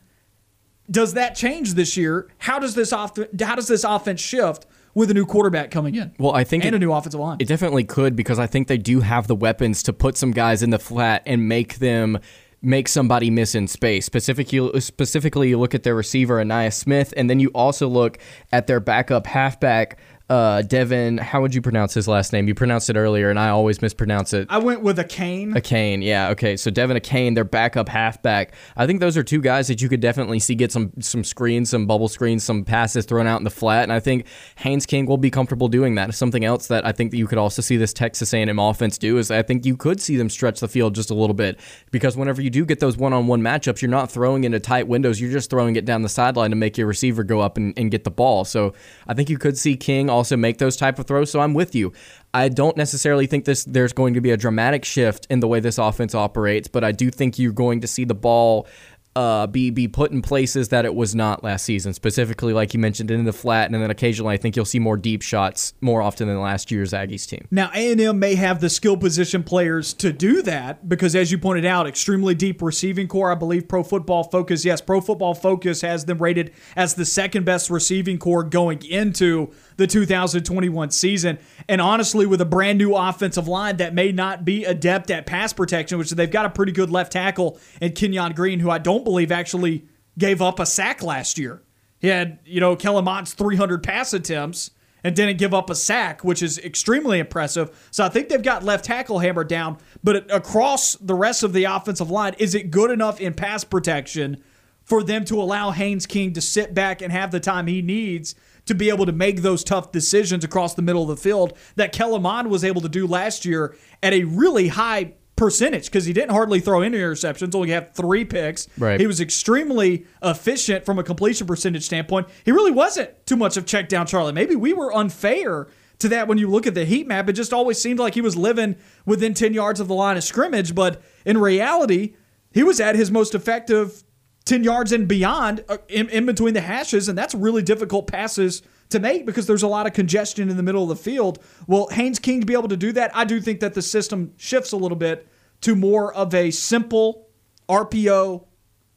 [0.92, 2.28] Does that change this year?
[2.40, 6.12] How does this off- how does this offense shift with a new quarterback coming in?
[6.20, 7.38] Well, I think and it- a new offensive line.
[7.40, 10.62] It definitely could because I think they do have the weapons to put some guys
[10.62, 12.20] in the flat and make them
[12.62, 14.06] make somebody miss in space.
[14.06, 18.18] Specifically, specifically, you look at their receiver Ainias Smith, and then you also look
[18.52, 19.98] at their backup halfback
[20.34, 21.20] uh, Devin.
[21.20, 22.48] How would you pronounce his last name?
[22.48, 24.48] You pronounced it earlier, and I always mispronounce it.
[24.50, 25.56] I went with a cane.
[25.56, 26.58] A cane, yeah, okay.
[26.58, 28.56] So Devin Kane, their backup halfback.
[28.76, 31.70] I think those are two guys that you could definitely see get some some screens,
[31.70, 35.06] some bubble screens, some passes thrown out in the flat, and I think Haynes King
[35.06, 36.16] will be comfortable doing that.
[36.16, 39.20] Something else that I think that you could also see this Texas A&M offense do
[39.20, 41.60] is I think you could see them stretch the field just a little bit
[41.92, 45.32] because whenever you do get those one-on-one matchups, you're not throwing into tight windows, you're
[45.32, 48.04] just throwing it down the sideline to make your receiver go up and, and get
[48.04, 48.46] the ball.
[48.46, 48.74] So
[49.08, 51.32] I think you could see King also make those type of throws.
[51.32, 51.94] So I'm with you.
[52.34, 55.60] I don't necessarily think this there's going to be a dramatic shift in the way
[55.60, 58.68] this offense operates, but I do think you're going to see the ball
[59.16, 61.94] uh, be be put in places that it was not last season.
[61.94, 64.98] Specifically, like you mentioned, in the flat, and then occasionally I think you'll see more
[64.98, 67.48] deep shots more often than last year's Aggies team.
[67.52, 71.66] Now A&M may have the skill position players to do that because, as you pointed
[71.66, 73.32] out, extremely deep receiving corps.
[73.32, 77.46] I believe Pro Football Focus, yes, Pro Football Focus has them rated as the second
[77.46, 81.40] best receiving corps going into the 2021 season.
[81.68, 85.54] And honestly, with a brand new offensive line that may not be adept at pass
[85.54, 89.04] protection, which they've got a pretty good left tackle in Kenyon Green, who I don't
[89.04, 89.86] believe actually
[90.18, 91.64] gave up a sack last year.
[92.00, 94.72] He had, you know, Kellen Mond's 300 pass attempts
[95.04, 97.88] and didn't give up a sack, which is extremely impressive.
[97.92, 99.78] So I think they've got left tackle hammered down.
[100.04, 104.42] But across the rest of the offensive line, is it good enough in pass protection
[104.84, 108.36] for them to allow Haynes King to sit back and have the time he needs
[108.66, 111.92] to be able to make those tough decisions across the middle of the field that
[111.92, 116.14] Kellen Mond was able to do last year at a really high percentage because he
[116.14, 118.68] didn't hardly throw any interceptions, only had three picks.
[118.78, 119.00] Right.
[119.00, 122.28] He was extremely efficient from a completion percentage standpoint.
[122.46, 124.34] He really wasn't too much of check down Charlie.
[124.34, 125.68] Maybe we were unfair
[126.00, 127.30] to that when you look at the heat map.
[127.30, 128.76] It just always seemed like he was living
[129.06, 132.16] within 10 yards of the line of scrimmage, but in reality,
[132.52, 134.04] he was at his most effective
[134.46, 138.62] 10 yards and beyond uh, in, in between the hashes, and that's really difficult passes
[138.90, 141.40] to make because there's a lot of congestion in the middle of the field.
[141.68, 144.72] Well, Haynes King be able to do that, I do think that the system shifts
[144.72, 145.28] a little bit
[145.62, 147.30] to more of a simple
[147.70, 148.46] RPO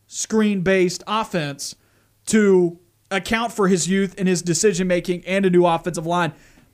[0.08, 1.76] screen based offense
[2.26, 2.78] to
[3.10, 6.32] account for his youth and his decision making and a new offensive line.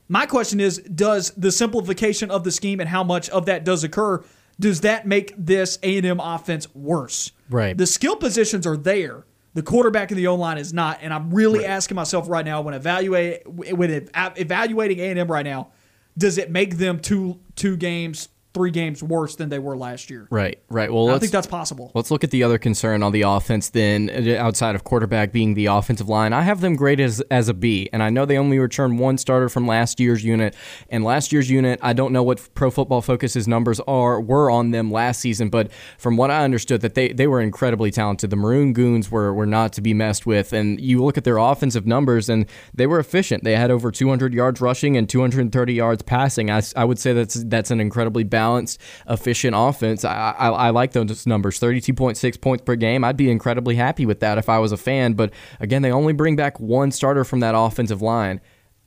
[0.09, 3.85] My question is does the simplification of the scheme and how much of that does
[3.85, 4.23] occur
[4.59, 7.33] does that make this A&M offense worse?
[7.53, 7.77] Right.
[7.77, 9.25] The skill positions are there.
[9.55, 12.63] The quarterback and the O line is not, and I'm really asking myself right now
[12.63, 15.73] when evaluate when evaluating A&M right now,
[16.17, 20.27] does it make them two two games three games worse than they were last year.
[20.31, 20.93] Right, right.
[20.93, 21.91] Well, I think that's possible.
[21.95, 25.55] Let's look at the other concern on the offense then, uh, outside of quarterback being
[25.55, 26.33] the offensive line.
[26.33, 29.19] I have them graded as, as a B, and I know they only returned one
[29.19, 30.55] starter from last year's unit.
[30.91, 34.71] And last year's unit, I don't know what Pro Football Focus's numbers are were on
[34.71, 38.31] them last season, but from what I understood, that they, they were incredibly talented.
[38.31, 41.39] The Maroon Goons were, were not to be messed with, and you look at their
[41.39, 43.45] offensive numbers, and they were efficient.
[43.45, 46.51] They had over 200 yards rushing and 230 yards passing.
[46.51, 50.05] I, I would say that's that's an incredibly balanced, efficient offense.
[50.05, 53.05] I, I, I like those numbers 32.6 points per game.
[53.05, 55.13] I'd be incredibly happy with that if I was a fan.
[55.15, 58.41] But again, they only bring back one starter from that offensive line.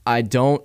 [0.06, 0.64] I don't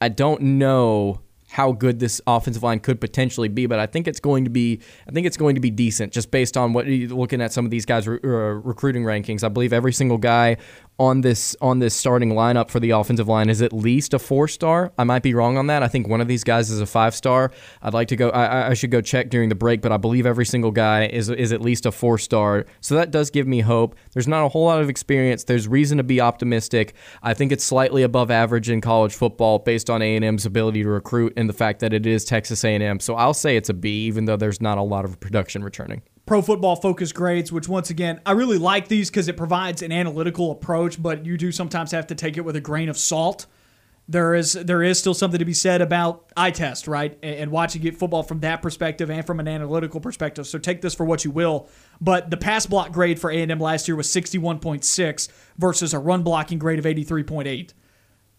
[0.00, 1.20] I don't know
[1.50, 4.80] how good this offensive line could potentially be, but I think it's going to be
[5.08, 7.64] I think it's going to be decent just based on what you're looking at some
[7.64, 9.42] of these guys' re- uh, recruiting rankings.
[9.42, 10.58] I believe every single guy
[11.00, 14.46] on this on this starting lineup for the offensive line is at least a four
[14.46, 14.92] star.
[14.98, 15.82] I might be wrong on that.
[15.82, 17.52] I think one of these guys is a five star.
[17.80, 18.28] I'd like to go.
[18.28, 21.30] I, I should go check during the break, but I believe every single guy is
[21.30, 22.66] is at least a four star.
[22.82, 23.96] So that does give me hope.
[24.12, 25.44] There's not a whole lot of experience.
[25.44, 26.94] There's reason to be optimistic.
[27.22, 30.82] I think it's slightly above average in college football based on A and M's ability
[30.82, 33.00] to recruit and the fact that it is Texas A and M.
[33.00, 36.02] So I'll say it's a B, even though there's not a lot of production returning.
[36.30, 39.90] Pro Football Focus grades, which once again, I really like these because it provides an
[39.90, 43.46] analytical approach, but you do sometimes have to take it with a grain of salt.
[44.06, 47.18] There is there is still something to be said about eye test, right?
[47.20, 50.46] And watching it football from that perspective and from an analytical perspective.
[50.46, 51.68] So take this for what you will.
[52.00, 55.28] But the pass block grade for A&M last year was 61.6
[55.58, 57.72] versus a run blocking grade of 83.8.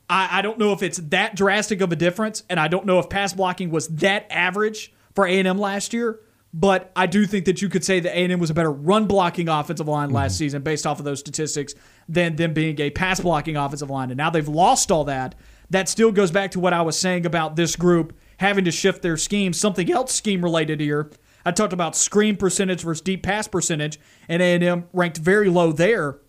[0.09, 2.99] I, I don't know if it's that drastic of a difference, and I don't know
[2.99, 6.22] if pass blocking was that average for A&M last year.
[6.53, 9.47] But I do think that you could say that A&M was a better run blocking
[9.47, 10.37] offensive line last mm-hmm.
[10.39, 11.73] season based off of those statistics
[12.09, 14.11] than them being a pass blocking offensive line.
[14.11, 15.35] And now they've lost all that.
[15.69, 19.01] That still goes back to what I was saying about this group having to shift
[19.01, 19.53] their scheme.
[19.53, 21.09] Something else scheme related here.
[21.45, 26.19] I talked about screen percentage versus deep pass percentage, and A&M ranked very low there.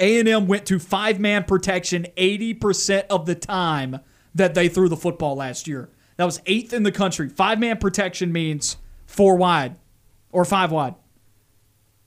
[0.00, 4.00] A&M went to five-man protection 80% of the time
[4.34, 5.90] that they threw the football last year.
[6.16, 7.28] That was eighth in the country.
[7.28, 8.78] Five-man protection means–
[9.16, 9.76] four wide
[10.30, 10.94] or five wide.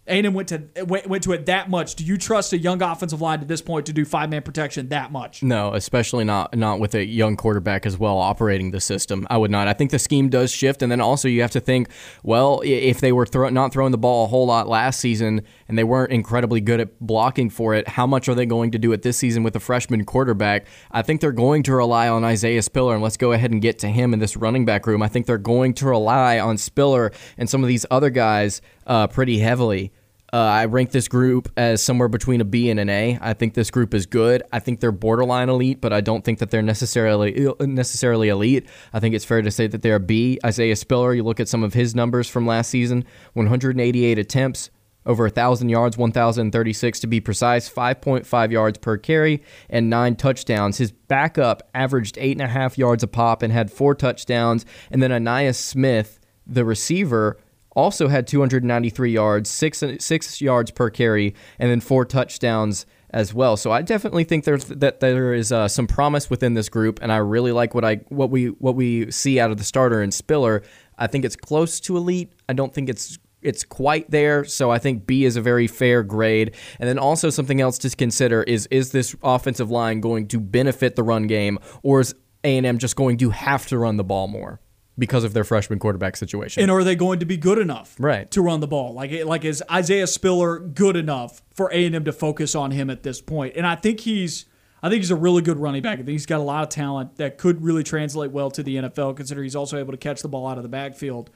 [0.09, 1.95] A&M went to went, went to it that much.
[1.95, 4.89] Do you trust a young offensive line at this point to do five man protection
[4.89, 5.43] that much?
[5.43, 9.27] No, especially not not with a young quarterback as well operating the system.
[9.29, 9.67] I would not.
[9.67, 11.89] I think the scheme does shift, and then also you have to think,
[12.23, 15.77] well, if they were throw, not throwing the ball a whole lot last season and
[15.77, 18.91] they weren't incredibly good at blocking for it, how much are they going to do
[18.91, 20.65] it this season with a freshman quarterback?
[20.91, 23.79] I think they're going to rely on Isaiah Spiller, and let's go ahead and get
[23.79, 25.03] to him in this running back room.
[25.03, 29.07] I think they're going to rely on Spiller and some of these other guys uh,
[29.07, 29.91] pretty heavily.
[30.31, 33.17] Uh, I rank this group as somewhere between a B and an A.
[33.19, 34.43] I think this group is good.
[34.51, 38.67] I think they're borderline elite, but I don't think that they're necessarily necessarily elite.
[38.93, 40.39] I think it's fair to say that they're a B.
[40.45, 44.69] Isaiah Spiller, you look at some of his numbers from last season: 188 attempts,
[45.05, 50.77] over 1,000 yards, 1,036 to be precise, 5.5 yards per carry, and nine touchdowns.
[50.77, 54.65] His backup averaged 8.5 yards a pop and had four touchdowns.
[54.91, 57.39] And then Ainias Smith, the receiver,
[57.79, 63.57] also had 293 yards, six six yards per carry, and then four touchdowns as well.
[63.57, 67.11] So I definitely think there's that there is uh, some promise within this group, and
[67.11, 70.13] I really like what I what we what we see out of the starter and
[70.13, 70.63] Spiller.
[70.97, 72.33] I think it's close to elite.
[72.47, 74.43] I don't think it's it's quite there.
[74.43, 76.55] So I think B is a very fair grade.
[76.79, 80.95] And then also something else to consider is is this offensive line going to benefit
[80.95, 84.03] the run game, or is A and M just going to have to run the
[84.03, 84.59] ball more?
[84.99, 86.61] Because of their freshman quarterback situation.
[86.61, 88.29] And are they going to be good enough right.
[88.31, 88.93] to run the ball?
[88.93, 93.21] Like like is Isaiah Spiller good enough for A&M to focus on him at this
[93.21, 93.55] point?
[93.55, 94.45] And I think he's
[94.83, 95.93] I think he's a really good running back.
[95.93, 98.75] I think he's got a lot of talent that could really translate well to the
[98.75, 101.29] NFL considering he's also able to catch the ball out of the backfield.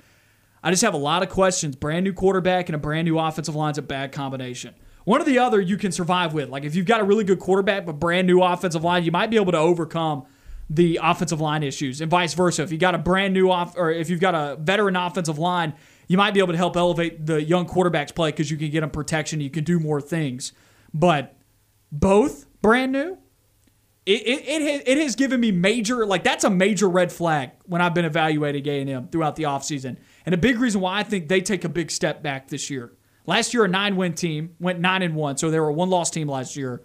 [0.64, 1.76] I just have a lot of questions.
[1.76, 4.76] Brand new quarterback and a brand new offensive line's a bad combination.
[5.04, 6.50] One or the other you can survive with.
[6.50, 9.30] Like if you've got a really good quarterback but brand new offensive line, you might
[9.30, 10.26] be able to overcome
[10.74, 12.64] the offensive line issues, and vice versa.
[12.64, 15.76] If you got a brand new off, or if you've got a veteran offensive line,
[16.08, 18.82] you might be able to help elevate the young quarterback's play because you can get
[18.82, 20.52] them protection, you can do more things.
[20.94, 21.36] But
[21.92, 23.20] both brand new,
[24.06, 27.80] it, it, it, it has given me major like that's a major red flag when
[27.80, 29.98] I've been evaluating A&M throughout the offseason.
[30.26, 32.94] And a big reason why I think they take a big step back this year.
[33.26, 35.90] Last year, a nine win team went nine and one, so they were a one
[35.90, 36.82] loss team last year.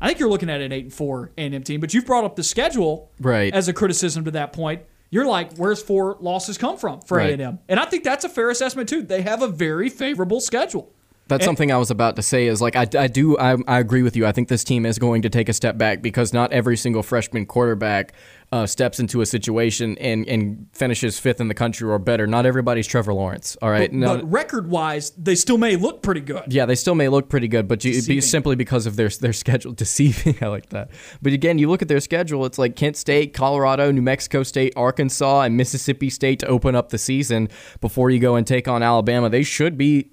[0.00, 2.36] I think you're looking at an eight and four A&M team, but you've brought up
[2.36, 3.52] the schedule right.
[3.52, 4.82] as a criticism to that point.
[5.10, 7.38] You're like, where's four losses come from for right.
[7.40, 7.58] A&M?
[7.68, 9.02] And I think that's a fair assessment too.
[9.02, 10.92] They have a very favorable schedule.
[11.28, 12.46] That's something I was about to say.
[12.46, 14.26] Is like I, I do I, I agree with you.
[14.26, 17.02] I think this team is going to take a step back because not every single
[17.02, 18.14] freshman quarterback
[18.50, 22.26] uh, steps into a situation and, and finishes fifth in the country or better.
[22.26, 23.56] Not everybody's Trevor Lawrence.
[23.60, 26.44] All right, But, no, but record wise, they still may look pretty good.
[26.48, 29.32] yeah, they still may look pretty good, but you, be simply because of their their
[29.34, 30.36] schedule deceiving.
[30.40, 30.90] I like that.
[31.20, 34.72] But again, you look at their schedule; it's like Kent State, Colorado, New Mexico State,
[34.76, 37.48] Arkansas, and Mississippi State to open up the season
[37.80, 39.28] before you go and take on Alabama.
[39.28, 40.10] They should be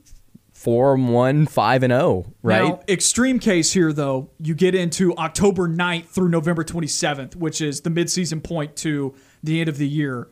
[0.65, 2.63] four and one, five and zero, right?
[2.63, 7.81] Now, extreme case here, though, you get into October 9th through November 27th, which is
[7.81, 9.13] the midseason point to
[9.43, 10.27] the end of the year.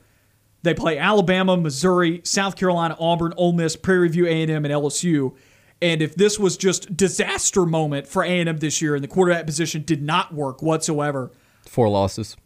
[0.64, 5.36] They play Alabama, Missouri, South Carolina, Auburn, Ole Miss, Prairie View, A&M, and LSU.
[5.84, 9.84] And if this was just disaster moment for A&M this year and the quarterback position
[9.84, 11.32] did not work whatsoever,
[11.68, 12.38] Four losses.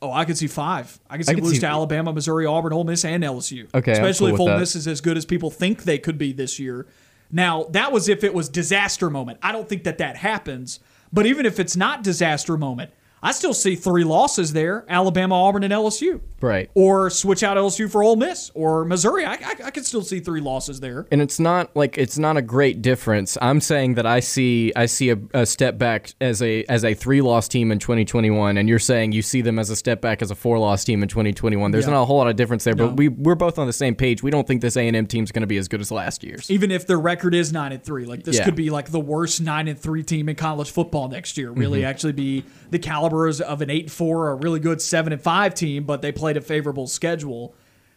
[0.00, 1.00] oh, I could see five.
[1.10, 3.66] I could see could lose see- to Alabama, Missouri, Auburn, Ole Miss, and LSU.
[3.74, 4.60] Okay, especially cool if Ole that.
[4.60, 6.86] Miss is as good as people think they could be this year.
[7.34, 9.40] Now, that was if it was disaster moment.
[9.42, 10.78] I don't think that that happens.
[11.12, 12.92] But even if it's not disaster moment,
[13.24, 16.20] I still see three losses there: Alabama, Auburn, and LSU.
[16.40, 16.70] Right.
[16.74, 19.24] Or switch out LSU for Ole Miss or Missouri.
[19.24, 21.06] I, I, I could still see three losses there.
[21.10, 23.38] and it's not like it's not a great difference.
[23.40, 26.92] I'm saying that I see I see a, a step back as a as a
[26.92, 30.20] three loss team in 2021, and you're saying you see them as a step back
[30.20, 31.70] as a four loss team in 2021.
[31.70, 31.92] There's Yeah.
[31.92, 32.88] not a whole lot of difference there, No.
[32.88, 34.22] but we we're both on the same page.
[34.22, 36.22] We don't think this A and M team's going to be as good as last
[36.22, 36.50] year's.
[36.50, 38.44] Even if their record is nine and three, like this Yeah.
[38.44, 41.50] could be like the worst nine and three team in college football next year.
[41.50, 41.88] Really, Mm-hmm.
[41.88, 42.78] actually be the
[43.22, 46.40] of an eight four, a really good seven and five team, but they played a
[46.40, 47.54] favorable schedule.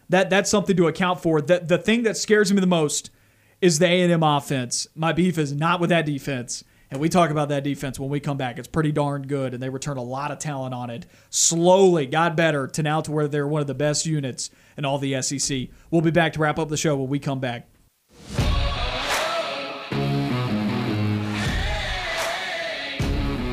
[0.10, 1.42] That that's something to account for.
[1.42, 3.10] The the thing that scares me the most
[3.62, 4.88] is the A and M offense.
[4.96, 6.64] My beef is not with that defense.
[6.90, 8.58] And we talk about that defense when we come back.
[8.58, 11.06] It's pretty darn good, and they return a lot of talent on it.
[11.30, 14.98] Slowly got better to now to where they're one of the best units in all
[14.98, 15.68] the SEC.
[15.92, 17.68] We'll be back to wrap up the show when we come back.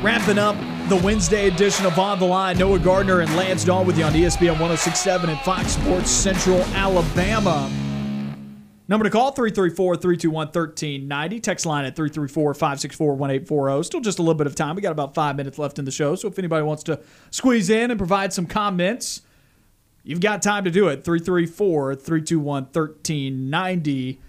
[0.00, 0.56] Wrapping up
[0.88, 4.12] the Wednesday edition of On the Line, Noah Gardner and Lance Dawe with you on
[4.12, 7.70] ESPN 1067 and Fox Sports Central Alabama.
[8.86, 11.40] Number to call 334 321 1390.
[11.40, 13.82] Text line at 334 564 1840.
[13.82, 14.76] Still just a little bit of time.
[14.76, 16.16] We got about five minutes left in the show.
[16.16, 17.00] So if anybody wants to
[17.30, 19.22] squeeze in and provide some comments,
[20.02, 21.02] you've got time to do it.
[21.02, 24.20] 334 321 1390.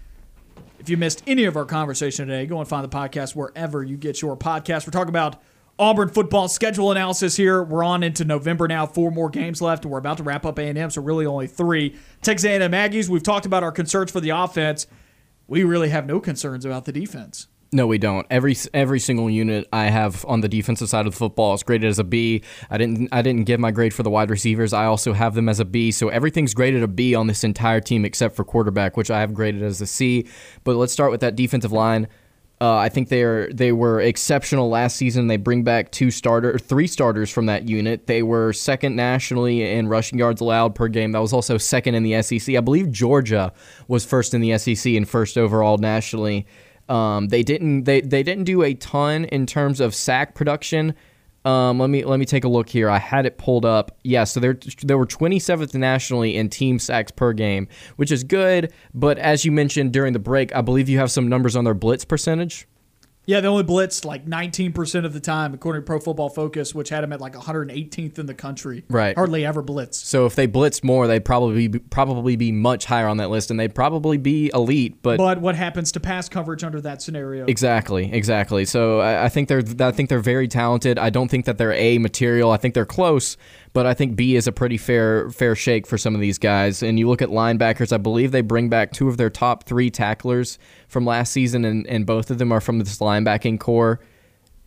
[0.78, 3.98] If you missed any of our conversation today, go and find the podcast wherever you
[3.98, 4.86] get your podcast.
[4.86, 5.42] We're talking about
[5.78, 7.62] Auburn football schedule analysis here.
[7.62, 8.86] We're on into November now.
[8.86, 11.96] Four more games left, we're about to wrap up A&M, so really only three.
[12.22, 13.10] Texas A&M Aggies.
[13.10, 14.86] We've talked about our concerns for the offense.
[15.46, 17.48] We really have no concerns about the defense.
[17.72, 18.26] No, we don't.
[18.30, 21.90] Every every single unit I have on the defensive side of the football is graded
[21.90, 22.42] as a B.
[22.70, 24.72] I didn't I didn't give my grade for the wide receivers.
[24.72, 25.90] I also have them as a B.
[25.90, 29.34] So everything's graded a B on this entire team except for quarterback, which I have
[29.34, 30.26] graded as a C.
[30.62, 32.06] But let's start with that defensive line.
[32.58, 35.26] Uh, I think they are they were exceptional last season.
[35.26, 38.06] They bring back two starter, three starters from that unit.
[38.06, 41.12] They were second nationally in rushing yards allowed per game.
[41.12, 42.56] That was also second in the SEC.
[42.56, 43.52] I believe Georgia
[43.88, 46.46] was first in the SEC and first overall nationally.
[46.88, 50.94] Um, they didn't they, they didn't do a ton in terms of sack production.
[51.46, 52.90] Um, let me let me take a look here.
[52.90, 53.96] I had it pulled up.
[54.02, 58.72] Yeah, so they they were 27th nationally in team sacks per game, which is good.
[58.92, 61.72] But as you mentioned during the break, I believe you have some numbers on their
[61.72, 62.66] blitz percentage.
[63.26, 66.90] Yeah, they only blitzed like 19% of the time, according to Pro Football Focus, which
[66.90, 68.84] had them at like 118th in the country.
[68.88, 69.16] Right.
[69.16, 69.94] Hardly ever blitzed.
[69.94, 73.50] So if they blitzed more, they'd probably be, probably be much higher on that list,
[73.50, 75.02] and they'd probably be elite.
[75.02, 77.46] But, But what happens to pass coverage under that scenario?
[77.46, 78.64] exactly, exactly.
[78.64, 80.98] So I, I think they're I think they're very talented.
[80.98, 82.52] I don't think that they're A material.
[82.52, 83.36] I think they're close,
[83.76, 86.82] but I think B is a pretty fair fair shake for some of these guys.
[86.82, 87.92] And you look at linebackers.
[87.92, 90.58] I believe they bring back two of their top three tacklers
[90.88, 94.00] from last season, and, and both of them are from this linebacking corps.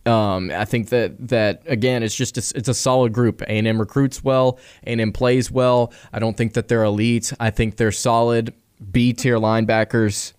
[0.06, 3.42] Um, I think that that again, it's just a, it's a solid group.
[3.42, 5.92] A and M recruits well, A and M plays well.
[6.12, 7.32] I don't think that they're elite.
[7.40, 8.54] I think they're solid
[8.92, 10.34] B tier linebackers.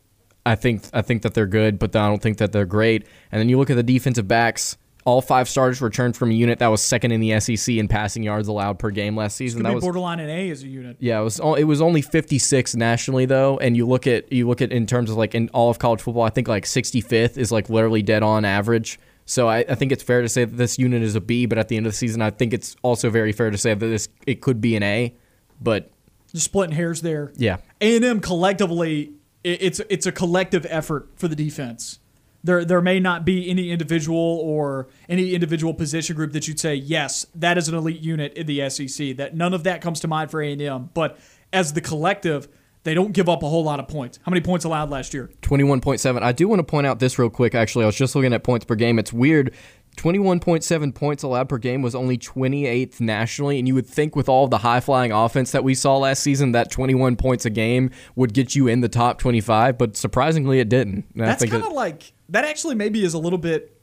[0.45, 3.05] I think I think that they're good, but I don't think that they're great.
[3.33, 4.77] And then you look at the defensive backs.
[5.03, 8.21] All five starters returned from a unit that was second in the SEC in passing
[8.21, 9.63] yards allowed per game last season.
[9.63, 10.97] That was borderline an A as a unit.
[10.99, 14.61] yeah, it was it was only 56 nationally though, and you look at you look
[14.61, 17.51] at in terms of like in all of college football, I think like 65th is
[17.51, 18.99] like literally dead on average.
[19.25, 21.57] So I, I think it's fair to say that this unit is a B, but
[21.57, 23.85] at the end of the season, I think it's also very fair to say that
[23.85, 25.13] this it could be an A.
[25.61, 25.89] But
[26.31, 27.31] Just splitting hairs there.
[27.37, 29.13] yeah, A&M collectively,
[29.45, 31.99] i- it's it's a collective effort for the defense.
[32.43, 36.75] There there may not be any individual or any individual position group that you'd say
[36.75, 39.17] yes that is an elite unit in the SEC.
[39.17, 40.89] That none of that comes to mind for A&M.
[40.93, 41.19] But
[41.53, 42.47] as the collective,
[42.83, 44.19] they don't give up a whole lot of points.
[44.23, 45.29] How many points allowed last year?
[45.43, 46.23] 21.7.
[46.23, 47.83] I do want to point out this real quick, actually.
[47.83, 48.97] I was just looking at points per game.
[48.97, 49.53] It's weird.
[49.97, 54.47] 21.7 points allowed per game was only 28th nationally, and you would think with all
[54.47, 58.33] the high flying offense that we saw last season, that 21 points a game would
[58.33, 61.05] get you in the top 25, but surprisingly, it didn't.
[61.13, 62.43] And That's kind of like that.
[62.43, 63.79] Actually, maybe is a little bit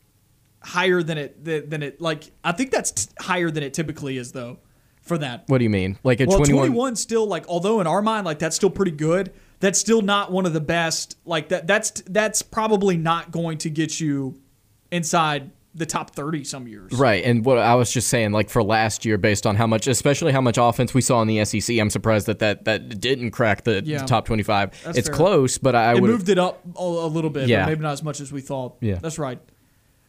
[0.62, 2.00] higher than it than it.
[2.00, 4.58] Like I think that's t- higher than it typically is, though.
[5.00, 5.98] For that, What do you mean?
[6.04, 6.66] Like at well, 21?
[6.66, 9.32] 21 still like although in our mind like that's still pretty good.
[9.58, 11.16] That's still not one of the best.
[11.24, 14.38] Like that that's that's probably not going to get you
[14.90, 16.92] inside the top 30 some years.
[16.92, 19.86] Right, and what I was just saying, like for last year, based on how much,
[19.86, 23.30] especially how much offense we saw in the SEC, I'm surprised that that, that didn't
[23.30, 24.04] crack the Yeah.
[24.04, 24.82] top 25.
[24.84, 25.16] That's it's fair.
[25.16, 27.64] close, but I, I would moved it up a, a little bit, Yeah.
[27.66, 28.76] maybe not as much as we thought.
[28.80, 28.98] Yeah.
[29.00, 29.38] That's right.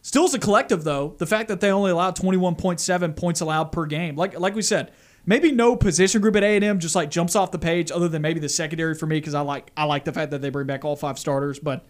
[0.01, 3.85] Still as a collective though, the fact that they only allowed 21.7 points allowed per
[3.85, 4.15] game.
[4.15, 4.91] Like like we said,
[5.25, 8.39] maybe no position group at A&M just like jumps off the page other than maybe
[8.39, 10.85] the secondary for me cuz I like I like the fact that they bring back
[10.85, 11.85] all five starters, but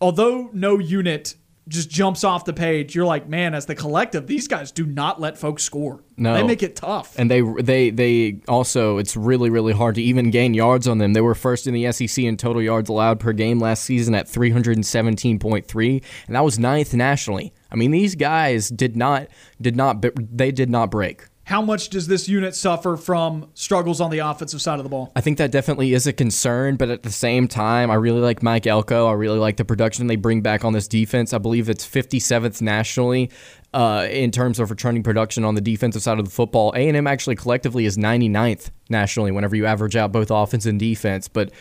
[0.00, 1.36] although no unit
[1.68, 5.20] just jumps off the page, you're like, man, as the collective, these guys do not
[5.20, 6.04] let folks score.
[6.16, 6.34] No.
[6.34, 7.18] They make it tough.
[7.18, 11.12] And they they they also it's really really hard to even gain yards on them.
[11.12, 14.26] They were first in the SEC in total yards allowed per game last season at
[14.26, 17.52] 317.3, and that was ninth nationally.
[17.70, 19.28] I mean, these guys did not
[19.60, 21.24] did not they did not break.
[21.46, 25.12] How much does this unit suffer from struggles on the offensive side of the ball?
[25.14, 28.42] I think that definitely is a concern, but at the same time, I really like
[28.42, 29.06] Mike Elko.
[29.06, 31.32] I really like the production they bring back on this defense.
[31.32, 33.30] I believe it's 57th nationally
[33.72, 36.72] uh, in terms of returning production on the defensive side of the football.
[36.74, 41.28] A&M actually collectively is 99th nationally whenever you average out both offense and defense.
[41.28, 41.52] But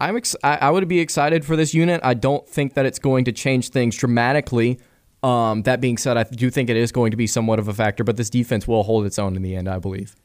[0.00, 2.00] I'm ex- I, I would be excited for this unit.
[2.04, 4.78] I don't think that it's going to change things dramatically.
[5.22, 7.74] Um, that being said, I do think it is going to be somewhat of a
[7.74, 10.16] factor, but this defense will hold its own in the end, I believe.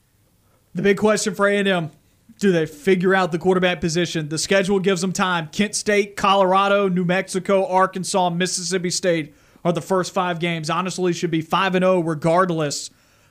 [0.74, 1.92] The big question for A&M,
[2.40, 4.30] do they figure out the quarterback position?
[4.30, 5.48] The schedule gives them time.
[5.48, 10.70] Kent State, Colorado, New Mexico, Arkansas, Mississippi State are the first 5 games.
[10.70, 12.90] Honestly should be 5 and 0 regardless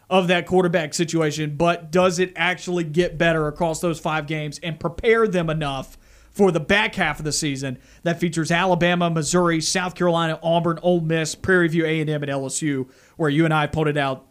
[0.09, 4.78] of that quarterback situation, but does it actually get better across those 5 games and
[4.78, 5.98] prepare them enough
[6.36, 11.00] for the back half of the season that features Alabama, Missouri, South Carolina, Auburn, Ole
[11.00, 12.86] Miss, Prairie View A&M and LSU
[13.16, 14.26] where you and I pointed out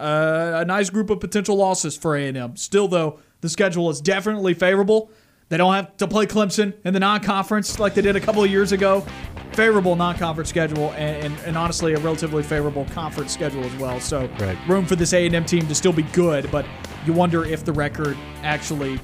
[0.00, 2.56] uh, a nice group of potential losses for A&M.
[2.56, 5.10] Still, though, the schedule is definitely favorable.
[5.50, 8.50] They don't have to play Clemson in the non-conference like they did a couple of
[8.50, 9.04] years ago.
[9.52, 14.00] Favorable non-conference schedule, and, and, and honestly, a relatively favorable conference schedule as well.
[14.00, 14.56] So, Right.
[14.66, 16.64] room for this A&M team to still be good, but
[17.04, 18.98] you wonder if the record actually,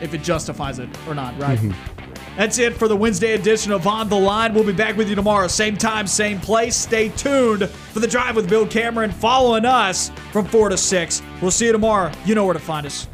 [0.00, 1.58] if it justifies it or not, right?
[1.58, 2.08] Mm-hmm.
[2.36, 4.54] That's it for the Wednesday edition of On the Line.
[4.54, 6.76] We'll be back with you tomorrow, same time, same place.
[6.76, 11.22] Stay tuned for the drive with Bill Cameron following us from 4 to 6.
[11.42, 12.12] We'll see you tomorrow.
[12.24, 13.08] You know where to find us.